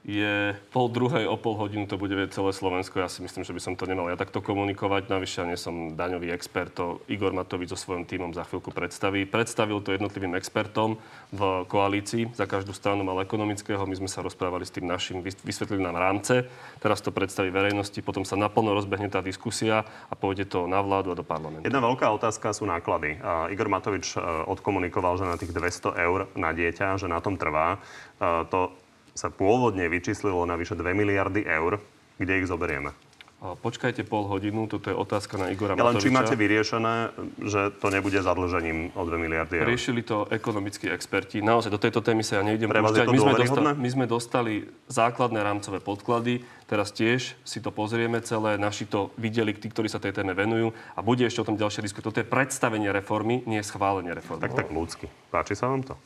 Je 0.00 0.56
pol 0.72 0.88
druhej 0.88 1.28
o 1.28 1.36
pol 1.36 1.60
hodinu 1.60 1.84
to 1.84 2.00
bude 2.00 2.16
vedieť 2.16 2.40
celé 2.40 2.56
Slovensko. 2.56 3.04
Ja 3.04 3.12
si 3.12 3.20
myslím, 3.20 3.44
že 3.44 3.52
by 3.52 3.60
som 3.60 3.76
to 3.76 3.84
nemal 3.84 4.08
ja 4.08 4.16
takto 4.16 4.40
komunikovať. 4.40 5.12
Navyše 5.12 5.44
ja 5.44 5.46
nie 5.46 5.60
som 5.60 5.92
daňový 5.92 6.32
expert. 6.32 6.72
To 6.80 7.04
Igor 7.04 7.36
Matovič 7.36 7.68
so 7.68 7.76
svojím 7.76 8.08
tímom 8.08 8.32
za 8.32 8.48
chvíľku 8.48 8.72
predstaví. 8.72 9.28
Predstavil 9.28 9.76
to 9.84 9.92
jednotlivým 9.92 10.32
expertom 10.40 10.96
v 11.36 11.40
koalícii. 11.68 12.32
Za 12.32 12.48
každú 12.48 12.72
stranu 12.72 13.04
mal 13.04 13.20
ekonomického. 13.20 13.84
My 13.84 13.92
sme 13.92 14.08
sa 14.08 14.24
rozprávali 14.24 14.64
s 14.64 14.72
tým 14.72 14.88
našim, 14.88 15.20
vys- 15.20 15.36
vysvetlili 15.44 15.84
nám 15.84 16.00
rámce. 16.00 16.48
Teraz 16.80 17.04
to 17.04 17.12
predstaví 17.12 17.52
verejnosti. 17.52 18.00
Potom 18.00 18.24
sa 18.24 18.40
naplno 18.40 18.72
rozbehne 18.72 19.12
tá 19.12 19.20
diskusia 19.20 19.84
a 20.08 20.14
pôjde 20.16 20.48
to 20.48 20.64
na 20.64 20.80
vládu 20.80 21.12
a 21.12 21.18
do 21.20 21.26
parlamentu. 21.28 21.68
Jedna 21.68 21.84
veľká 21.84 22.08
otázka 22.08 22.56
sú 22.56 22.64
náklady. 22.64 23.20
A 23.20 23.52
Igor 23.52 23.68
Matovič 23.68 24.16
e, 24.16 24.24
odkomunikoval, 24.48 25.20
že 25.20 25.28
na 25.28 25.36
tých 25.36 25.52
200 25.52 25.92
eur 25.92 26.32
na 26.40 26.56
dieťa, 26.56 26.96
že 26.96 27.04
na 27.04 27.20
tom 27.20 27.36
trvá. 27.36 27.76
E, 28.16 28.48
To 28.48 28.72
sa 29.20 29.28
pôvodne 29.28 29.84
vyčíslilo 29.84 30.48
na 30.48 30.56
vyše 30.56 30.72
2 30.72 30.96
miliardy 30.96 31.44
eur. 31.44 31.76
Kde 32.16 32.40
ich 32.40 32.48
zoberieme? 32.48 32.96
Počkajte 33.40 34.04
pol 34.04 34.28
hodinu, 34.28 34.68
toto 34.68 34.92
je 34.92 34.96
otázka 34.96 35.40
na 35.40 35.48
Igora 35.48 35.72
Ja 35.72 35.88
len 35.88 35.96
Matoviča. 35.96 36.04
či 36.04 36.12
máte 36.12 36.34
vyriešené, 36.36 36.96
že 37.40 37.72
to 37.80 37.88
nebude 37.88 38.20
zadlžením 38.20 38.92
o 38.92 39.00
2 39.00 39.16
miliardy 39.16 39.64
eur. 39.64 39.64
Riešili 39.64 40.04
to 40.04 40.28
ekonomickí 40.28 40.92
experti. 40.92 41.40
Naozaj, 41.40 41.72
do 41.72 41.80
tejto 41.80 42.04
témy 42.04 42.20
sa 42.20 42.36
ja 42.36 42.42
nejdem 42.44 42.68
púšťať. 42.68 43.08
My 43.08 43.16
sme, 43.16 43.32
dôveryhodné? 43.32 43.70
my 43.80 43.88
sme 43.88 44.04
dostali 44.04 44.68
základné 44.92 45.40
rámcové 45.40 45.80
podklady. 45.80 46.44
Teraz 46.68 46.92
tiež 46.92 47.32
si 47.40 47.58
to 47.64 47.72
pozrieme 47.72 48.20
celé. 48.20 48.60
Naši 48.60 48.84
to 48.84 49.08
videli, 49.16 49.56
tí, 49.56 49.72
ktorí 49.72 49.88
sa 49.88 49.96
tej 49.96 50.20
téme 50.20 50.36
venujú. 50.36 50.76
A 50.92 51.00
bude 51.00 51.24
ešte 51.24 51.40
o 51.40 51.48
tom 51.48 51.56
ďalšie 51.56 51.80
diskutovať. 51.80 52.12
Toto 52.12 52.20
je 52.20 52.28
predstavenie 52.28 52.92
reformy, 52.92 53.40
nie 53.48 53.64
schválenie 53.64 54.12
reformy. 54.12 54.44
Tak 54.44 54.52
tak 54.52 54.68
ľudsky. 54.68 55.08
Páči 55.32 55.56
sa 55.56 55.72
vám 55.72 55.80
to? 55.80 55.96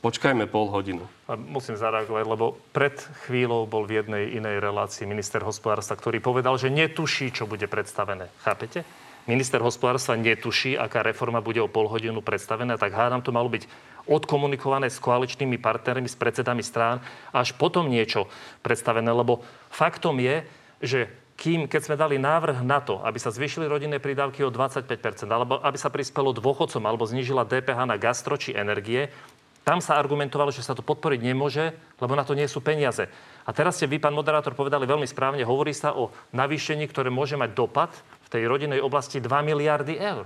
Počkajme 0.00 0.48
pol 0.48 0.72
hodinu. 0.72 1.04
A 1.28 1.36
Musím 1.36 1.76
zareagovať, 1.76 2.24
lebo 2.24 2.56
pred 2.72 2.96
chvíľou 3.28 3.68
bol 3.68 3.84
v 3.84 4.00
jednej 4.00 4.32
inej 4.32 4.56
relácii 4.56 5.04
minister 5.04 5.44
hospodárstva, 5.44 6.00
ktorý 6.00 6.24
povedal, 6.24 6.56
že 6.56 6.72
netuší, 6.72 7.28
čo 7.28 7.44
bude 7.44 7.68
predstavené. 7.68 8.32
Chápete? 8.40 8.88
Minister 9.28 9.60
hospodárstva 9.60 10.16
netuší, 10.16 10.72
aká 10.80 11.04
reforma 11.04 11.44
bude 11.44 11.60
o 11.60 11.68
pol 11.68 11.84
hodinu 11.84 12.24
predstavená, 12.24 12.80
tak 12.80 12.96
hádam 12.96 13.20
to 13.20 13.28
malo 13.28 13.52
byť 13.52 13.68
odkomunikované 14.08 14.88
s 14.88 14.96
koaličnými 14.96 15.60
partnermi, 15.60 16.08
s 16.08 16.16
predsedami 16.16 16.64
strán, 16.64 17.04
až 17.28 17.52
potom 17.52 17.92
niečo 17.92 18.24
predstavené, 18.64 19.12
lebo 19.12 19.44
faktom 19.68 20.16
je, 20.16 20.48
že 20.80 21.00
kým, 21.36 21.68
keď 21.68 21.80
sme 21.84 21.96
dali 22.00 22.16
návrh 22.16 22.64
na 22.64 22.80
to, 22.80 23.00
aby 23.04 23.20
sa 23.20 23.32
zvýšili 23.32 23.68
rodinné 23.68 24.00
prídavky 24.00 24.44
o 24.44 24.52
25%, 24.52 25.28
alebo 25.28 25.60
aby 25.60 25.76
sa 25.76 25.92
prispelo 25.92 26.32
dôchodcom, 26.32 26.84
alebo 26.84 27.04
znížila 27.04 27.48
DPH 27.48 27.84
na 27.84 27.96
gastro 28.00 28.36
či 28.40 28.56
energie, 28.56 29.12
tam 29.60 29.84
sa 29.84 30.00
argumentovalo, 30.00 30.48
že 30.50 30.64
sa 30.64 30.72
to 30.72 30.80
podporiť 30.80 31.20
nemôže, 31.20 31.76
lebo 32.00 32.16
na 32.16 32.24
to 32.24 32.32
nie 32.32 32.48
sú 32.48 32.64
peniaze. 32.64 33.06
A 33.44 33.50
teraz 33.52 33.76
ste 33.76 33.86
vy, 33.86 34.00
pán 34.00 34.16
moderátor, 34.16 34.56
povedali 34.56 34.88
veľmi 34.88 35.04
správne, 35.04 35.44
hovorí 35.44 35.76
sa 35.76 35.92
o 35.92 36.10
navýšení, 36.32 36.88
ktoré 36.88 37.12
môže 37.12 37.36
mať 37.36 37.52
dopad 37.52 37.92
v 38.24 38.28
tej 38.32 38.42
rodinnej 38.48 38.80
oblasti 38.80 39.20
2 39.20 39.28
miliardy 39.44 40.00
eur. 40.00 40.24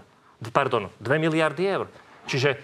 Pardon, 0.55 0.93
2 1.03 1.19
miliardy 1.19 1.63
eur. 1.67 1.87
Čiže 2.31 2.63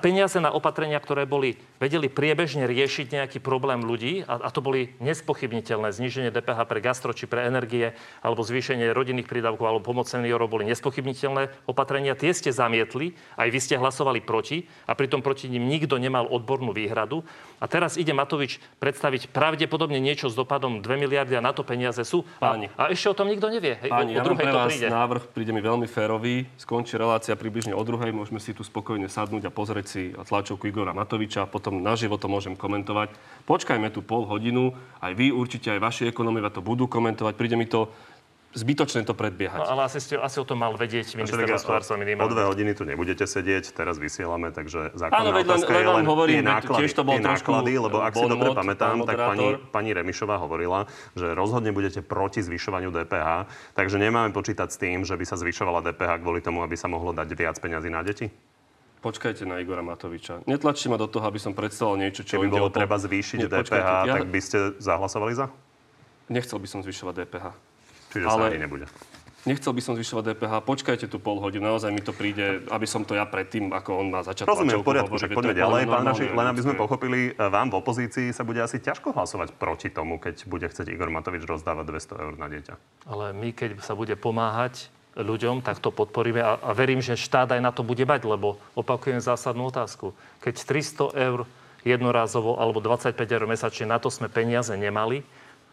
peniaze 0.00 0.38
na 0.40 0.54
opatrenia, 0.54 0.96
ktoré 1.02 1.28
boli, 1.28 1.58
vedeli 1.78 2.08
priebežne 2.08 2.64
riešiť 2.64 3.12
nejaký 3.12 3.38
problém 3.40 3.84
ľudí 3.84 4.24
a, 4.24 4.40
a 4.40 4.48
to 4.52 4.64
boli 4.64 4.94
nespochybniteľné. 5.02 5.92
Zníženie 5.92 6.30
DPH 6.32 6.58
pre 6.68 6.80
gastro 6.80 7.12
či 7.12 7.28
pre 7.28 7.48
energie 7.48 7.92
alebo 8.24 8.44
zvýšenie 8.44 8.92
rodinných 8.92 9.28
prídavkov 9.28 9.64
alebo 9.66 9.84
pomoc 9.84 10.08
seniorov 10.08 10.48
boli 10.48 10.64
nespochybniteľné 10.70 11.68
opatrenia. 11.68 12.16
Tie 12.16 12.32
ste 12.32 12.54
zamietli, 12.54 13.16
aj 13.36 13.48
vy 13.50 13.58
ste 13.58 13.74
hlasovali 13.76 14.22
proti 14.22 14.68
a 14.86 14.94
pritom 14.94 15.20
proti 15.20 15.50
ním 15.50 15.66
nikto 15.66 15.98
nemal 15.98 16.28
odbornú 16.28 16.70
výhradu. 16.70 17.26
A 17.56 17.64
teraz 17.66 17.96
ide 17.96 18.12
Matovič 18.12 18.60
predstaviť 18.78 19.32
pravdepodobne 19.32 19.96
niečo 19.96 20.28
s 20.28 20.36
dopadom 20.36 20.84
2 20.84 21.02
miliardy 21.02 21.34
a 21.34 21.42
na 21.42 21.56
to 21.56 21.64
peniaze 21.64 22.04
sú. 22.04 22.22
A, 22.38 22.52
Páni. 22.52 22.70
a 22.76 22.92
ešte 22.92 23.10
o 23.10 23.16
tom 23.16 23.26
nikto 23.32 23.48
nevie. 23.48 23.80
Hej, 23.80 23.90
Páni, 23.90 24.12
o, 24.12 24.14
o 24.14 24.18
ja 24.20 24.24
druhej 24.24 24.44
pre 24.44 24.52
to 24.52 24.58
vás 24.60 24.70
príde. 24.70 24.88
návrh, 24.92 25.22
príde 25.32 25.52
mi 25.56 25.64
veľmi 25.64 25.88
férový. 25.88 26.44
Skončí 26.60 27.00
relácia 27.00 27.32
približne 27.32 27.72
o 27.72 27.82
druhej. 27.82 28.12
Môžeme 28.12 28.38
si 28.38 28.52
tu 28.52 28.60
spokojne 28.60 29.08
sadnúť 29.08 29.48
a 29.48 29.50
pozrieť 29.50 29.86
si 29.88 30.02
tlačovku 30.12 30.68
Igora 30.68 30.92
Matoviča. 30.92 31.48
Potom 31.48 31.65
naživo 31.70 32.16
to 32.16 32.26
môžem 32.26 32.54
komentovať. 32.54 33.14
Počkajme 33.44 33.88
tu 33.90 34.02
pol 34.02 34.26
hodinu. 34.26 34.74
Aj 34.98 35.12
vy 35.14 35.30
určite, 35.30 35.70
aj 35.70 35.80
vaši 35.80 36.02
ekonómovia 36.10 36.50
to 36.50 36.64
budú 36.64 36.90
komentovať. 36.90 37.34
Príde 37.38 37.56
mi 37.58 37.66
to 37.66 37.90
zbytočné 38.56 39.04
to 39.04 39.12
predbiehať. 39.12 39.60
No, 39.60 39.68
ale 39.68 39.84
asi, 39.84 40.00
ste, 40.00 40.16
asi 40.16 40.40
o 40.40 40.46
tom 40.48 40.64
mal 40.64 40.72
vedieť 40.72 41.12
minister 41.20 41.44
hospodárstva 41.44 42.00
o 42.00 42.00
minimálne. 42.00 42.32
dve 42.32 42.44
hodiny 42.48 42.72
tu 42.72 42.88
nebudete 42.88 43.28
sedieť, 43.28 43.76
teraz 43.76 44.00
vysielame, 44.00 44.48
takže 44.48 44.96
Áno, 44.96 44.96
základná 44.96 45.30
veď 45.36 45.44
len- 45.44 45.52
otázka 45.52 45.70
len 45.76 45.86
len 46.00 46.06
hovorím, 46.08 46.40
náklady, 46.40 46.80
tiež 46.80 46.92
to 46.96 47.02
bol 47.04 47.16
trošku 47.20 47.50
náklady, 47.52 47.72
lebo 47.76 47.96
ak 48.00 48.12
si 48.16 48.24
bon 48.24 48.32
dobre 48.32 48.48
mot, 48.48 48.56
pamätám, 48.56 48.96
tak 49.04 49.16
pani, 49.20 49.48
pani 49.68 49.90
Remišová 49.92 50.40
hovorila, 50.40 50.88
že 51.12 51.36
rozhodne 51.36 51.68
budete 51.76 52.00
proti 52.00 52.40
zvyšovaniu 52.40 52.88
DPH, 52.88 53.28
takže 53.76 54.00
nemáme 54.00 54.32
počítať 54.32 54.68
s 54.72 54.80
tým, 54.80 55.04
že 55.04 55.20
by 55.20 55.24
sa 55.28 55.36
zvyšovala 55.36 55.84
DPH 55.92 56.24
kvôli 56.24 56.40
tomu, 56.40 56.64
aby 56.64 56.80
sa 56.80 56.88
mohlo 56.88 57.12
dať 57.12 57.28
viac 57.36 57.60
peňazí 57.60 57.92
na 57.92 58.00
deti? 58.00 58.32
Počkajte 59.04 59.46
na 59.46 59.60
Igora 59.60 59.84
Matoviča. 59.84 60.42
Netlačte 60.48 60.88
ma 60.88 60.96
do 60.96 61.06
toho, 61.06 61.22
aby 61.28 61.38
som 61.38 61.52
predstavoval 61.52 62.00
niečo, 62.00 62.24
čo 62.24 62.40
Keby 62.40 62.48
bolo 62.50 62.66
o 62.66 62.72
to- 62.72 62.80
treba 62.80 62.96
zvýšiť 62.96 63.38
Nie, 63.38 63.48
DPH, 63.48 63.60
počkajte, 63.62 63.90
ja 64.08 64.14
tak 64.18 64.28
by 64.32 64.40
ste 64.42 64.58
zahlasovali 64.82 65.32
za? 65.36 65.46
Nechcel 66.26 66.58
by 66.58 66.68
som 66.68 66.80
zvyšovať 66.82 67.14
DPH. 67.22 67.46
Čiže 68.10 68.26
sa 68.26 68.34
Ale- 68.34 68.50
ani 68.56 68.60
nebude. 68.66 68.86
Nechcel 69.46 69.70
by 69.70 69.78
som 69.78 69.94
zvyšovať 69.94 70.34
DPH. 70.34 70.52
Počkajte 70.66 71.06
tu 71.06 71.22
pol 71.22 71.38
hodinu. 71.38 71.70
Naozaj 71.70 71.94
mi 71.94 72.02
to 72.02 72.10
príde, 72.10 72.66
aby 72.66 72.82
som 72.82 73.06
to 73.06 73.14
ja 73.14 73.22
predtým, 73.22 73.70
ako 73.70 74.02
on 74.02 74.10
má 74.10 74.26
začať 74.26 74.50
Rozumiem, 74.50 74.82
v 74.82 74.86
poriadku, 74.90 75.14
však 75.14 75.38
poďme 75.38 75.54
ďalej, 75.54 75.82
pán 75.86 76.02
Raši, 76.02 76.26
len 76.34 76.46
aby 76.50 76.60
sme 76.66 76.74
pochopili, 76.74 77.30
e, 77.30 77.32
vám 77.38 77.70
v 77.70 77.78
opozícii 77.78 78.34
sa 78.34 78.42
bude 78.42 78.58
asi 78.58 78.82
ťažko 78.82 79.14
hlasovať 79.14 79.54
proti 79.54 79.86
tomu, 79.86 80.18
keď 80.18 80.50
bude 80.50 80.66
chcieť 80.66 80.90
Igor 80.90 81.14
Matovič 81.14 81.46
rozdávať 81.46 81.86
200 81.86 82.18
eur 82.26 82.34
na 82.34 82.50
dieťa. 82.50 82.74
Ale 83.06 83.30
my, 83.38 83.54
keď 83.54 83.78
sa 83.86 83.94
bude 83.94 84.18
pomáhať 84.18 84.90
ľuďom, 85.16 85.64
tak 85.64 85.80
to 85.80 85.88
podporíme 85.88 86.38
a, 86.44 86.60
a 86.60 86.70
verím, 86.76 87.00
že 87.00 87.16
štát 87.16 87.56
aj 87.56 87.60
na 87.64 87.72
to 87.72 87.80
bude 87.80 88.04
mať, 88.04 88.28
lebo 88.28 88.60
opakujem 88.76 89.18
zásadnú 89.18 89.72
otázku. 89.72 90.12
Keď 90.44 90.54
300 90.62 91.16
eur 91.16 91.48
jednorázovo 91.82 92.60
alebo 92.60 92.84
25 92.84 93.16
eur 93.16 93.44
mesačne, 93.48 93.88
na 93.88 93.96
to 93.96 94.12
sme 94.12 94.28
peniaze 94.28 94.74
nemali. 94.76 95.24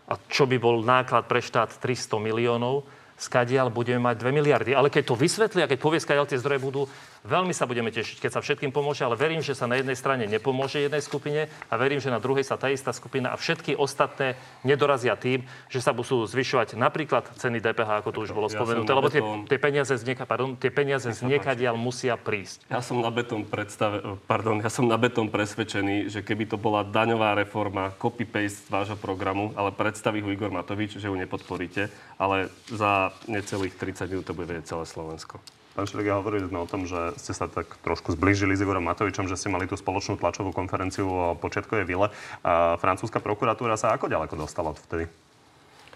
A 0.07 0.19
čo 0.31 0.47
by 0.47 0.57
bol 0.59 0.83
náklad 0.83 1.27
pre 1.27 1.43
štát 1.43 1.79
300 1.79 2.19
miliónov, 2.19 2.87
skadiaľ 3.19 3.71
budeme 3.71 4.03
mať 4.03 4.15
2 4.19 4.31
miliardy. 4.35 4.71
Ale 4.75 4.91
keď 4.91 5.03
to 5.11 5.15
vysvetlí 5.15 5.63
keď 5.63 5.79
povie, 5.79 5.99
skadiaľ 6.03 6.27
tie 6.27 6.39
zdroje 6.39 6.59
budú, 6.59 6.81
veľmi 7.23 7.55
sa 7.55 7.63
budeme 7.65 7.89
tešiť, 7.89 8.19
keď 8.19 8.31
sa 8.35 8.43
všetkým 8.43 8.71
pomôže, 8.75 9.03
ale 9.03 9.15
verím, 9.15 9.39
že 9.39 9.55
sa 9.55 9.67
na 9.67 9.79
jednej 9.79 9.95
strane 9.95 10.27
nepomôže 10.27 10.79
jednej 10.79 11.03
skupine 11.03 11.47
a 11.71 11.73
verím, 11.79 12.03
že 12.03 12.11
na 12.11 12.19
druhej 12.19 12.43
sa 12.43 12.59
tá 12.59 12.67
istá 12.69 12.91
skupina 12.91 13.31
a 13.31 13.39
všetky 13.39 13.75
ostatné 13.79 14.35
nedorazia 14.61 15.15
tým, 15.15 15.47
že 15.71 15.79
sa 15.79 15.95
budú 15.95 16.27
zvyšovať 16.27 16.75
napríklad 16.75 17.31
ceny 17.39 17.63
DPH, 17.63 18.03
ako 18.03 18.09
tu 18.11 18.19
už 18.27 18.35
bolo 18.35 18.51
ja 18.51 18.55
spomenuté, 18.59 18.91
lebo 18.91 19.09
tie, 19.09 19.23
tie 19.47 19.59
peniaze 19.59 19.95
z 19.95 20.03
nieka, 20.03 20.27
pardon, 20.27 20.55
tie 20.59 20.69
peniaze 20.69 21.07
z 21.07 21.21
niekadiaľ 21.23 21.79
musia 21.79 22.19
prísť. 22.19 22.67
Ja 22.67 22.83
som 22.83 22.99
na 22.99 23.09
beton 23.09 23.47
predstave, 23.47 24.19
pardon, 24.27 24.59
ja 24.59 24.69
som 24.69 24.85
na 24.85 24.99
beton 24.99 25.31
presvedčený, 25.31 26.11
že 26.11 26.19
keby 26.21 26.51
to 26.51 26.59
bola 26.59 26.83
daňová 26.83 27.39
reforma, 27.39 27.95
copy-paste 27.95 28.67
z 28.67 28.71
vášho 28.71 28.97
programu, 28.99 29.55
ale 29.55 29.71
predstaví 29.71 30.19
ho 30.19 30.29
Igor 30.29 30.51
Matovič, 30.51 30.99
že 30.99 31.07
ju 31.07 31.15
nepodporíte, 31.15 31.87
ale 32.19 32.51
za 32.67 33.15
necelých 33.31 33.75
30 33.79 34.11
minút 34.11 34.25
to 34.27 34.35
bude 34.35 34.51
vedieť 34.51 34.75
celé 34.75 34.83
Slovensko. 34.83 35.39
Pán 35.73 35.89
Šeliga, 35.89 36.21
hovorili 36.21 36.45
sme 36.45 36.61
o 36.61 36.69
tom, 36.69 36.85
že 36.85 37.17
ste 37.17 37.33
sa 37.33 37.49
tak 37.49 37.65
trošku 37.81 38.13
zblížili 38.13 38.53
s 38.53 38.61
Igorom 38.61 38.85
Matovičom, 38.85 39.25
že 39.25 39.33
ste 39.33 39.49
mali 39.49 39.65
tú 39.65 39.73
spoločnú 39.73 40.21
tlačovú 40.21 40.53
konferenciu 40.53 41.09
o 41.09 41.33
počiatkovej 41.33 41.85
vile. 41.89 42.13
A 42.45 42.77
francúzska 42.77 43.17
prokuratúra 43.17 43.73
sa 43.73 43.89
ako 43.97 44.05
ďaleko 44.05 44.37
dostala 44.37 44.77
vtedy? 44.77 45.09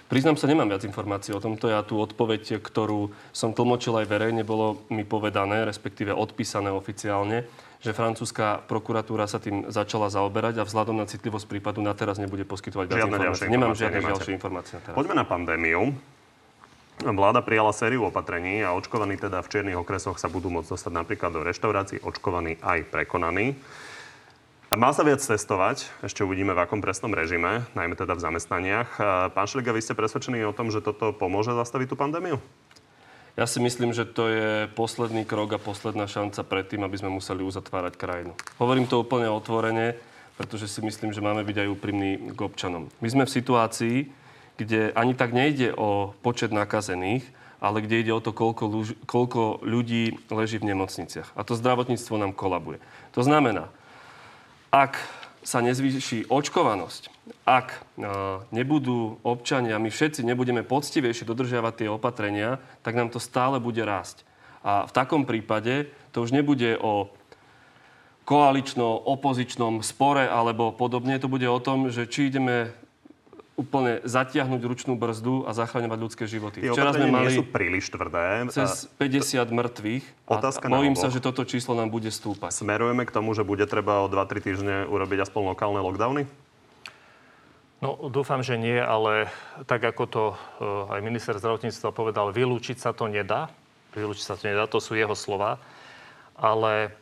Priznám 0.08 0.40
sa, 0.40 0.50
nemám 0.50 0.72
viac 0.72 0.82
informácií 0.82 1.36
o 1.36 1.44
tomto. 1.44 1.70
Ja 1.70 1.86
tú 1.86 2.02
odpoveď, 2.02 2.58
ktorú 2.64 3.14
som 3.36 3.54
tlmočil 3.54 4.02
aj 4.02 4.08
verejne, 4.10 4.42
bolo 4.42 4.82
mi 4.90 5.06
povedané, 5.06 5.68
respektíve 5.68 6.16
odpísané 6.16 6.74
oficiálne, 6.74 7.46
že 7.84 7.94
francúzska 7.94 8.66
prokuratúra 8.66 9.30
sa 9.30 9.38
tým 9.38 9.70
začala 9.70 10.10
zaoberať 10.10 10.58
a 10.58 10.66
vzhľadom 10.66 10.98
na 10.98 11.06
citlivosť 11.06 11.46
prípadu 11.46 11.86
na 11.86 11.94
teraz 11.94 12.18
nebude 12.18 12.48
poskytovať 12.50 12.86
viac 12.90 13.04
informácií. 13.04 13.52
Nemám 13.52 13.78
žiadne 13.78 14.00
ďalšie 14.02 14.34
informácie 14.34 14.74
na 14.80 14.82
teraz. 14.82 14.96
Poďme 14.98 15.22
na 15.22 15.26
pandémiu. 15.28 15.94
Vláda 16.98 17.46
prijala 17.46 17.70
sériu 17.78 18.10
opatrení 18.10 18.66
a 18.66 18.74
očkovaní 18.74 19.22
teda 19.22 19.46
v 19.46 19.52
čiernych 19.54 19.78
okresoch 19.78 20.18
sa 20.18 20.34
budú 20.34 20.50
môcť 20.50 20.74
dostať 20.74 20.94
napríklad 20.98 21.30
do 21.30 21.46
reštaurácií, 21.46 22.02
očkovaní 22.02 22.58
aj 22.58 22.90
prekonaní. 22.90 23.54
A 24.68 24.76
má 24.76 24.90
sa 24.92 25.06
viac 25.06 25.22
testovať, 25.22 25.88
ešte 26.02 26.26
uvidíme 26.26 26.58
v 26.58 26.60
akom 26.66 26.82
presnom 26.82 27.14
režime, 27.14 27.70
najmä 27.78 27.94
teda 27.94 28.18
v 28.18 28.26
zamestnaniach. 28.26 28.90
Pán 29.32 29.48
Šeliga, 29.48 29.72
vy 29.72 29.86
ste 29.86 29.94
presvedčení 29.94 30.42
o 30.44 30.52
tom, 30.52 30.74
že 30.74 30.82
toto 30.82 31.14
pomôže 31.14 31.54
zastaviť 31.54 31.94
tú 31.94 31.96
pandémiu? 31.96 32.42
Ja 33.38 33.46
si 33.46 33.62
myslím, 33.62 33.94
že 33.94 34.02
to 34.04 34.34
je 34.34 34.66
posledný 34.74 35.22
krok 35.22 35.54
a 35.54 35.62
posledná 35.62 36.10
šanca 36.10 36.42
pred 36.42 36.66
tým, 36.66 36.82
aby 36.82 36.98
sme 36.98 37.14
museli 37.14 37.46
uzatvárať 37.46 37.94
krajinu. 37.94 38.34
Hovorím 38.58 38.90
to 38.90 39.06
úplne 39.06 39.30
otvorene, 39.30 39.94
pretože 40.34 40.66
si 40.66 40.82
myslím, 40.82 41.14
že 41.14 41.22
máme 41.22 41.46
byť 41.46 41.62
aj 41.62 41.68
úprimní 41.70 42.34
k 42.34 42.40
občanom. 42.42 42.90
My 43.00 43.08
sme 43.14 43.30
v 43.30 43.36
situácii, 43.38 43.98
kde 44.58 44.92
ani 44.94 45.14
tak 45.14 45.34
nejde 45.34 45.74
o 45.78 46.14
počet 46.26 46.52
nakazených, 46.52 47.24
ale 47.58 47.82
kde 47.82 48.06
ide 48.06 48.14
o 48.14 48.22
to, 48.22 48.34
koľko, 48.34 48.66
ľuž- 48.70 48.98
koľko 49.10 49.66
ľudí 49.66 50.18
leží 50.30 50.62
v 50.62 50.70
nemocniciach. 50.74 51.34
A 51.34 51.42
to 51.42 51.58
zdravotníctvo 51.58 52.16
nám 52.18 52.34
kolabuje. 52.38 52.78
To 53.18 53.22
znamená, 53.26 53.70
ak 54.70 55.02
sa 55.42 55.64
nezvýši 55.64 56.28
očkovanosť, 56.28 57.10
ak 57.48 57.68
e, 57.72 57.80
nebudú 58.52 59.18
občania, 59.24 59.80
my 59.80 59.88
všetci 59.88 60.22
nebudeme 60.28 60.62
poctivejšie 60.62 61.24
dodržiavať 61.24 61.74
tie 61.74 61.88
opatrenia, 61.88 62.60
tak 62.84 63.00
nám 63.00 63.10
to 63.10 63.18
stále 63.18 63.58
bude 63.58 63.80
rásť. 63.80 64.28
A 64.62 64.84
v 64.84 64.92
takom 64.92 65.24
prípade 65.24 65.88
to 66.12 66.28
už 66.28 66.36
nebude 66.36 66.76
o 66.78 67.08
koalično-opozičnom 68.28 69.80
spore 69.80 70.28
alebo 70.28 70.76
podobne. 70.76 71.16
To 71.16 71.32
bude 71.32 71.48
o 71.48 71.64
tom, 71.64 71.88
že 71.88 72.12
či 72.12 72.28
ideme 72.28 72.76
úplne 73.58 74.06
zatiahnuť 74.06 74.62
ručnú 74.62 74.94
brzdu 74.94 75.50
a 75.50 75.52
zachraňovať 75.58 75.98
ľudské 75.98 76.24
životy. 76.30 76.62
Tie 76.62 76.70
Včera 76.70 76.94
sme 76.94 77.10
opatrenia 77.10 77.10
nie 77.10 77.18
mali 77.26 77.30
sú 77.34 77.44
príliš 77.50 77.90
tvrdé. 77.90 78.46
cez 78.54 78.86
50 79.02 79.50
mŕtvych 79.50 80.06
Otázka 80.30 80.70
a 80.70 80.78
bojím 80.78 80.94
sa, 80.94 81.10
že 81.10 81.18
toto 81.18 81.42
číslo 81.42 81.74
nám 81.74 81.90
bude 81.90 82.14
stúpať. 82.14 82.54
Smerujeme 82.54 83.10
k 83.10 83.12
tomu, 83.12 83.34
že 83.34 83.42
bude 83.42 83.66
treba 83.66 84.06
o 84.06 84.08
2-3 84.14 84.46
týždne 84.46 84.76
urobiť 84.86 85.26
aspoň 85.26 85.58
lokálne 85.58 85.82
lockdowny? 85.82 86.30
No, 87.82 87.98
dúfam, 88.14 88.46
že 88.46 88.62
nie, 88.62 88.78
ale 88.78 89.30
tak 89.66 89.82
ako 89.82 90.04
to 90.06 90.24
eh, 90.34 90.94
aj 90.94 91.00
minister 91.02 91.34
zdravotníctva 91.34 91.90
povedal, 91.90 92.30
vylúčiť 92.30 92.78
sa 92.78 92.94
to 92.94 93.10
nedá. 93.10 93.50
Vylúčiť 93.98 94.26
sa 94.26 94.38
to 94.38 94.46
nedá, 94.46 94.70
to 94.70 94.78
sú 94.78 94.94
jeho 94.94 95.18
slova. 95.18 95.58
Ale 96.38 96.94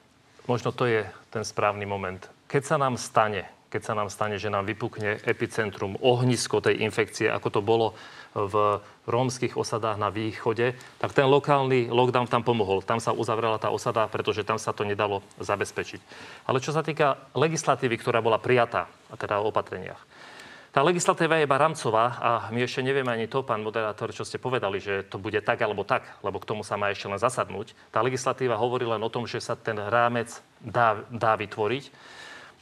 možno 0.48 0.72
to 0.72 0.88
je 0.88 1.04
ten 1.36 1.44
správny 1.44 1.84
moment. 1.84 2.24
Keď 2.48 2.64
sa 2.64 2.76
nám 2.80 2.96
stane, 2.96 3.44
keď 3.76 3.92
sa 3.92 4.00
nám 4.00 4.08
stane, 4.08 4.40
že 4.40 4.48
nám 4.48 4.64
vypukne 4.64 5.20
epicentrum, 5.28 6.00
ohnisko 6.00 6.64
tej 6.64 6.80
infekcie, 6.80 7.28
ako 7.28 7.60
to 7.60 7.60
bolo 7.60 7.92
v 8.32 8.80
rómskych 9.04 9.60
osadách 9.60 10.00
na 10.00 10.08
východe, 10.08 10.80
tak 10.96 11.12
ten 11.12 11.28
lokálny 11.28 11.92
lockdown 11.92 12.32
tam 12.32 12.40
pomohol. 12.48 12.80
Tam 12.88 13.04
sa 13.04 13.12
uzavrela 13.12 13.60
tá 13.60 13.76
osada, 13.76 14.08
pretože 14.08 14.48
tam 14.48 14.56
sa 14.56 14.72
to 14.72 14.88
nedalo 14.88 15.20
zabezpečiť. 15.44 16.00
Ale 16.48 16.64
čo 16.64 16.72
sa 16.72 16.88
týka 16.88 17.20
legislatívy, 17.36 18.00
ktorá 18.00 18.24
bola 18.24 18.40
prijatá, 18.40 18.88
a 19.12 19.20
teda 19.20 19.44
o 19.44 19.52
opatreniach, 19.52 20.00
tá 20.72 20.84
legislatíva 20.84 21.40
je 21.40 21.48
iba 21.48 21.56
rámcová 21.56 22.20
a 22.20 22.32
my 22.52 22.60
ešte 22.60 22.84
nevieme 22.84 23.08
ani 23.08 23.32
to, 23.32 23.48
pán 23.48 23.64
moderátor, 23.64 24.12
čo 24.12 24.28
ste 24.28 24.36
povedali, 24.36 24.84
že 24.84 25.08
to 25.08 25.16
bude 25.16 25.40
tak 25.40 25.64
alebo 25.64 25.88
tak, 25.88 26.04
lebo 26.20 26.36
k 26.36 26.52
tomu 26.52 26.68
sa 26.68 26.76
má 26.76 26.92
ešte 26.92 27.08
len 27.08 27.16
zasadnúť. 27.16 27.72
Tá 27.96 28.04
legislatíva 28.04 28.60
hovorí 28.60 28.84
len 28.84 29.00
o 29.00 29.08
tom, 29.08 29.24
že 29.24 29.40
sa 29.40 29.56
ten 29.56 29.80
rámec 29.80 30.28
dá, 30.60 31.00
dá 31.08 31.40
vytvoriť. 31.40 31.96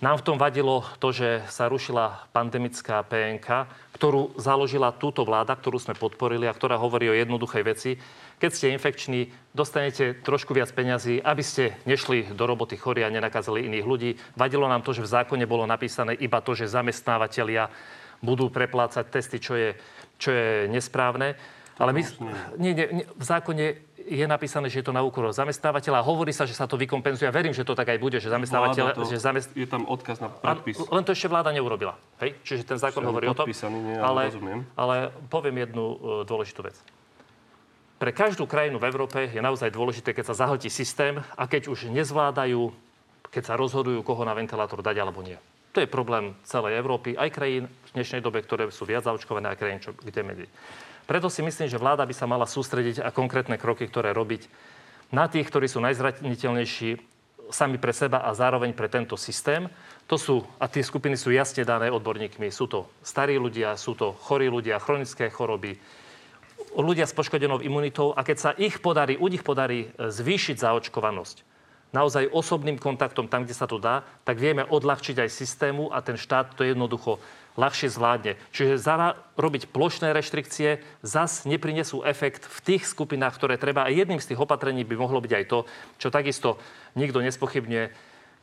Nám 0.04 0.20
v 0.20 0.28
tom 0.28 0.36
vadilo 0.36 0.84
to, 1.00 1.16
že 1.16 1.48
sa 1.48 1.72
rušila 1.72 2.28
pandemická 2.36 3.08
PNK, 3.08 3.72
ktorú 3.96 4.36
založila 4.36 4.92
túto 4.92 5.24
vláda, 5.24 5.56
ktorú 5.56 5.80
sme 5.80 5.96
podporili 5.96 6.44
a 6.44 6.52
ktorá 6.52 6.76
hovorí 6.76 7.08
o 7.08 7.16
jednoduchej 7.16 7.64
veci. 7.64 7.96
Keď 8.36 8.52
ste 8.52 8.76
infekční, 8.76 9.32
dostanete 9.56 10.20
trošku 10.20 10.52
viac 10.52 10.76
peňazí, 10.76 11.24
aby 11.24 11.40
ste 11.40 11.80
nešli 11.88 12.36
do 12.36 12.44
roboty 12.44 12.76
chorí 12.76 13.08
a 13.08 13.14
nenakazili 13.16 13.64
iných 13.64 13.88
ľudí. 13.88 14.12
Vadilo 14.36 14.68
nám 14.68 14.84
to, 14.84 14.92
že 14.92 15.08
v 15.08 15.14
zákone 15.24 15.48
bolo 15.48 15.64
napísané 15.64 16.20
iba 16.20 16.44
to, 16.44 16.52
že 16.52 16.68
zamestnávateľia 16.68 17.72
budú 18.20 18.52
preplácať 18.52 19.08
testy, 19.08 19.40
čo 19.40 19.56
je, 19.56 19.72
čo 20.20 20.36
je 20.36 20.68
nesprávne. 20.68 21.40
Ale 21.80 21.96
my, 21.96 22.04
nie, 22.60 22.76
nie, 22.76 22.88
nie, 22.92 23.06
v 23.08 23.24
zákone 23.24 23.93
je 24.08 24.26
napísané, 24.28 24.68
že 24.68 24.84
je 24.84 24.86
to 24.88 24.94
na 24.96 25.00
úkor 25.02 25.26
zamestnávateľa 25.32 26.00
a 26.00 26.04
hovorí 26.04 26.36
sa, 26.36 26.44
že 26.44 26.54
sa 26.54 26.68
to 26.68 26.76
vykompenzuje. 26.76 27.28
A 27.28 27.34
verím, 27.34 27.56
že 27.56 27.64
to 27.64 27.74
tak 27.74 27.88
aj 27.90 28.00
bude, 28.00 28.20
že 28.20 28.28
zamestnávateľ... 28.28 28.96
To- 28.96 29.08
Že 29.08 29.20
zamest... 29.20 29.50
Je 29.56 29.68
tam 29.68 29.88
odkaz 29.88 30.20
na 30.20 30.28
A, 30.28 30.36
predpis. 30.60 30.78
len 30.80 31.04
to 31.08 31.16
ešte 31.16 31.32
vláda 31.32 31.56
neurobila. 31.56 31.96
Hej? 32.20 32.36
Čiže 32.44 32.68
ten 32.68 32.80
zákon 32.80 33.02
Ešte 33.04 33.10
hovorí 33.10 33.26
o 33.28 33.36
tom. 33.36 33.48
nie, 33.48 33.96
ale 33.96 34.28
rozumiem. 34.28 34.60
ale 34.76 34.96
poviem 35.32 35.64
jednu 35.68 35.84
uh, 35.84 35.96
dôležitú 36.28 36.64
vec. 36.68 36.76
Pre 38.02 38.12
každú 38.12 38.44
krajinu 38.44 38.84
v 38.84 38.92
Európe 38.92 39.32
je 39.32 39.40
naozaj 39.40 39.72
dôležité, 39.72 40.12
keď 40.12 40.36
sa 40.36 40.44
zahltí 40.44 40.68
systém 40.68 41.24
a 41.40 41.44
keď 41.48 41.72
už 41.72 41.88
nezvládajú, 41.88 42.76
keď 43.32 43.44
sa 43.48 43.54
rozhodujú, 43.56 44.04
koho 44.04 44.28
na 44.28 44.36
ventilátor 44.36 44.84
dať 44.84 45.00
alebo 45.00 45.24
nie. 45.24 45.40
To 45.74 45.82
je 45.82 45.90
problém 45.90 46.36
celej 46.46 46.78
Európy, 46.78 47.18
aj 47.18 47.34
krajín 47.34 47.66
v 47.66 47.90
dnešnej 47.98 48.22
dobe, 48.22 48.44
ktoré 48.46 48.70
sú 48.70 48.86
viac 48.86 49.08
zaočkované 49.08 49.50
a 49.50 49.58
krajín, 49.58 49.82
čo, 49.82 49.96
kde 49.96 50.22
menej. 50.22 50.50
Preto 51.04 51.28
si 51.28 51.44
myslím, 51.44 51.68
že 51.68 51.82
vláda 51.82 52.08
by 52.08 52.16
sa 52.16 52.30
mala 52.30 52.48
sústrediť 52.48 53.04
a 53.04 53.12
konkrétne 53.12 53.60
kroky, 53.60 53.88
ktoré 53.88 54.16
robiť 54.16 54.48
na 55.12 55.28
tých, 55.28 55.48
ktorí 55.52 55.68
sú 55.68 55.84
najzraniteľnejší 55.84 57.14
sami 57.54 57.78
pre 57.78 57.94
seba 57.94 58.24
a 58.24 58.34
zároveň 58.34 58.74
pre 58.74 58.90
tento 58.90 59.20
systém. 59.20 59.70
To 60.08 60.16
sú, 60.16 60.42
a 60.58 60.66
tie 60.66 60.82
skupiny 60.82 61.20
sú 61.20 61.30
jasne 61.30 61.68
dané 61.68 61.92
odborníkmi. 61.94 62.50
Sú 62.50 62.66
to 62.66 62.90
starí 63.06 63.36
ľudia, 63.38 63.76
sú 63.78 63.94
to 63.94 64.16
chorí 64.26 64.48
ľudia, 64.50 64.82
chronické 64.82 65.30
choroby, 65.30 65.78
ľudia 66.74 67.06
s 67.06 67.14
poškodenou 67.14 67.62
imunitou 67.62 68.16
a 68.18 68.26
keď 68.26 68.38
sa 68.40 68.52
ich 68.58 68.82
podarí, 68.82 69.20
u 69.20 69.30
nich 69.30 69.46
podarí 69.46 69.94
e, 69.94 70.10
zvýšiť 70.10 70.58
zaočkovanosť 70.58 71.54
naozaj 71.94 72.34
osobným 72.34 72.82
kontaktom 72.82 73.30
tam, 73.30 73.46
kde 73.46 73.54
sa 73.54 73.70
to 73.70 73.78
dá, 73.78 74.02
tak 74.26 74.42
vieme 74.42 74.66
odľahčiť 74.66 75.22
aj 75.22 75.30
systému 75.30 75.94
a 75.94 76.02
ten 76.02 76.18
štát 76.18 76.58
to 76.58 76.66
jednoducho 76.66 77.22
ľahšie 77.54 77.90
zvládne. 77.90 78.34
Čiže 78.50 78.82
zara 78.82 79.18
robiť 79.38 79.70
plošné 79.70 80.10
reštrikcie 80.14 80.82
zas 81.06 81.46
neprinesú 81.46 82.02
efekt 82.02 82.46
v 82.50 82.58
tých 82.74 82.90
skupinách, 82.90 83.38
ktoré 83.38 83.62
treba. 83.62 83.86
A 83.86 83.94
jedným 83.94 84.22
z 84.22 84.34
tých 84.34 84.42
opatrení 84.42 84.82
by 84.86 84.96
mohlo 84.98 85.22
byť 85.22 85.34
aj 85.34 85.46
to, 85.50 85.60
čo 86.02 86.10
takisto 86.10 86.58
nikto 86.98 87.22
nespochybňuje. 87.22 87.86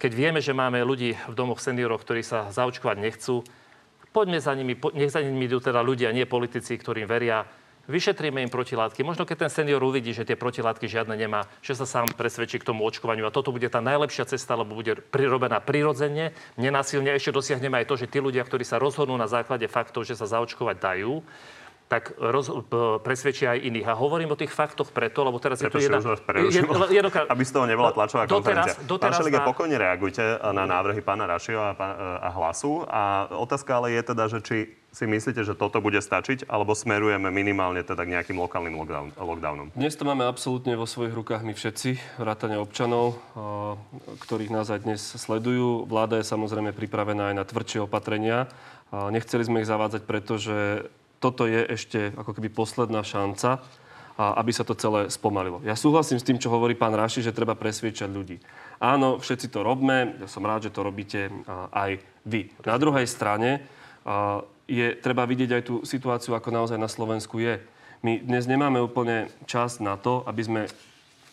Keď 0.01 0.13
vieme, 0.17 0.41
že 0.41 0.57
máme 0.57 0.81
ľudí 0.81 1.13
v 1.29 1.35
domoch 1.37 1.61
seniorov, 1.61 2.01
ktorí 2.01 2.25
sa 2.25 2.49
zaočkovať 2.49 2.97
nechcú, 2.97 3.45
poďme 4.15 4.39
za 4.41 4.57
nimi, 4.57 4.75
nech 4.97 5.13
za 5.13 5.21
nimi 5.21 5.45
idú 5.47 5.61
teda 5.61 5.85
ľudia, 5.85 6.15
nie 6.15 6.25
politici, 6.25 6.79
ktorým 6.79 7.05
veria. 7.05 7.45
Vyšetríme 7.89 8.45
im 8.45 8.53
protilátky. 8.53 9.01
Možno 9.01 9.25
keď 9.25 9.47
ten 9.47 9.53
senior 9.53 9.81
uvidí, 9.81 10.13
že 10.13 10.29
tie 10.29 10.37
protilátky 10.37 10.85
žiadne 10.85 11.17
nemá, 11.17 11.49
že 11.65 11.73
sa 11.73 11.89
sám 11.89 12.13
presvedčí 12.13 12.61
k 12.61 12.69
tomu 12.69 12.85
očkovaniu. 12.85 13.25
A 13.25 13.35
toto 13.35 13.55
bude 13.55 13.67
tá 13.73 13.81
najlepšia 13.81 14.29
cesta, 14.29 14.59
lebo 14.59 14.77
bude 14.77 15.01
prirobená 15.01 15.59
prirodzene, 15.65 16.37
nenásilne. 16.61 17.17
Ešte 17.17 17.33
dosiahneme 17.33 17.81
aj 17.81 17.89
to, 17.89 17.95
že 17.97 18.11
tí 18.11 18.21
ľudia, 18.21 18.45
ktorí 18.45 18.63
sa 18.63 18.77
rozhodnú 18.77 19.17
na 19.17 19.27
základe 19.27 19.65
faktov, 19.67 20.05
že 20.05 20.15
sa 20.15 20.29
zaočkovať 20.29 20.77
dajú, 20.77 21.25
tak 21.91 22.15
roz, 22.23 22.47
presvedčia 23.03 23.59
aj 23.59 23.67
iných. 23.67 23.87
A 23.91 23.99
hovorím 23.99 24.31
o 24.31 24.39
tých 24.39 24.55
faktoch 24.55 24.95
preto, 24.95 25.27
lebo 25.27 25.43
teraz 25.43 25.59
Prepačte, 25.59 25.91
je 25.91 25.91
tu 25.91 25.99
jedna... 25.99 25.99
už 26.47 26.55
jednoduchá- 26.95 27.27
aby 27.27 27.43
z 27.43 27.51
toho 27.51 27.67
nebola 27.67 27.91
tlačová 27.91 28.31
Doteraz- 28.31 28.79
konferencia. 28.79 28.87
doteraz 28.87 29.11
Pán 29.11 29.19
Šeliga, 29.19 29.39
má- 29.43 29.49
pokojne 29.51 29.75
reagujte 29.75 30.23
na 30.55 30.71
návrhy 30.71 31.03
pána 31.03 31.27
Rašio 31.27 31.59
a, 31.59 31.75
a 32.23 32.29
Hlasu. 32.31 32.87
A 32.87 33.27
otázka 33.35 33.83
ale 33.83 33.99
je 33.99 34.03
teda, 34.07 34.31
že 34.31 34.39
či 34.39 34.57
si 34.95 35.07
myslíte, 35.07 35.43
že 35.43 35.59
toto 35.59 35.83
bude 35.83 35.99
stačiť, 35.99 36.47
alebo 36.47 36.79
smerujeme 36.79 37.27
minimálne 37.31 37.83
teda 37.83 38.07
k 38.07 38.15
nejakým 38.15 38.39
lokálnym 38.39 38.75
lockdown, 38.75 39.11
lockdownom? 39.19 39.67
Dnes 39.75 39.95
to 39.99 40.07
máme 40.07 40.27
absolútne 40.27 40.79
vo 40.79 40.87
svojich 40.87 41.15
rukách 41.15 41.43
my 41.43 41.55
všetci, 41.59 42.23
vrátane 42.23 42.55
občanov, 42.59 43.19
a, 43.35 43.75
ktorých 44.23 44.55
nás 44.55 44.71
aj 44.71 44.87
dnes 44.87 45.03
sledujú. 45.03 45.91
Vláda 45.91 46.23
je 46.23 46.27
samozrejme 46.27 46.71
pripravená 46.71 47.31
aj 47.31 47.37
na 47.39 47.43
tvrdšie 47.43 47.83
opatrenia. 47.83 48.47
A 48.91 49.11
nechceli 49.11 49.47
sme 49.47 49.63
ich 49.63 49.71
zavádzať, 49.71 50.03
pretože 50.03 50.87
toto 51.21 51.45
je 51.45 51.63
ešte 51.69 52.17
ako 52.17 52.33
keby 52.33 52.49
posledná 52.49 53.05
šanca, 53.05 53.61
aby 54.21 54.53
sa 54.53 54.65
to 54.65 54.77
celé 54.77 55.09
spomalilo. 55.09 55.65
Ja 55.65 55.77
súhlasím 55.77 56.21
s 56.21 56.27
tým, 56.27 56.37
čo 56.37 56.53
hovorí 56.53 56.77
pán 56.77 56.93
Raši, 56.93 57.25
že 57.25 57.37
treba 57.37 57.57
presviečať 57.57 58.09
ľudí. 58.09 58.37
Áno, 58.77 59.17
všetci 59.17 59.49
to 59.49 59.65
robíme, 59.65 60.21
ja 60.21 60.29
som 60.29 60.45
rád, 60.45 60.69
že 60.69 60.75
to 60.75 60.85
robíte 60.85 61.33
aj 61.73 62.01
vy. 62.29 62.53
Na 62.65 62.77
druhej 62.77 63.09
strane 63.09 63.65
je 64.69 64.93
treba 65.01 65.25
vidieť 65.25 65.51
aj 65.57 65.63
tú 65.65 65.75
situáciu, 65.89 66.37
ako 66.37 66.53
naozaj 66.53 66.77
na 66.77 66.89
Slovensku 66.89 67.41
je. 67.41 67.61
My 68.01 68.21
dnes 68.21 68.49
nemáme 68.49 68.81
úplne 68.81 69.29
čas 69.45 69.81
na 69.81 69.97
to, 70.01 70.25
aby 70.25 70.43
sme 70.45 70.61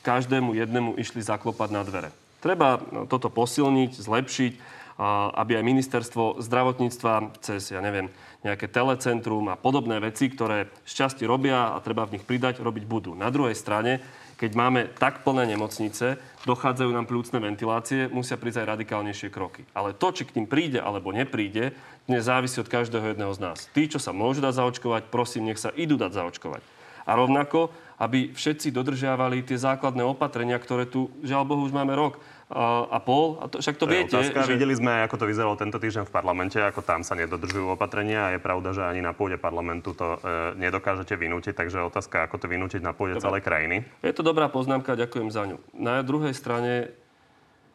každému 0.04 0.56
jednému 0.56 0.96
išli 0.96 1.20
zaklopať 1.24 1.70
na 1.72 1.84
dvere. 1.84 2.12
Treba 2.40 2.80
no, 2.92 3.04
toto 3.04 3.28
posilniť, 3.28 4.00
zlepšiť, 4.00 4.54
aby 4.98 5.62
aj 5.62 5.64
ministerstvo 5.64 6.42
zdravotníctva 6.42 7.38
cez, 7.42 7.70
ja 7.70 7.82
neviem, 7.86 8.10
nejaké 8.42 8.70
telecentrum 8.70 9.46
a 9.50 9.58
podobné 9.58 10.02
veci, 10.02 10.30
ktoré 10.30 10.70
šťastie 10.86 11.30
robia 11.30 11.74
a 11.74 11.82
treba 11.82 12.06
v 12.06 12.18
nich 12.18 12.26
pridať, 12.26 12.62
robiť 12.62 12.86
budú. 12.86 13.14
Na 13.14 13.30
druhej 13.30 13.54
strane, 13.54 14.02
keď 14.38 14.52
máme 14.54 14.82
tak 15.02 15.26
plné 15.26 15.50
nemocnice, 15.50 16.22
dochádzajú 16.46 16.90
nám 16.94 17.10
plúcne 17.10 17.42
ventilácie, 17.42 18.06
musia 18.10 18.38
prísť 18.38 18.62
aj 18.62 18.72
radikálnejšie 18.78 19.34
kroky. 19.34 19.66
Ale 19.74 19.98
to, 19.98 20.14
či 20.14 20.30
k 20.30 20.38
tým 20.38 20.46
príde 20.46 20.78
alebo 20.78 21.10
nepríde, 21.10 21.74
dnes 22.06 22.30
závisí 22.30 22.62
od 22.62 22.70
každého 22.70 23.18
jedného 23.18 23.34
z 23.34 23.42
nás. 23.42 23.66
Tí, 23.74 23.90
čo 23.90 23.98
sa 23.98 24.14
môžu 24.14 24.46
dať 24.46 24.62
zaočkovať, 24.62 25.10
prosím, 25.10 25.50
nech 25.50 25.58
sa 25.58 25.74
idú 25.74 25.98
dať 25.98 26.14
zaočkovať. 26.14 26.62
A 27.10 27.18
rovnako, 27.18 27.74
aby 27.98 28.30
všetci 28.36 28.70
dodržiavali 28.70 29.42
tie 29.42 29.58
základné 29.58 30.06
opatrenia, 30.06 30.62
ktoré 30.62 30.86
tu, 30.86 31.10
žiaľ 31.26 31.44
Bohu, 31.50 31.66
už 31.66 31.74
máme 31.74 31.98
rok 31.98 32.22
a, 32.48 33.04
pol. 33.04 33.36
A 33.44 33.52
to, 33.52 33.60
však 33.60 33.76
to, 33.76 33.84
To 33.84 33.92
viete. 33.92 34.16
otázka. 34.16 34.48
že- 34.48 34.56
Videli 34.56 34.72
sme, 34.72 35.04
ako 35.04 35.20
to 35.20 35.26
vyzeralo 35.28 35.60
tento 35.60 35.76
týždeň 35.76 36.08
v 36.08 36.14
parlamente, 36.16 36.56
ako 36.56 36.80
tam 36.80 37.04
sa 37.04 37.12
nedodržujú 37.12 37.76
opatrenia 37.76 38.32
a 38.32 38.34
je 38.36 38.40
pravda, 38.40 38.72
že 38.72 38.88
ani 38.88 39.04
na 39.04 39.12
pôde 39.12 39.36
parlamentu 39.36 39.92
to 39.92 40.16
e, 40.16 40.56
nedokážete 40.56 41.12
vynútiť, 41.20 41.52
takže 41.52 41.84
otázka, 41.84 42.24
ako 42.24 42.40
to 42.40 42.48
vynútiť 42.48 42.80
na 42.80 42.96
pôde 42.96 43.20
celej 43.20 43.44
krajiny. 43.44 43.84
Je 44.00 44.16
to 44.16 44.24
dobrá 44.24 44.48
poznámka, 44.48 44.96
ďakujem 44.96 45.28
za 45.28 45.44
ňu. 45.44 45.60
Na 45.76 46.00
druhej 46.00 46.32
strane, 46.32 46.96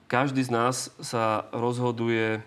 každý 0.08 0.40
z 0.40 0.48
nás 0.48 0.88
sa 1.04 1.44
rozhoduje 1.52 2.40
eh, 2.40 2.42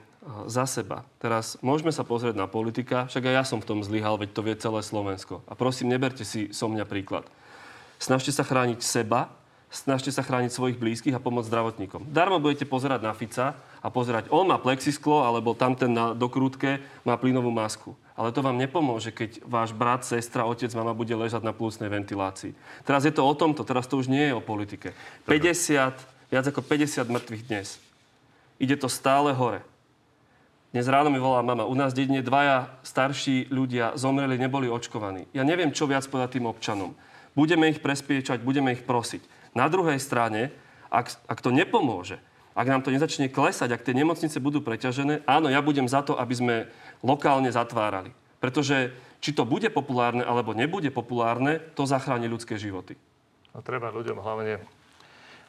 za 0.50 0.66
seba. 0.66 1.06
Teraz 1.22 1.62
môžeme 1.62 1.94
sa 1.94 2.02
pozrieť 2.02 2.34
na 2.34 2.50
politika, 2.50 3.06
však 3.06 3.22
aj 3.22 3.34
ja 3.38 3.44
som 3.46 3.62
v 3.62 3.70
tom 3.70 3.80
zlyhal, 3.86 4.18
veď 4.18 4.34
to 4.34 4.42
vie 4.42 4.58
celé 4.58 4.82
Slovensko. 4.82 5.46
A 5.46 5.54
prosím, 5.54 5.94
neberte 5.94 6.26
si 6.26 6.50
so 6.50 6.66
mňa 6.66 6.90
príklad. 6.90 7.30
Snažte 8.02 8.34
sa 8.34 8.42
chrániť 8.42 8.82
seba, 8.82 9.30
snažte 9.76 10.08
sa 10.08 10.24
chrániť 10.24 10.56
svojich 10.56 10.80
blízkych 10.80 11.12
a 11.12 11.20
pomôcť 11.20 11.52
zdravotníkom. 11.52 12.08
Darmo 12.08 12.40
budete 12.40 12.64
pozerať 12.64 13.04
na 13.04 13.12
Fica 13.12 13.60
a 13.84 13.88
pozerať, 13.92 14.32
on 14.32 14.48
má 14.48 14.56
plexisklo, 14.56 15.28
alebo 15.28 15.52
tamten 15.52 15.92
na 15.92 16.16
dokrútke 16.16 16.80
má 17.04 17.20
plynovú 17.20 17.52
masku. 17.52 17.92
Ale 18.16 18.32
to 18.32 18.40
vám 18.40 18.56
nepomôže, 18.56 19.12
keď 19.12 19.44
váš 19.44 19.76
brat, 19.76 20.08
sestra, 20.08 20.48
otec, 20.48 20.72
mama 20.72 20.96
bude 20.96 21.12
ležať 21.12 21.44
na 21.44 21.52
plúcnej 21.52 21.92
ventilácii. 21.92 22.56
Teraz 22.88 23.04
je 23.04 23.12
to 23.12 23.28
o 23.28 23.34
tomto, 23.36 23.68
teraz 23.68 23.92
to 23.92 24.00
už 24.00 24.08
nie 24.08 24.32
je 24.32 24.34
o 24.34 24.40
politike. 24.40 24.96
50, 25.28 26.32
viac 26.32 26.46
ako 26.48 26.64
50 26.64 27.12
mŕtvych 27.12 27.44
dnes. 27.52 27.76
Ide 28.56 28.80
to 28.80 28.88
stále 28.88 29.36
hore. 29.36 29.60
Dnes 30.72 30.88
ráno 30.92 31.12
mi 31.12 31.20
volá 31.20 31.40
mama, 31.44 31.68
u 31.68 31.76
nás 31.76 31.96
dedine 31.96 32.24
dvaja 32.24 32.72
starší 32.84 33.48
ľudia 33.52 33.96
zomreli, 33.96 34.40
neboli 34.40 34.68
očkovaní. 34.68 35.28
Ja 35.36 35.44
neviem, 35.48 35.72
čo 35.72 35.88
viac 35.88 36.08
povedať 36.08 36.40
tým 36.40 36.48
občanom. 36.52 36.96
Budeme 37.36 37.68
ich 37.68 37.84
prespiečať, 37.84 38.44
budeme 38.44 38.72
ich 38.72 38.84
prosiť. 38.84 39.35
Na 39.56 39.72
druhej 39.72 39.97
strane, 40.03 40.51
ak, 40.91 41.16
ak 41.32 41.39
to 41.39 41.49
nepomôže, 41.49 42.20
ak 42.56 42.68
nám 42.68 42.84
to 42.84 42.91
nezačne 42.91 43.32
klesať, 43.32 43.72
ak 43.72 43.84
tie 43.84 43.95
nemocnice 43.95 44.39
budú 44.39 44.60
preťažené, 44.64 45.28
áno, 45.28 45.47
ja 45.51 45.60
budem 45.64 45.88
za 45.88 46.03
to, 46.03 46.16
aby 46.16 46.36
sme 46.36 46.56
lokálne 47.03 47.51
zatvárali. 47.51 48.12
Pretože 48.39 48.95
či 49.24 49.32
to 49.32 49.47
bude 49.47 49.68
populárne 49.72 50.24
alebo 50.24 50.56
nebude 50.56 50.91
populárne, 50.91 51.60
to 51.74 51.88
zachráni 51.88 52.28
ľudské 52.28 52.56
životy. 52.60 52.99
A 53.56 53.64
treba 53.64 53.91
ľuďom 53.91 54.20
hlavne 54.20 54.60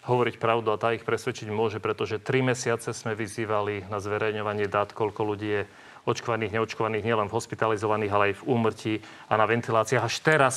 hovoriť 0.07 0.39
pravdu 0.39 0.71
a 0.71 0.79
tá 0.79 0.95
ich 0.95 1.03
presvedčiť 1.03 1.51
môže, 1.51 1.83
pretože 1.83 2.23
tri 2.23 2.39
mesiace 2.39 2.95
sme 2.95 3.19
vyzývali 3.19 3.91
na 3.91 3.99
zverejňovanie 3.99 4.71
dát, 4.71 4.95
koľko 4.95 5.23
ľudí 5.35 5.49
je 5.51 5.63
očkovaných, 6.07 6.55
neočkovaných, 6.55 7.03
nielen 7.03 7.27
hospitalizovaných, 7.27 8.15
ale 8.15 8.25
aj 8.31 8.35
v 8.39 8.47
úmrtí 8.47 8.95
a 9.27 9.35
na 9.35 9.47
ventiláciách. 9.51 10.07
Až 10.07 10.17
teraz 10.23 10.55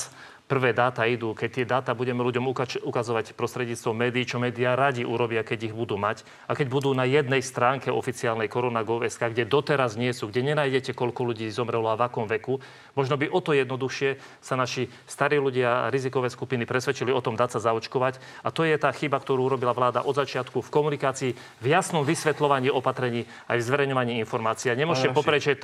prvé 0.50 0.74
dáta 0.74 1.06
idú, 1.06 1.30
keď 1.30 1.50
tie 1.54 1.62
dáta 1.62 1.94
budeme 1.94 2.26
ľuďom 2.26 2.50
ukač- 2.50 2.82
ukazovať 2.82 3.38
prostredníctvom 3.38 3.94
médií, 3.94 4.26
čo 4.26 4.42
médiá 4.42 4.74
radi 4.74 5.06
urobia, 5.06 5.46
keď 5.46 5.70
ich 5.70 5.74
budú 5.78 5.94
mať. 5.94 6.26
A 6.50 6.58
keď 6.58 6.66
budú 6.66 6.90
na 6.90 7.06
jednej 7.06 7.38
stránke 7.38 7.94
oficiálnej 7.94 8.50
korona.gov.sk, 8.50 9.30
kde 9.30 9.46
doteraz 9.46 9.94
nie 9.94 10.10
sú, 10.10 10.26
kde 10.26 10.50
nenájdete, 10.50 10.90
koľko 10.90 11.30
ľudí 11.30 11.46
zomrelo 11.54 11.86
a 11.86 11.94
v 11.94 12.02
akom 12.02 12.26
veku, 12.26 12.58
možno 12.98 13.14
by 13.14 13.30
o 13.30 13.38
to 13.38 13.54
jednoduchšie 13.54 14.18
sa 14.42 14.58
naši 14.58 14.90
starí 15.06 15.38
ľudia 15.38 15.86
a 15.86 15.92
rizikové 15.94 16.26
skupiny 16.26 16.66
presvedčili 16.66 17.14
o 17.14 17.22
tom 17.22 17.38
dať 17.38 17.54
sa 17.54 17.70
zaočkovať. 17.70 18.42
A 18.42 18.50
to 18.50 18.66
je 18.66 18.74
tá 18.74 18.90
chyba, 18.90 19.22
ktorú 19.22 19.46
urobila 19.46 19.70
vláda 19.70 20.02
od 20.02 20.18
začiatku 20.18 20.66
v 20.66 20.72
komunikácii, 20.74 21.30
v 21.62 21.66
jasnom 21.70 22.02
vysvetľovaní 22.02 22.74
opatrení 22.74 23.22
aj 23.46 23.54
v 23.54 23.66
zverejňovaní 23.70 24.18
informácií. 24.18 24.74
A 24.74 24.74
nemôžete 24.74 25.14
poprieť, 25.14 25.42
že 25.46 25.62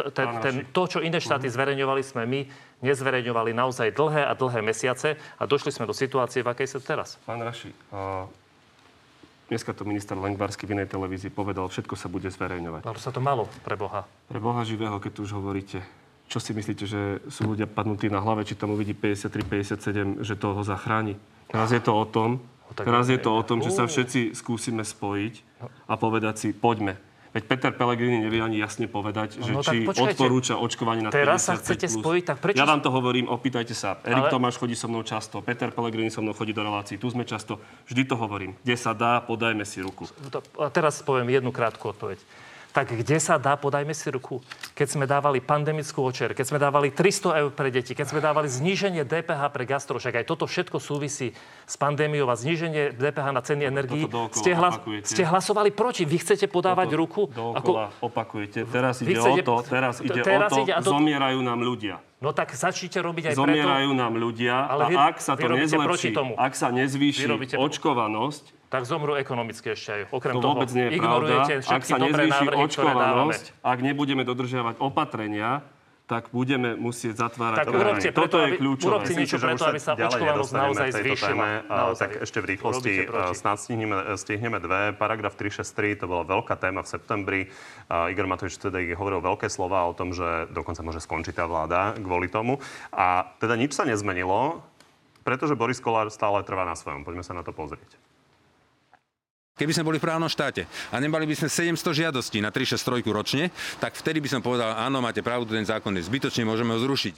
to, 0.71 0.83
čo 0.87 1.03
iné 1.03 1.19
štáty 1.19 1.51
zverejňovali, 1.51 2.03
sme 2.07 2.23
my 2.23 2.41
nezverejňovali 2.87 3.51
naozaj 3.57 3.91
dlhé 3.91 4.23
a 4.29 4.37
dlhé 4.37 4.61
mesiace 4.61 4.76
a 4.85 5.43
došli 5.49 5.73
sme 5.73 5.89
do 5.89 5.97
situácie, 5.97 6.45
v 6.45 6.53
akej 6.53 6.69
sa 6.69 6.79
teraz. 6.83 7.17
Pán 7.25 7.41
Raši, 7.41 7.73
a 7.89 8.29
dneska 9.49 9.73
to 9.73 9.89
minister 9.89 10.19
Lengvarsky 10.19 10.69
v 10.69 10.77
inej 10.77 10.93
televízii 10.93 11.33
povedal, 11.33 11.71
všetko 11.73 11.95
sa 11.97 12.13
bude 12.13 12.29
zverejňovať. 12.29 12.85
Ale 12.85 13.01
sa 13.01 13.09
to 13.09 13.25
malo, 13.25 13.49
pre 13.65 13.79
Boha. 13.79 14.05
Pre 14.29 14.41
Boha 14.43 14.61
živého, 14.67 15.01
keď 15.01 15.13
tu 15.17 15.21
už 15.25 15.39
hovoríte, 15.41 15.81
čo 16.27 16.43
si 16.43 16.53
myslíte, 16.53 16.85
že 16.85 17.23
sú 17.31 17.55
ľudia 17.55 17.71
padnutí 17.71 18.11
na 18.11 18.19
hlave, 18.19 18.45
či 18.45 18.59
tam 18.59 18.75
uvidí 18.75 18.93
53, 18.93 20.21
57, 20.21 20.27
že 20.27 20.35
to 20.35 20.53
ho 20.53 20.63
zachráni? 20.67 21.15
Teraz 21.47 21.71
je 21.71 21.79
to 21.79 21.95
o 21.95 22.05
tom, 22.05 22.43
No 22.67 22.75
teraz 22.75 23.07
je 23.07 23.19
to 23.19 23.31
o 23.31 23.43
tom, 23.47 23.63
že 23.63 23.71
sa 23.71 23.87
všetci 23.87 24.35
skúsime 24.35 24.83
spojiť 24.83 25.35
a 25.87 25.95
povedať 25.95 26.35
si, 26.35 26.49
poďme. 26.51 26.99
Veď 27.37 27.45
Peter 27.47 27.69
Pellegrini 27.71 28.25
nevie 28.25 28.41
ani 28.41 28.57
jasne 28.57 28.89
povedať, 28.89 29.37
že 29.37 29.53
No 29.53 29.61
tak 29.61 29.77
či 29.77 29.85
počkajte. 29.85 30.17
odporúča 30.17 30.55
očkovanie 30.57 31.05
na 31.05 31.13
Teraz 31.13 31.45
sa 31.45 31.53
55 31.53 31.61
chcete 31.61 31.87
plus. 31.87 32.01
spojiť, 32.01 32.25
tak 32.25 32.37
prečo- 32.41 32.57
Ja 32.57 32.65
vám 32.65 32.81
to 32.81 32.89
hovorím, 32.89 33.29
opýtajte 33.29 33.77
sa. 33.77 34.01
Erik 34.03 34.25
Ale- 34.25 34.33
Tomáš 34.33 34.57
chodí 34.57 34.73
so 34.73 34.89
mnou 34.89 35.05
často, 35.05 35.45
Peter 35.45 35.69
Pellegrini 35.69 36.09
so 36.09 36.19
mnou 36.19 36.33
chodí 36.33 36.51
do 36.51 36.65
relácií, 36.65 36.97
tu 36.97 37.07
sme 37.07 37.23
často. 37.23 37.61
Vždy 37.85 38.03
to 38.07 38.17
hovorím. 38.17 38.57
Kde 38.59 38.75
sa 38.75 38.91
dá, 38.91 39.21
podajme 39.21 39.63
si 39.63 39.85
ruku. 39.85 40.09
To- 40.27 40.41
A 40.57 40.73
teraz 40.73 40.97
poviem 40.99 41.29
jednu 41.31 41.53
krátku 41.53 41.85
odpoveď. 41.87 42.17
Tak 42.77 42.93
kde 42.93 43.17
sa 43.17 43.41
dá, 43.41 43.57
podajme 43.57 43.97
si 43.97 44.05
ruku. 44.13 44.45
Keď 44.77 44.85
sme 45.01 45.09
dávali 45.09 45.41
pandemickú 45.41 46.05
očer, 46.05 46.37
keď 46.37 46.45
sme 46.45 46.59
dávali 46.61 46.93
300 46.93 47.41
eur 47.41 47.49
pre 47.49 47.73
deti, 47.73 47.97
keď 47.97 48.05
sme 48.13 48.21
dávali 48.21 48.53
zníženie 48.53 49.01
DPH 49.01 49.49
pre 49.49 49.65
gastro, 49.65 49.97
však 49.97 50.21
aj 50.21 50.25
toto 50.29 50.45
všetko 50.45 50.77
súvisí 50.77 51.33
s 51.65 51.75
pandémiou 51.81 52.29
a 52.29 52.37
zníženie 52.37 52.93
DPH 52.93 53.33
na 53.33 53.41
ceny 53.41 53.65
energií. 53.65 54.05
Ste, 54.29 54.53
hlas, 54.53 54.77
opakujete. 54.77 55.09
ste 55.09 55.25
hlasovali 55.25 55.73
proti. 55.73 56.05
Vy 56.05 56.21
chcete 56.21 56.53
podávať 56.53 56.93
Toto 56.93 57.01
ruku. 57.01 57.21
Dookola 57.33 57.97
opakujete. 58.05 58.69
Teraz 58.69 59.01
Vy 59.01 59.17
ide 59.17 59.25
chcete- 59.25 59.41
o 59.41 59.47
to, 59.49 59.55
teraz 59.65 59.95
ide 60.05 60.21
teraz 60.21 60.53
o 60.53 60.61
to, 60.61 60.69
ide 60.69 60.77
to- 60.77 60.93
zomierajú 60.93 61.41
nám 61.41 61.65
ľudia. 61.65 61.97
No 62.21 62.37
tak 62.37 62.53
začnite 62.53 63.01
robiť 63.01 63.33
aj 63.33 63.35
preto. 63.37 63.45
Zomierajú 63.45 63.91
nám 63.97 64.13
ľudia 64.21 64.69
Ale 64.69 64.83
a 64.85 64.89
vy- 64.89 64.97
ak 64.97 65.17
sa 65.21 65.33
to 65.33 65.49
nezlepší, 65.49 66.13
tomu. 66.13 66.37
ak 66.37 66.53
sa 66.53 66.69
nezvýši 66.69 67.57
očkovanosť, 67.57 68.56
Tak 68.67 68.83
zomrú 68.83 69.15
ekonomicky 69.15 69.79
ešte 69.79 69.91
aj. 69.95 70.03
Okrem 70.11 70.35
to 70.35 70.43
toho 70.43 70.53
vôbec 70.59 70.71
nie 70.75 70.91
je 70.91 70.91
pravda. 70.99 70.99
ignorujete 70.99 71.53
Ak 71.55 71.63
všetky 71.63 71.87
sa 71.87 71.99
dobré 72.03 72.23
nezvýši 72.27 72.47
návrhy, 72.47 72.65
očkovanosť, 72.67 73.45
ak 73.63 73.79
nebudeme 73.79 74.23
dodržiavať 74.27 74.75
opatrenia, 74.83 75.51
tak 76.07 76.31
budeme 76.31 76.79
musieť 76.79 77.19
zatvárať 77.19 77.67
Tak 77.67 77.75
urobte 77.75 78.09
preto, 78.15 78.19
Toto 78.23 78.37
je 78.39 78.51
kľúčové. 78.63 78.91
urobte 78.95 79.13
niečo 79.19 79.37
preto, 79.43 79.63
aby 79.67 79.81
sa 79.83 79.93
očkovanosť 79.99 80.53
naozaj 80.55 80.89
zvýšila. 81.03 81.47
Naozaj. 81.67 81.99
Tak 81.99 82.11
ešte 82.23 82.39
v 82.39 82.47
rýchlosti, 82.55 82.93
eh, 83.03 83.35
snad 83.35 83.59
stihneme, 83.59 83.99
stihneme 84.15 84.59
dve. 84.63 84.95
Paragraf 84.95 85.35
363, 85.35 85.99
to 85.99 86.07
bola 86.07 86.23
veľká 86.23 86.55
téma 86.63 86.87
v 86.87 86.89
septembri. 86.95 87.41
Igor 87.91 88.27
Matovič 88.31 88.55
teda 88.55 88.79
hovoril 88.95 89.19
veľké 89.19 89.51
slova 89.51 89.83
o 89.91 89.93
tom, 89.99 90.15
že 90.15 90.47
dokonca 90.55 90.87
môže 90.87 91.03
skončiť 91.03 91.35
tá 91.35 91.45
vláda 91.51 91.99
kvôli 91.99 92.31
tomu. 92.31 92.63
A 92.95 93.27
teda 93.43 93.59
nič 93.59 93.75
sa 93.75 93.83
nezmenilo, 93.83 94.63
pretože 95.27 95.59
Boris 95.59 95.83
Kolár 95.83 96.07
stále 96.15 96.39
trvá 96.47 96.63
na 96.63 96.79
svojom. 96.79 97.03
Poďme 97.03 97.27
sa 97.27 97.35
na 97.35 97.43
to 97.43 97.51
pozrieť. 97.51 98.06
Keby 99.57 99.73
sme 99.73 99.89
boli 99.89 99.97
v 99.97 100.05
právnom 100.05 100.29
štáte 100.29 100.69
a 100.93 101.01
nemali 101.01 101.25
by 101.25 101.33
sme 101.33 101.49
700 101.49 102.05
žiadostí 102.05 102.45
na 102.45 102.53
363 102.53 103.09
ročne, 103.09 103.49
tak 103.81 103.97
vtedy 103.97 104.21
by 104.21 104.29
som 104.29 104.45
povedal, 104.45 104.77
áno, 104.77 105.01
máte 105.01 105.25
pravdu, 105.25 105.49
ten 105.49 105.65
zákon 105.65 105.97
je 105.97 106.05
zbytočný, 106.05 106.45
môžeme 106.45 106.77
ho 106.77 106.81
zrušiť. 106.85 107.17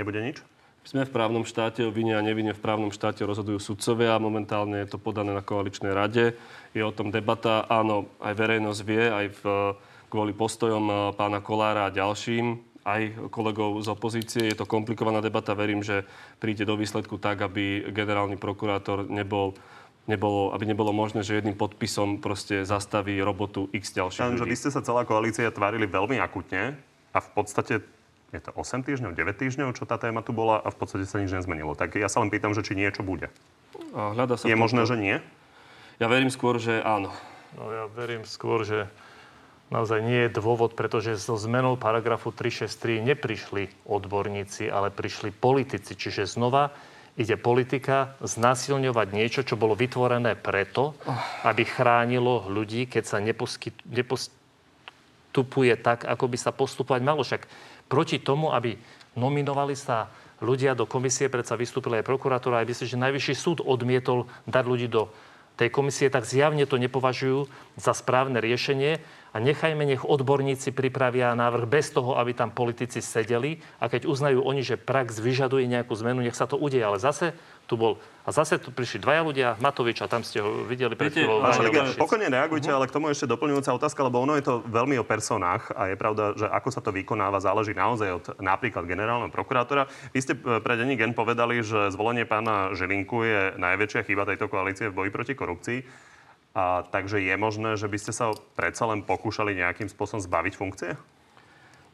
Nebude 0.00 0.16
nič? 0.24 0.40
Sme 0.80 1.04
v 1.04 1.12
právnom 1.12 1.44
štáte, 1.44 1.84
o 1.84 1.92
vine 1.92 2.16
a 2.16 2.24
nevine 2.24 2.56
v 2.56 2.64
právnom 2.64 2.88
štáte 2.88 3.20
rozhodujú 3.20 3.60
sudcovia. 3.60 4.16
Momentálne 4.16 4.80
je 4.80 4.96
to 4.96 4.96
podané 4.96 5.36
na 5.36 5.44
koaličnej 5.44 5.92
rade. 5.92 6.32
Je 6.72 6.80
o 6.80 6.88
tom 6.88 7.12
debata. 7.12 7.68
Áno, 7.68 8.08
aj 8.24 8.32
verejnosť 8.32 8.80
vie, 8.88 9.04
aj 9.12 9.26
v, 9.28 9.42
kvôli 10.08 10.32
postojom 10.32 10.84
eh, 10.88 10.96
pána 11.20 11.44
Kolára 11.44 11.92
a 11.92 11.92
ďalším, 11.92 12.64
aj 12.88 13.28
kolegov 13.28 13.76
z 13.84 13.92
opozície. 13.92 14.42
Je 14.48 14.56
to 14.56 14.64
komplikovaná 14.64 15.20
debata. 15.20 15.52
Verím, 15.52 15.84
že 15.84 16.00
príde 16.40 16.64
do 16.64 16.80
výsledku 16.80 17.20
tak, 17.20 17.44
aby 17.44 17.92
generálny 17.92 18.40
prokurátor 18.40 19.04
nebol 19.04 19.52
nebolo, 20.06 20.52
aby 20.52 20.64
nebolo 20.64 20.92
možné, 20.92 21.20
že 21.20 21.36
jedným 21.36 21.54
podpisom 21.54 22.18
proste 22.18 22.64
zastaví 22.64 23.18
robotu 23.20 23.68
x 23.72 23.92
ďalších 23.92 24.20
Len, 24.22 24.36
že 24.36 24.44
ľudí. 24.44 24.52
vy 24.52 24.60
ste 24.60 24.70
sa 24.70 24.80
celá 24.80 25.04
koalícia 25.04 25.48
tvárili 25.50 25.84
veľmi 25.84 26.16
akutne 26.18 26.78
a 27.12 27.18
v 27.18 27.28
podstate 27.32 27.84
je 28.30 28.40
to 28.40 28.50
8 28.54 28.86
týždňov, 28.86 29.12
9 29.12 29.34
týždňov, 29.34 29.74
čo 29.74 29.84
tá 29.84 29.98
téma 29.98 30.22
tu 30.22 30.30
bola 30.30 30.62
a 30.62 30.70
v 30.70 30.76
podstate 30.78 31.02
sa 31.04 31.18
nič 31.18 31.34
nezmenilo. 31.34 31.74
Tak 31.74 31.98
ja 31.98 32.06
sa 32.06 32.22
len 32.22 32.30
pýtam, 32.30 32.54
že 32.54 32.62
či 32.62 32.78
niečo 32.78 33.02
bude. 33.02 33.26
A 33.90 34.14
hľada 34.14 34.38
sa 34.38 34.46
Je 34.46 34.54
to- 34.54 34.62
možné, 34.62 34.86
že 34.86 34.94
nie? 34.94 35.16
Ja 35.98 36.06
verím 36.06 36.30
skôr, 36.30 36.56
že 36.62 36.78
áno. 36.80 37.10
No 37.58 37.66
ja 37.74 37.84
verím 37.90 38.22
skôr, 38.22 38.62
že 38.62 38.86
naozaj 39.68 39.98
nie 40.02 40.26
je 40.26 40.34
dôvod, 40.38 40.78
pretože 40.78 41.18
so 41.18 41.34
zmenou 41.34 41.74
paragrafu 41.74 42.30
363 42.30 43.02
neprišli 43.02 43.66
odborníci, 43.84 44.70
ale 44.70 44.94
prišli 44.94 45.34
politici. 45.34 45.98
Čiže 45.98 46.30
znova 46.30 46.70
ide 47.18 47.34
politika 47.34 48.14
znasilňovať 48.22 49.08
niečo, 49.10 49.40
čo 49.42 49.58
bolo 49.58 49.74
vytvorené 49.74 50.38
preto, 50.38 50.94
aby 51.42 51.66
chránilo 51.66 52.46
ľudí, 52.46 52.86
keď 52.86 53.04
sa 53.06 53.18
neposkyt, 53.18 53.74
nepostupuje 53.88 55.74
tak, 55.80 56.06
ako 56.06 56.24
by 56.30 56.38
sa 56.38 56.54
postupovať 56.54 57.00
malo. 57.02 57.26
Však 57.26 57.46
proti 57.90 58.22
tomu, 58.22 58.54
aby 58.54 58.78
nominovali 59.18 59.74
sa 59.74 60.10
ľudia 60.40 60.72
do 60.72 60.88
komisie, 60.88 61.28
predsa 61.28 61.58
vystúpila 61.58 62.00
aj 62.00 62.08
prokuratúra, 62.08 62.62
aj 62.62 62.68
myslím, 62.72 62.88
že 62.88 63.04
najvyšší 63.04 63.34
súd 63.36 63.58
odmietol 63.60 64.30
dať 64.48 64.64
ľudí 64.64 64.88
do 64.88 65.12
tej 65.60 65.68
komisie, 65.68 66.08
tak 66.08 66.24
zjavne 66.24 66.64
to 66.64 66.80
nepovažujú 66.80 67.44
za 67.76 67.92
správne 67.92 68.40
riešenie 68.40 69.04
a 69.30 69.36
nechajme, 69.38 69.86
nech 69.86 70.02
odborníci 70.02 70.74
pripravia 70.74 71.34
návrh 71.38 71.64
bez 71.70 71.94
toho, 71.94 72.18
aby 72.18 72.34
tam 72.34 72.50
politici 72.50 72.98
sedeli 72.98 73.62
a 73.78 73.86
keď 73.86 74.10
uznajú 74.10 74.42
oni, 74.42 74.66
že 74.66 74.74
prax 74.74 75.22
vyžaduje 75.22 75.70
nejakú 75.70 75.94
zmenu, 76.02 76.26
nech 76.26 76.34
sa 76.34 76.50
to 76.50 76.58
udeje. 76.58 76.82
Ale 76.82 76.98
zase 76.98 77.34
tu 77.70 77.78
bol, 77.78 78.02
a 78.26 78.34
zase 78.34 78.58
tu 78.58 78.74
prišli 78.74 78.98
dvaja 78.98 79.22
ľudia, 79.22 79.48
Matovič 79.62 80.02
a 80.02 80.10
tam 80.10 80.26
ste 80.26 80.42
ho 80.42 80.66
videli 80.66 80.98
pred 80.98 81.14
chvíľou. 81.14 81.46
pokojne 81.94 82.26
reagujte, 82.26 82.66
ale 82.66 82.90
k 82.90 82.94
tomu 82.98 83.14
ešte 83.14 83.30
doplňujúca 83.30 83.70
otázka, 83.78 84.02
lebo 84.02 84.18
ono 84.18 84.34
je 84.34 84.42
to 84.42 84.66
veľmi 84.66 84.98
o 84.98 85.06
personách 85.06 85.70
a 85.78 85.94
je 85.94 85.94
pravda, 85.94 86.34
že 86.34 86.50
ako 86.50 86.68
sa 86.74 86.82
to 86.82 86.90
vykonáva, 86.90 87.38
záleží 87.38 87.70
naozaj 87.70 88.10
od 88.10 88.24
napríklad 88.42 88.90
generálneho 88.90 89.30
prokurátora. 89.30 89.86
Vy 90.10 90.18
ste 90.18 90.34
e, 90.34 90.58
pre 90.58 90.74
denní 90.74 90.98
gen 90.98 91.14
povedali, 91.14 91.62
že 91.62 91.94
zvolenie 91.94 92.26
pána 92.26 92.74
Žilinku 92.74 93.22
je 93.22 93.54
najväčšia 93.54 94.02
chyba 94.02 94.26
tejto 94.26 94.50
koalície 94.50 94.90
v 94.90 95.06
boji 95.06 95.10
proti 95.14 95.34
korupcii. 95.38 96.09
A, 96.50 96.82
takže 96.82 97.22
je 97.22 97.34
možné, 97.38 97.78
že 97.78 97.86
by 97.86 97.98
ste 97.98 98.10
sa 98.10 98.34
predsa 98.58 98.90
len 98.90 99.06
pokúšali 99.06 99.54
nejakým 99.54 99.86
spôsobom 99.86 100.18
zbaviť 100.18 100.54
funkcie? 100.58 100.90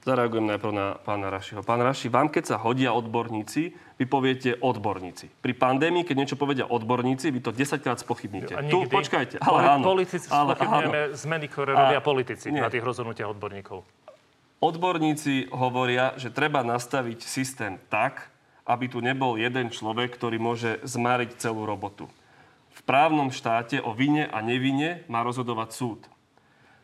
Zareagujem 0.06 0.46
najprv 0.46 0.70
na 0.70 0.94
pána 1.02 1.34
Rašiho. 1.34 1.66
Pán 1.66 1.82
Raši, 1.82 2.06
vám 2.06 2.30
keď 2.30 2.54
sa 2.54 2.56
hodia 2.62 2.94
odborníci, 2.94 3.74
vy 3.98 4.04
poviete 4.06 4.54
odborníci. 4.54 5.26
Pri 5.42 5.50
pandémii, 5.50 6.06
keď 6.06 6.16
niečo 6.16 6.36
povedia 6.38 6.62
odborníci, 6.62 7.34
vy 7.34 7.42
to 7.42 7.50
10 7.50 7.82
krát 7.82 7.98
spochybníte. 7.98 8.54
A 8.54 8.62
Tu, 8.62 8.86
počkajte, 8.86 9.42
ale 9.42 9.66
áno. 9.66 9.82
Politici 9.82 10.30
ale, 10.30 10.54
spochybňujeme 10.54 11.00
áno. 11.10 11.18
zmeny, 11.18 11.46
ktoré 11.50 11.70
A- 11.74 11.78
robia 11.90 12.00
politici 12.06 12.54
nie. 12.54 12.62
na 12.62 12.70
tých 12.70 12.86
rozhodnutiach 12.86 13.34
odborníkov. 13.34 13.82
Odborníci 14.62 15.50
hovoria, 15.50 16.14
že 16.16 16.30
treba 16.30 16.62
nastaviť 16.62 17.26
systém 17.26 17.76
tak, 17.90 18.30
aby 18.62 18.86
tu 18.86 19.02
nebol 19.02 19.34
jeden 19.34 19.74
človek, 19.74 20.14
ktorý 20.14 20.38
môže 20.38 20.78
zmariť 20.86 21.34
celú 21.34 21.66
robotu. 21.66 22.06
Právnom 22.86 23.34
štáte 23.34 23.82
o 23.82 23.90
vine 23.90 24.30
a 24.30 24.38
nevine 24.38 25.02
má 25.10 25.26
rozhodovať 25.26 25.70
súd. 25.74 26.00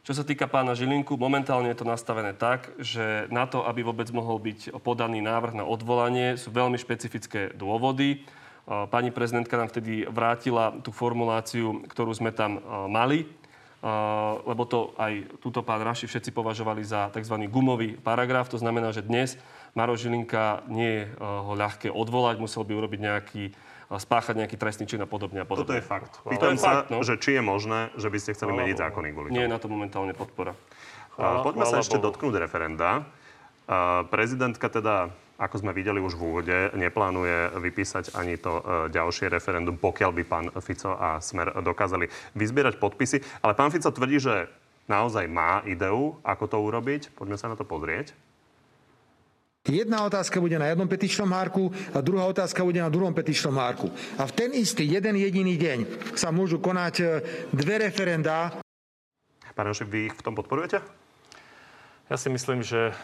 Čo 0.03 0.19
sa 0.19 0.27
týka 0.27 0.51
pána 0.51 0.75
Žilinku, 0.75 1.15
momentálne 1.15 1.71
je 1.71 1.79
to 1.79 1.87
nastavené 1.87 2.35
tak, 2.35 2.75
že 2.83 3.31
na 3.31 3.47
to, 3.47 3.63
aby 3.63 3.87
vôbec 3.87 4.11
mohol 4.11 4.43
byť 4.43 4.83
podaný 4.83 5.23
návrh 5.23 5.55
na 5.55 5.63
odvolanie, 5.63 6.35
sú 6.35 6.51
veľmi 6.51 6.75
špecifické 6.75 7.55
dôvody. 7.55 8.27
Pani 8.67 9.15
prezidentka 9.15 9.55
nám 9.55 9.71
vtedy 9.71 10.03
vrátila 10.11 10.75
tú 10.83 10.91
formuláciu, 10.91 11.87
ktorú 11.87 12.11
sme 12.19 12.35
tam 12.35 12.59
e, 12.59 12.61
mali, 12.91 13.21
Uh, 13.83 14.39
lebo 14.47 14.63
to 14.63 14.95
aj 14.95 15.43
túto 15.43 15.59
pán 15.67 15.83
Raši 15.83 16.07
všetci 16.07 16.31
považovali 16.31 16.87
za 16.87 17.11
tzv. 17.11 17.35
gumový 17.51 17.99
paragraf. 17.99 18.47
To 18.55 18.63
znamená, 18.63 18.95
že 18.95 19.03
dnes 19.03 19.35
Maro 19.75 19.99
Žilinka 19.99 20.63
nie 20.71 21.03
je 21.03 21.05
ho 21.19 21.51
ľahké 21.59 21.91
odvolať, 21.91 22.39
musel 22.39 22.63
by 22.63 22.79
urobiť 22.79 23.01
nejaký, 23.03 23.45
spáchať 23.99 24.39
nejaký 24.39 24.57
trestný 24.57 24.85
čin 24.89 25.01
a 25.03 25.09
podobne. 25.09 25.43
A 25.43 25.47
podobne. 25.49 25.69
Toto 25.69 25.77
je 25.77 25.85
fakt. 25.85 26.13
To 26.23 26.31
Pýtam 26.31 26.57
je 26.57 26.63
sa, 26.63 26.87
fakt, 26.87 26.95
no. 26.95 27.03
že 27.03 27.19
či 27.19 27.37
je 27.37 27.43
možné, 27.43 27.91
že 27.99 28.09
by 28.09 28.19
ste 28.21 28.31
chceli 28.37 28.53
meniť 28.55 28.77
zákony 28.79 29.07
kvôli 29.13 29.29
tomu. 29.29 29.37
Nie 29.37 29.45
je 29.49 29.53
na 29.53 29.59
to 29.61 29.69
momentálne 29.69 30.15
podpora. 30.17 30.57
A 31.21 31.45
Poďme 31.45 31.69
sa 31.69 31.77
chvála 31.77 31.85
ešte 31.85 31.99
Bohu. 32.01 32.07
dotknúť 32.09 32.35
referenda. 32.41 33.05
Prezidentka 34.09 34.67
teda, 34.73 35.13
ako 35.37 35.57
sme 35.61 35.73
videli 35.77 36.01
už 36.01 36.17
v 36.17 36.23
úvode, 36.25 36.57
neplánuje 36.77 37.57
vypísať 37.57 38.17
ani 38.17 38.37
to 38.37 38.59
e, 38.59 38.63
ďalšie 38.93 39.33
referendum, 39.33 39.79
pokiaľ 39.79 40.11
by 40.13 40.23
pán 40.27 40.47
Fico 40.61 40.93
a 40.93 41.23
Smer 41.23 41.57
dokázali 41.63 42.11
vyzbierať 42.37 42.77
podpisy. 42.77 43.23
Ale 43.41 43.57
pán 43.57 43.71
Fico 43.73 43.89
tvrdí, 43.89 44.19
že 44.19 44.51
naozaj 44.91 45.31
má 45.31 45.63
ideu, 45.65 46.19
ako 46.27 46.45
to 46.51 46.59
urobiť. 46.59 47.15
Poďme 47.17 47.39
sa 47.39 47.49
na 47.49 47.57
to 47.57 47.65
pozrieť. 47.65 48.13
Jedna 49.63 50.03
otázka 50.03 50.43
bude 50.43 50.59
na 50.59 50.67
jednom 50.67 50.91
petičnom 50.91 51.31
hárku 51.31 51.71
a 51.95 52.03
druhá 52.03 52.27
otázka 52.27 52.67
bude 52.67 52.83
na 52.83 52.91
druhom 52.91 53.15
petičnom 53.15 53.55
hárku. 53.55 53.95
A 54.19 54.27
v 54.27 54.35
ten 54.35 54.51
istý 54.59 54.83
jeden 54.91 55.15
jediný 55.15 55.55
deň 55.55 55.79
sa 56.19 56.35
môžu 56.35 56.59
konať 56.59 56.95
e, 56.99 57.05
dve 57.55 57.87
referendá 57.87 58.59
Pán 59.53 59.69
Jošek, 59.69 59.89
vy 59.93 60.09
ich 60.09 60.17
v 60.17 60.25
tom 60.25 60.33
podporujete? 60.33 60.81
Ja 62.09 62.17
si 62.17 62.33
myslím, 62.33 62.65
že 62.65 62.97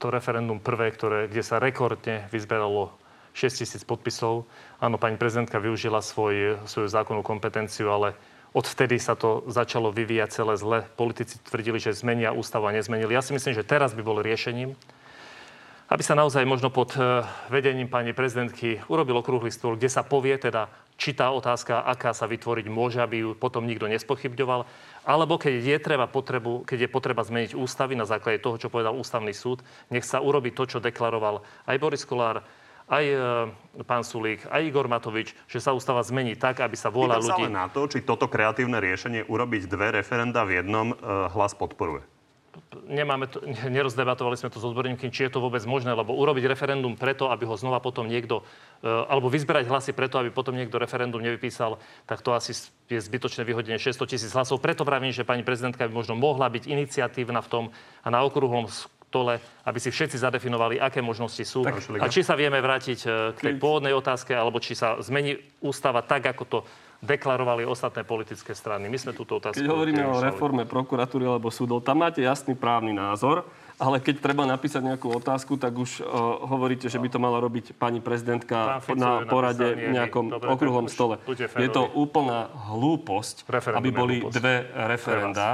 to 0.00 0.08
referendum 0.08 0.60
prvé, 0.60 0.88
ktoré, 0.92 1.28
kde 1.28 1.44
sa 1.44 1.60
rekordne 1.60 2.28
vyzberalo 2.32 2.92
6 3.36 3.60
tisíc 3.60 3.84
podpisov. 3.84 4.48
Áno, 4.80 4.96
pani 4.96 5.20
prezidentka 5.20 5.60
využila 5.60 6.00
svoj, 6.00 6.56
svoju 6.64 6.88
zákonnú 6.88 7.20
kompetenciu, 7.20 7.92
ale 7.92 8.16
odvtedy 8.56 8.96
sa 8.96 9.12
to 9.12 9.44
začalo 9.52 9.92
vyvíjať 9.92 10.28
celé 10.32 10.54
zle. 10.56 10.78
Politici 10.96 11.36
tvrdili, 11.44 11.76
že 11.76 11.92
zmenia 11.92 12.32
ústavu 12.32 12.64
a 12.64 12.72
nezmenili. 12.72 13.12
Ja 13.12 13.20
si 13.20 13.36
myslím, 13.36 13.52
že 13.52 13.64
teraz 13.64 13.92
by 13.92 14.00
bol 14.00 14.24
riešením, 14.24 14.72
aby 15.86 16.02
sa 16.02 16.18
naozaj 16.18 16.42
možno 16.42 16.70
pod 16.70 16.94
eh, 16.98 17.22
vedením 17.46 17.86
pani 17.86 18.10
prezidentky 18.10 18.82
urobil 18.90 19.22
okrúhly 19.22 19.54
stôl, 19.54 19.78
kde 19.78 19.90
sa 19.90 20.02
povie 20.02 20.34
teda, 20.34 20.66
či 20.96 21.12
tá 21.12 21.28
otázka, 21.30 21.84
aká 21.84 22.16
sa 22.16 22.24
vytvoriť 22.24 22.66
môže, 22.72 22.98
aby 23.04 23.22
ju 23.22 23.30
potom 23.36 23.68
nikto 23.68 23.86
nespochybňoval, 23.86 24.64
alebo 25.04 25.34
keď 25.36 25.60
je, 25.60 25.76
treba 25.78 26.08
potrebu, 26.08 26.64
keď 26.64 26.88
je 26.88 26.92
potreba 26.92 27.22
zmeniť 27.22 27.52
ústavy 27.52 27.94
na 27.94 28.08
základe 28.08 28.40
toho, 28.40 28.56
čo 28.56 28.72
povedal 28.72 28.96
ústavný 28.96 29.30
súd, 29.36 29.60
nech 29.92 30.08
sa 30.08 30.24
urobi 30.24 30.50
to, 30.56 30.64
čo 30.64 30.80
deklaroval 30.80 31.44
aj 31.68 31.76
Boris 31.76 32.08
Kolár, 32.08 32.42
aj 32.86 33.04
e, 33.04 33.16
pán 33.82 34.06
Sulík, 34.06 34.46
aj 34.46 34.62
Igor 34.62 34.86
Matovič, 34.86 35.34
že 35.50 35.58
sa 35.58 35.74
ústava 35.74 36.00
zmení 36.06 36.38
tak, 36.38 36.62
aby 36.62 36.78
sa 36.78 36.88
vôľa 36.88 37.18
Pýtam 37.18 37.26
sa 37.26 37.34
ľudí... 37.34 37.44
ale 37.44 37.58
na 37.60 37.66
to, 37.66 37.80
či 37.90 37.98
toto 38.00 38.30
kreatívne 38.30 38.78
riešenie 38.78 39.26
urobiť 39.26 39.62
dve 39.66 40.00
referenda 40.00 40.46
v 40.46 40.62
jednom 40.62 40.94
e, 40.94 40.96
hlas 41.34 41.52
podporuje. 41.58 42.15
Nemáme 42.86 43.26
to, 43.26 43.42
nerozdebatovali 43.68 44.36
sme 44.36 44.52
to 44.52 44.62
s 44.62 44.68
odborníkmi, 44.68 45.12
či 45.12 45.28
je 45.28 45.32
to 45.36 45.42
vôbec 45.42 45.62
možné, 45.64 45.92
lebo 45.92 46.16
urobiť 46.16 46.44
referendum 46.46 46.96
preto, 46.96 47.28
aby 47.28 47.44
ho 47.44 47.56
znova 47.56 47.82
potom 47.82 48.06
niekto, 48.06 48.42
e, 48.80 48.88
alebo 48.88 49.32
vyzberať 49.32 49.68
hlasy 49.68 49.92
preto, 49.92 50.20
aby 50.20 50.32
potom 50.32 50.56
niekto 50.56 50.80
referendum 50.80 51.20
nevypísal, 51.20 51.78
tak 52.08 52.22
to 52.22 52.32
asi 52.32 52.56
je 52.86 53.00
zbytočné 53.00 53.42
vyhodenie 53.42 53.80
600 53.80 54.12
tisíc 54.12 54.32
hlasov. 54.32 54.62
Preto 54.62 54.86
vravím, 54.86 55.12
že 55.12 55.26
pani 55.26 55.42
prezidentka 55.42 55.84
by 55.86 55.92
možno 55.92 56.14
mohla 56.16 56.46
byť 56.48 56.64
iniciatívna 56.68 57.40
v 57.44 57.50
tom 57.50 57.64
a 58.04 58.08
na 58.08 58.22
okrúhlom 58.22 58.68
stole, 58.70 59.40
aby 59.64 59.78
si 59.80 59.88
všetci 59.88 60.20
zadefinovali, 60.20 60.76
aké 60.76 61.00
možnosti 61.00 61.40
sú. 61.40 61.64
Tak, 61.64 61.80
a 61.80 62.06
či 62.12 62.20
sa 62.20 62.36
vieme 62.36 62.60
vrátiť 62.60 62.98
e, 63.06 63.08
k 63.32 63.38
tej 63.40 63.54
pôvodnej 63.56 63.96
otázke, 63.96 64.36
alebo 64.36 64.60
či 64.60 64.76
sa 64.76 65.00
zmení 65.00 65.40
ústava 65.64 66.04
tak, 66.04 66.28
ako 66.28 66.44
to 66.44 66.58
deklarovali 67.04 67.68
ostatné 67.68 68.02
politické 68.04 68.56
strany. 68.56 68.88
My 68.88 68.96
sme 68.96 69.12
túto 69.12 69.36
otázku... 69.36 69.60
Keď 69.60 69.68
hovoríme 69.68 70.02
o 70.08 70.20
reforme 70.20 70.64
prokuratúry 70.64 71.28
alebo 71.28 71.52
súdov, 71.52 71.84
tam 71.84 72.00
máte 72.00 72.24
jasný 72.24 72.56
právny 72.56 72.96
názor, 72.96 73.44
ale 73.76 74.00
keď 74.00 74.24
treba 74.24 74.48
napísať 74.48 74.80
nejakú 74.80 75.12
otázku, 75.12 75.60
tak 75.60 75.76
už 75.76 76.00
uh, 76.00 76.06
hovoríte, 76.48 76.88
že 76.88 76.96
by 76.96 77.08
to 77.12 77.20
mala 77.20 77.36
robiť 77.44 77.76
pani 77.76 78.00
prezidentka 78.00 78.80
na 78.96 79.28
porade 79.28 79.76
v 79.76 79.92
nejakom 79.92 80.32
Dobre, 80.32 80.48
už 80.48 80.88
stole. 80.88 81.20
Je 81.60 81.68
to 81.68 81.84
úplná 81.92 82.48
hlúposť, 82.72 83.44
Referendum 83.44 83.80
aby 83.84 83.88
boli 83.92 84.16
hlúposť. 84.24 84.34
dve 84.40 84.54
referenda. 84.88 85.48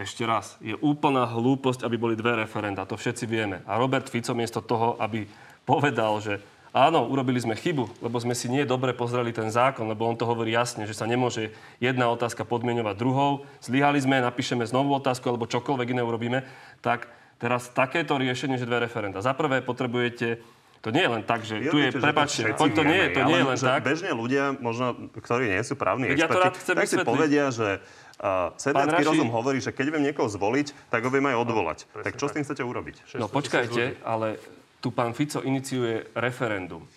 Ešte 0.00 0.24
raz, 0.24 0.56
je 0.64 0.72
úplná 0.80 1.28
hlúposť, 1.28 1.84
aby 1.84 2.00
boli 2.00 2.16
dve 2.16 2.32
referenda. 2.48 2.88
To 2.88 2.96
všetci 2.96 3.28
vieme. 3.28 3.60
A 3.68 3.76
Robert 3.76 4.08
Fico 4.08 4.32
miesto 4.32 4.64
toho, 4.64 4.96
aby 4.96 5.28
povedal, 5.68 6.16
že 6.24 6.40
áno, 6.70 7.06
urobili 7.06 7.38
sme 7.42 7.58
chybu, 7.58 8.02
lebo 8.02 8.16
sme 8.22 8.34
si 8.34 8.46
nie 8.46 8.62
dobre 8.62 8.94
pozreli 8.94 9.34
ten 9.34 9.50
zákon, 9.50 9.86
lebo 9.90 10.06
on 10.06 10.14
to 10.14 10.26
hovorí 10.26 10.54
jasne, 10.54 10.86
že 10.86 10.94
sa 10.94 11.06
nemôže 11.06 11.50
jedna 11.82 12.10
otázka 12.10 12.46
podmienovať 12.46 12.94
druhou. 12.98 13.46
Zlyhali 13.62 13.98
sme, 13.98 14.22
napíšeme 14.22 14.62
znovu 14.66 14.94
otázku 14.94 15.26
alebo 15.30 15.50
čokoľvek 15.50 15.88
iné 15.94 16.02
urobíme. 16.02 16.38
Tak 16.82 17.10
teraz 17.42 17.70
takéto 17.74 18.14
riešenie, 18.20 18.60
že 18.60 18.68
dve 18.68 18.86
referenda. 18.86 19.24
Za 19.24 19.34
prvé 19.34 19.64
potrebujete 19.64 20.40
To 20.80 20.88
nie 20.88 21.04
je 21.04 21.10
len 21.12 21.22
tak, 21.28 21.44
že 21.44 21.60
tu 21.68 21.76
je, 21.76 21.92
prepáčte, 21.92 22.56
poď, 22.56 22.70
to 22.72 22.82
nie 22.88 22.98
je, 23.04 23.08
to 23.12 23.20
Ja 23.20 23.26
nie 23.28 23.36
je 23.36 23.46
len, 23.52 23.58
tak. 23.60 23.84
Bežne 23.84 24.16
ľudia, 24.16 24.56
možno, 24.56 24.96
ktorí 25.12 25.52
nie 25.52 25.60
sú 25.60 25.76
právni 25.76 26.08
Ja 26.16 26.24
to 26.24 26.40
experti, 26.40 26.58
chcem 26.64 26.74
tak 26.80 26.88
si 26.88 26.96
povedia, 27.04 27.52
že 27.52 27.84
uh, 28.16 28.56
sedliacký 28.56 29.04
Raši- 29.04 29.10
rozum 29.12 29.28
hovorí, 29.28 29.60
že 29.60 29.76
keď 29.76 29.86
viem 29.92 30.08
niekoho 30.08 30.32
zvoliť, 30.32 30.88
tak 30.88 31.04
ho 31.04 31.12
viem 31.12 31.28
aj 31.28 31.36
odvolať. 31.36 31.78
tak 32.00 32.16
čo 32.16 32.32
s 32.32 32.32
tým 32.32 32.48
chcete 32.48 32.64
urobiť? 32.64 33.12
No 33.20 33.28
počkajte, 33.28 34.00
ale 34.00 34.40
tu 34.80 34.88
pán 34.90 35.12
Fico 35.12 35.44
iniciuje 35.44 36.08
referendum. 36.16 36.88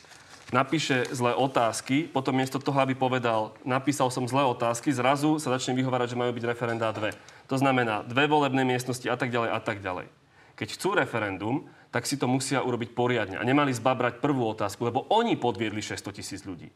Napíše 0.53 1.09
zlé 1.09 1.33
otázky, 1.33 2.05
potom 2.05 2.37
miesto 2.37 2.61
toho, 2.61 2.77
aby 2.77 2.93
povedal, 2.93 3.57
napísal 3.65 4.13
som 4.13 4.29
zlé 4.29 4.45
otázky, 4.45 4.93
zrazu 4.93 5.41
sa 5.41 5.49
začne 5.57 5.73
vyhovárať, 5.73 6.13
že 6.13 6.19
majú 6.19 6.29
byť 6.29 6.45
referendá 6.45 6.93
dve. 6.93 7.11
To 7.49 7.57
znamená 7.57 8.05
dve 8.05 8.29
volebné 8.29 8.61
miestnosti 8.61 9.09
a 9.09 9.17
tak 9.17 9.33
ďalej 9.33 9.49
a 9.49 9.59
tak 9.59 9.81
ďalej. 9.81 10.07
Keď 10.53 10.67
chcú 10.77 10.93
referendum, 10.93 11.55
tak 11.89 12.05
si 12.05 12.21
to 12.21 12.29
musia 12.29 12.61
urobiť 12.61 12.93
poriadne. 12.93 13.41
A 13.41 13.43
nemali 13.45 13.73
zbabrať 13.73 14.21
prvú 14.21 14.45
otázku, 14.53 14.85
lebo 14.85 15.09
oni 15.09 15.41
podviedli 15.41 15.81
600 15.81 16.13
tisíc 16.13 16.45
ľudí. 16.45 16.69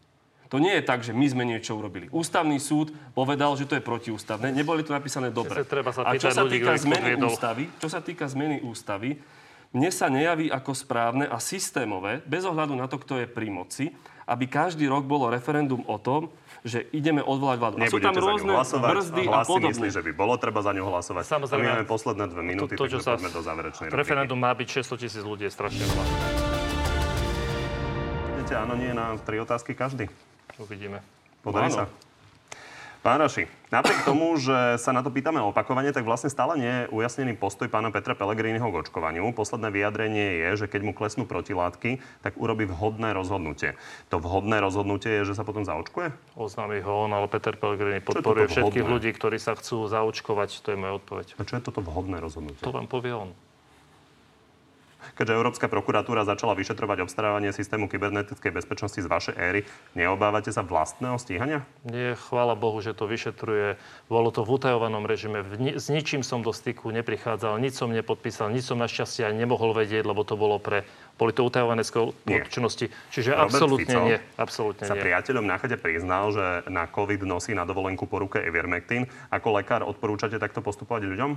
To 0.47 0.57
nie 0.63 0.73
je 0.79 0.83
tak, 0.83 1.03
že 1.03 1.11
my 1.11 1.27
sme 1.27 1.43
niečo 1.43 1.75
urobili. 1.75 2.07
Ústavný 2.07 2.55
súd 2.57 2.95
povedal, 3.11 3.51
že 3.59 3.67
to 3.67 3.75
je 3.75 3.83
protiústavné. 3.83 4.55
Neboli 4.55 4.81
to 4.81 4.95
napísané 4.95 5.27
dobre. 5.27 5.59
Zase 5.59 5.69
treba 5.69 5.91
sa 5.91 6.07
A 6.07 6.15
čo 6.15 6.31
sa 6.31 6.47
ľudí, 6.47 6.63
ústavy, 7.19 7.67
čo 7.77 7.87
sa 7.91 7.99
týka 7.99 8.25
zmeny 8.31 8.63
ústavy, 8.63 9.19
mne 9.75 9.89
sa 9.91 10.07
nejaví 10.07 10.47
ako 10.47 10.71
správne 10.71 11.27
a 11.27 11.37
systémové, 11.43 12.23
bez 12.23 12.47
ohľadu 12.47 12.73
na 12.75 12.87
to, 12.87 12.99
kto 12.99 13.23
je 13.23 13.27
pri 13.27 13.47
moci, 13.51 13.85
aby 14.27 14.47
každý 14.47 14.87
rok 14.91 15.07
bolo 15.07 15.31
referendum 15.31 15.83
o 15.87 15.95
tom, 15.99 16.27
že 16.67 16.83
ideme 16.91 17.23
odvolať 17.23 17.57
vládu. 17.63 17.75
A 17.79 17.87
sú 17.87 17.99
tam 17.99 18.11
Nebudete 18.11 18.19
za 18.19 18.19
ňu 18.19 18.27
rôzne 18.27 18.51
hlasovať 18.59 18.89
brzdy 18.91 19.23
a 19.23 19.31
a 19.31 19.39
podobne. 19.47 19.71
myslí, 19.71 19.87
že 19.87 20.01
by 20.03 20.11
bolo 20.11 20.33
treba 20.35 20.59
za 20.59 20.71
ňu 20.75 20.83
hlasovať. 20.83 21.23
Samozrejme. 21.23 21.63
A 21.63 21.67
my 21.67 21.73
máme 21.79 21.87
posledné 21.87 22.25
dve 22.27 22.43
minúty, 22.43 22.73
to, 22.75 22.83
takže 22.83 22.99
čo 22.99 22.99
sa 22.99 23.15
poďme 23.15 23.31
do 23.31 23.41
záverečnej 23.43 23.87
referendum 23.87 24.39
má 24.39 24.51
byť 24.51 24.67
600 24.83 24.99
tisíc 24.99 25.23
ľudí, 25.23 25.47
je 25.47 25.53
strašne 25.55 25.79
veľa. 25.79 26.03
Viete, 28.35 28.53
áno, 28.55 28.73
nie 28.75 28.91
na 28.91 29.15
tri 29.23 29.39
otázky 29.39 29.71
každý. 29.75 30.11
Uvidíme. 30.59 30.99
Podarí 31.39 31.71
Áno. 31.71 31.87
sa. 31.87 32.06
Pán 33.07 33.23
Raši, 33.23 33.47
napriek 33.71 34.03
tomu, 34.03 34.35
že 34.35 34.75
sa 34.83 34.91
na 34.91 34.99
to 34.99 35.07
pýtame 35.07 35.39
opakovane, 35.39 35.95
tak 35.95 36.03
vlastne 36.03 36.27
stále 36.27 36.59
nie 36.59 36.67
je 36.67 36.91
ujasnený 36.91 37.39
postoj 37.39 37.71
pána 37.71 37.87
Petra 37.87 38.19
Pellegriniho 38.19 38.67
k 38.67 38.83
očkovaniu. 38.83 39.31
Posledné 39.31 39.71
vyjadrenie 39.71 40.43
je, 40.43 40.49
že 40.59 40.65
keď 40.67 40.81
mu 40.83 40.91
klesnú 40.91 41.23
protilátky, 41.23 42.03
tak 42.19 42.35
urobí 42.35 42.67
vhodné 42.67 43.15
rozhodnutie. 43.15 43.79
To 44.11 44.19
vhodné 44.19 44.59
rozhodnutie 44.59 45.23
je, 45.23 45.31
že 45.31 45.39
sa 45.39 45.47
potom 45.47 45.63
zaočkuje? 45.63 46.35
Oznámi 46.35 46.83
ho 46.83 47.07
on, 47.07 47.15
ale 47.15 47.31
Peter 47.31 47.55
Pellegrini 47.55 48.03
podporuje 48.03 48.51
všetkých 48.51 48.83
ľudí, 48.83 49.15
ktorí 49.15 49.39
sa 49.39 49.55
chcú 49.55 49.87
zaočkovať. 49.87 50.67
To 50.67 50.75
je 50.75 50.77
moja 50.77 50.99
odpoveď. 50.99 51.39
A 51.39 51.47
čo 51.47 51.55
je 51.55 51.63
toto 51.63 51.79
vhodné 51.79 52.19
rozhodnutie? 52.19 52.59
To 52.67 52.75
vám 52.75 52.91
povie 52.91 53.15
on. 53.15 53.31
Keďže 55.17 55.33
Európska 55.33 55.65
prokuratúra 55.69 56.25
začala 56.27 56.53
vyšetrovať 56.53 57.05
obstarávanie 57.05 57.49
systému 57.53 57.89
kybernetickej 57.89 58.51
bezpečnosti 58.53 58.99
z 59.01 59.07
vašej 59.07 59.35
éry, 59.37 59.61
neobávate 59.97 60.53
sa 60.53 60.61
vlastného 60.61 61.17
stíhania? 61.17 61.65
Nie, 61.87 62.17
chvála 62.17 62.53
Bohu, 62.53 62.77
že 62.81 62.93
to 62.97 63.09
vyšetruje. 63.09 63.77
Bolo 64.09 64.29
to 64.29 64.45
v 64.45 64.57
utajovanom 64.57 65.05
režime. 65.07 65.41
S 65.57 65.87
ničím 65.89 66.21
som 66.21 66.45
do 66.45 66.53
styku 66.53 66.89
neprichádzal, 66.93 67.57
nič 67.61 67.77
som 67.77 67.89
nepodpísal, 67.89 68.53
nič 68.53 68.69
som 68.69 68.77
našťastie 68.77 69.25
aj 69.29 69.33
nemohol 69.37 69.73
vedieť, 69.73 70.05
lebo 70.05 70.21
to 70.25 70.37
bolo 70.37 70.61
pre... 70.61 70.85
Boli 71.17 71.33
to 71.33 71.41
utajované 71.49 71.81
skutočnosti. 71.81 72.93
Čiže 73.09 73.33
Robert 73.33 73.49
absolútne 73.49 73.89
Fico 73.89 74.05
nie. 74.05 74.17
Absolútne 74.37 74.85
sa 74.85 74.93
nie. 74.93 75.01
priateľom 75.01 75.49
na 75.49 75.57
chate 75.57 75.73
priznal, 75.81 76.29
že 76.29 76.45
na 76.69 76.85
COVID 76.85 77.25
nosí 77.25 77.57
na 77.57 77.65
dovolenku 77.65 78.05
po 78.05 78.21
ruke 78.21 78.37
Ivermectin. 78.37 79.09
Ako 79.33 79.57
lekár 79.57 79.81
odporúčate 79.81 80.37
takto 80.37 80.61
postupovať 80.61 81.09
ľuďom? 81.09 81.31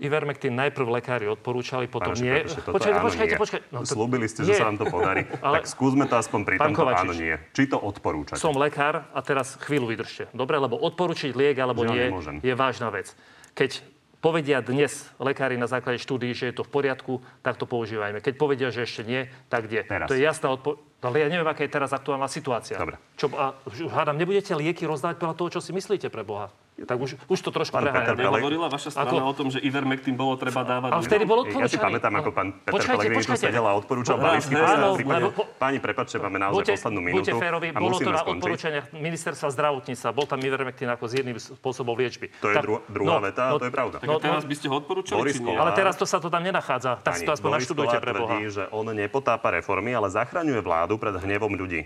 Ivermectin 0.00 0.52
najprv 0.52 0.86
lekári 0.90 1.28
odporúčali, 1.28 1.84
potom 1.84 2.12
Pánoši, 2.12 2.24
nie. 2.24 2.40
toto 2.42 2.72
Počkajte, 2.72 3.00
počkajte, 3.00 3.30
nie. 3.30 3.40
počkajte. 3.40 3.64
No, 3.68 3.78
to- 3.80 3.92
Slúbili 3.92 4.26
ste, 4.26 4.40
nie. 4.42 4.48
že 4.48 4.52
sa 4.56 4.66
vám 4.66 4.76
to 4.76 4.86
podarí. 4.86 5.28
Ale- 5.44 5.60
Tak 5.60 5.68
skúsme 5.68 6.04
to 6.04 6.16
aspoň 6.16 6.40
pri 6.42 6.54
Pán 6.56 6.72
tomto 6.72 6.80
Kovačič. 6.82 7.04
áno, 7.04 7.12
nie. 7.12 7.34
Či 7.52 7.62
to 7.66 7.76
odporúčate? 7.76 8.36
Som 8.36 8.56
lekár 8.56 9.04
a 9.06 9.20
teraz 9.20 9.60
chvíľu 9.60 9.92
vydržte. 9.92 10.32
Dobre, 10.32 10.56
lebo 10.56 10.74
odporučiť 10.74 11.30
liek 11.30 11.54
alebo 11.54 11.84
Že 11.84 11.88
nie 11.90 12.00
nemôžem. 12.08 12.34
je 12.40 12.54
vážna 12.54 12.88
vec. 12.88 13.12
Keď 13.52 13.84
povedia 14.18 14.60
dnes 14.60 14.92
lekári 15.16 15.56
na 15.56 15.64
základe 15.64 15.96
štúdií, 15.96 16.32
že 16.32 16.48
je 16.48 16.56
to 16.56 16.62
v 16.62 16.70
poriadku, 16.70 17.12
tak 17.40 17.56
to 17.56 17.64
používajme. 17.64 18.20
Keď 18.20 18.34
povedia, 18.36 18.68
že 18.68 18.84
ešte 18.84 19.00
nie, 19.02 19.28
tak 19.48 19.64
kde. 19.64 19.84
Teraz. 19.84 20.08
To 20.08 20.16
je 20.16 20.20
jasná 20.20 20.48
odpoveď. 20.50 20.80
Ale 21.00 21.16
ja 21.16 21.32
neviem, 21.32 21.48
aká 21.48 21.64
je 21.64 21.72
teraz 21.72 21.88
aktuálna 21.90 22.28
situácia. 22.28 22.76
Dobre. 22.76 23.00
Čo, 23.16 23.32
a, 23.32 23.56
hádam, 23.88 24.20
nebudete 24.20 24.52
lieky 24.52 24.84
rozdávať 24.84 25.16
podľa 25.16 25.32
toho, 25.34 25.48
čo 25.50 25.60
si 25.60 25.72
myslíte 25.72 26.08
pre 26.08 26.20
Boha. 26.20 26.52
Tak 26.80 26.96
už, 26.96 27.10
už 27.26 27.38
to 27.38 27.50
trošku 27.50 27.76
preháňam. 27.76 28.16
Pellegrini- 28.16 28.40
Nehovorila 28.40 28.66
vaša 28.66 28.90
strana 28.90 29.12
Ako- 29.12 29.26
o 29.26 29.34
tom, 29.34 29.46
že 29.48 29.60
Ivermectin 29.60 30.14
bolo 30.14 30.32
treba 30.34 30.60
dávať 30.62 30.90
Ale 30.90 31.02
vtedy 31.02 31.24
bol 31.24 31.38
Ja 31.44 31.66
si 31.66 31.76
pamätám, 31.76 32.12
ako 32.14 32.30
pán 32.30 32.48
Peter 32.54 32.72
Počkajte, 32.72 32.88
Pellegrini 32.96 33.14
tu 33.14 33.20
počkajte. 33.20 33.44
sedel 33.46 33.64
a 33.64 33.72
odporúčal 33.74 34.16
Raz, 34.16 34.24
balíčky. 34.24 34.54
áno, 34.56 34.86
prípade- 34.94 35.28
po- 35.30 35.46
Páni, 35.52 35.78
prepačte, 35.78 36.16
máme 36.16 36.38
naozaj 36.38 36.56
Buďte, 36.56 36.72
poslednú 36.74 37.00
buďte 37.02 37.16
minútu 37.28 37.36
férovi, 37.38 37.68
a 37.68 37.78
bolo 37.78 37.96
to 37.96 38.10
na 38.10 38.22
odporúčaniach 38.22 38.86
ministerstva 38.90 39.48
zdravotníctva. 39.50 40.08
Bol 40.10 40.26
tam 40.26 40.38
Ivermectin 40.40 40.88
ako 40.88 41.04
z 41.04 41.12
jedným 41.20 41.36
spôsobom 41.36 41.92
liečby. 41.94 42.26
To 42.38 42.48
je 42.48 42.56
dru- 42.58 42.82
druhá 42.86 43.18
veta 43.18 43.42
a 43.46 43.50
to 43.54 43.66
je 43.66 43.72
pravda. 43.72 43.96
Tak 43.98 44.08
a 44.08 44.18
teraz 44.18 44.42
by 44.42 44.54
ste 44.54 44.66
ho 44.66 44.76
odporúčali, 44.76 45.20
či 45.28 45.40
nie? 45.40 45.52
Ale 45.52 45.70
teraz 45.72 45.94
to 45.94 46.04
sa 46.04 46.16
to 46.16 46.26
tam 46.26 46.40
nenachádza. 46.40 46.96
Tak 46.98 47.14
si 47.14 47.24
to 47.24 47.32
aspoň 47.32 47.50
naštudujte 47.56 47.96
pre 47.98 48.12
Boha. 48.14 48.36
že 48.42 48.64
on 48.70 48.88
nepotápa 48.88 49.52
reformy, 49.52 49.92
ale 49.92 50.08
zachraňuje 50.08 50.58
vládu 50.58 50.96
pred 50.96 51.14
hnevom 51.14 51.52
ľudí. 51.52 51.84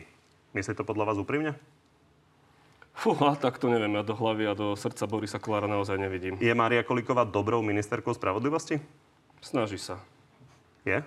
Myslí 0.52 0.72
to 0.72 0.82
podľa 0.82 1.10
vás 1.10 1.16
úprimne? 1.16 1.58
Fúha, 2.94 3.34
tak 3.34 3.58
to 3.58 3.66
neviem, 3.66 3.90
ja 3.98 4.06
do 4.06 4.14
hlavy 4.14 4.44
a 4.46 4.54
do 4.54 4.78
srdca 4.78 5.04
Borisa 5.10 5.42
Kolára 5.42 5.66
naozaj 5.66 5.98
nevidím. 5.98 6.38
Je 6.38 6.54
Mária 6.54 6.80
Kolíková 6.86 7.26
dobrou 7.26 7.58
ministerkou 7.60 8.14
spravodlivosti? 8.14 8.78
Snaží 9.42 9.76
sa. 9.76 10.00
Je? 10.86 11.02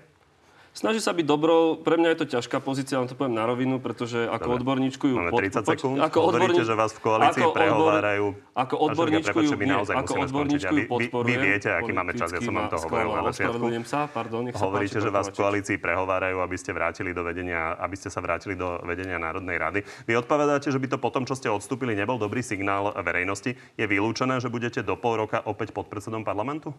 Snaží 0.77 1.01
sa 1.01 1.09
byť 1.09 1.25
dobrou, 1.25 1.81
pre 1.81 1.97
mňa 1.97 2.13
je 2.13 2.17
to 2.21 2.37
ťažká 2.37 2.61
pozícia, 2.61 3.01
len 3.01 3.09
to 3.09 3.17
poviem 3.17 3.33
na 3.33 3.49
rovinu, 3.49 3.81
pretože 3.81 4.29
ako 4.29 4.45
Dobre. 4.45 4.57
odborníčku 4.61 5.05
ju... 5.09 5.15
Máme 5.17 5.33
30 5.33 5.73
sekúnd. 5.73 5.97
ako 5.97 6.17
odborník- 6.29 6.69
že 6.69 6.77
vás 6.77 6.93
v 6.93 7.01
koalícii 7.01 7.41
ako 7.41 7.57
prehovárajú. 7.57 8.25
Ako 8.53 8.75
odborníčku 8.85 9.37
ju, 9.41 9.51
nie, 9.57 9.73
ako 9.73 10.13
odborníčku 10.29 10.69
vy- 10.69 10.77
ju 10.77 10.85
vy- 10.85 11.09
podporujem. 11.09 11.33
vy 11.33 11.45
viete, 11.49 11.69
aký 11.73 11.91
máme 11.97 12.13
čas, 12.13 12.29
ja 12.29 12.45
som 12.45 12.53
vám 12.53 12.69
to 12.69 12.77
hovoril 12.77 13.09
na 13.09 13.21
začiatku. 13.25 13.65
Sa, 13.89 14.05
pardon, 14.05 14.45
nech 14.45 14.53
sa 14.53 14.69
Hovoríte, 14.69 15.01
páči, 15.01 15.05
že 15.05 15.09
vás 15.09 15.25
v 15.33 15.35
koalícii 15.41 15.77
prehovárajú, 15.81 16.37
aby 16.45 16.55
ste 16.61 16.69
vrátili 16.77 17.09
do 17.09 17.25
vedenia, 17.25 17.73
aby 17.81 17.95
ste 17.97 18.13
sa 18.13 18.21
vrátili 18.21 18.53
do 18.53 18.77
vedenia 18.85 19.17
Národnej 19.17 19.57
rady. 19.57 19.79
Vy 20.05 20.13
odpovedáte, 20.13 20.69
že 20.69 20.77
by 20.77 20.93
to 20.93 20.97
potom, 21.01 21.25
čo 21.25 21.33
ste 21.33 21.49
odstúpili, 21.49 21.97
nebol 21.97 22.21
dobrý 22.21 22.45
signál 22.45 22.93
verejnosti. 23.01 23.57
Je 23.73 23.85
vylúčené, 23.89 24.37
že 24.37 24.53
budete 24.53 24.85
do 24.85 24.93
pol 24.93 25.25
roka 25.25 25.41
opäť 25.41 25.73
pod 25.73 25.89
predsedom 25.89 26.21
parlamentu? 26.21 26.69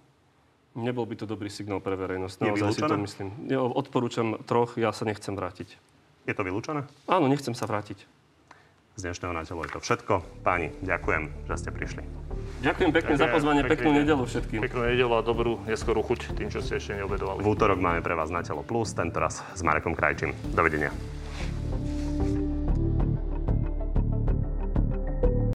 Nebol 0.77 1.09
by 1.09 1.15
to 1.17 1.25
dobrý 1.25 1.49
signál 1.49 1.81
pre 1.81 1.97
verejnosť. 1.97 2.37
Je 2.45 2.53
Naozaj 2.53 2.73
si 2.77 2.83
to 2.85 2.97
myslím. 3.01 3.29
Ja 3.49 3.65
odporúčam 3.65 4.37
troch, 4.45 4.77
ja 4.77 4.93
sa 4.93 5.09
nechcem 5.09 5.33
vrátiť. 5.33 5.79
Je 6.29 6.35
to 6.37 6.45
vylúčené? 6.45 6.85
Áno, 7.09 7.25
nechcem 7.25 7.57
sa 7.57 7.65
vrátiť. 7.65 8.05
Z 8.99 9.07
dnešného 9.07 9.31
na 9.31 9.47
telo 9.47 9.63
je 9.63 9.71
to 9.73 9.81
všetko. 9.81 10.43
Páni, 10.43 10.75
ďakujem, 10.83 11.31
že 11.47 11.55
ste 11.55 11.71
prišli. 11.71 12.03
Ďakujem 12.67 12.91
pekne 12.91 13.15
za 13.15 13.31
Ďakujem, 13.31 13.37
pozvanie, 13.39 13.63
pekný 13.63 13.71
peknú 13.71 13.91
nedelu 13.95 14.23
všetkým. 14.27 14.61
Peknú 14.67 14.83
nedelu 14.91 15.13
a 15.15 15.21
dobrú 15.23 15.63
neskorú 15.71 16.03
chuť 16.03 16.35
tým, 16.35 16.51
čo 16.51 16.59
ste 16.59 16.83
ešte 16.83 16.99
neobedovali. 16.99 17.39
V 17.39 17.47
útorok 17.47 17.79
máme 17.79 18.03
pre 18.03 18.19
vás 18.19 18.35
na 18.35 18.43
telo 18.43 18.67
plus, 18.67 18.91
tento 18.91 19.23
raz 19.23 19.39
s 19.55 19.63
Marekom 19.63 19.95
Krajčím. 19.95 20.35
Dovidenia. 20.51 20.91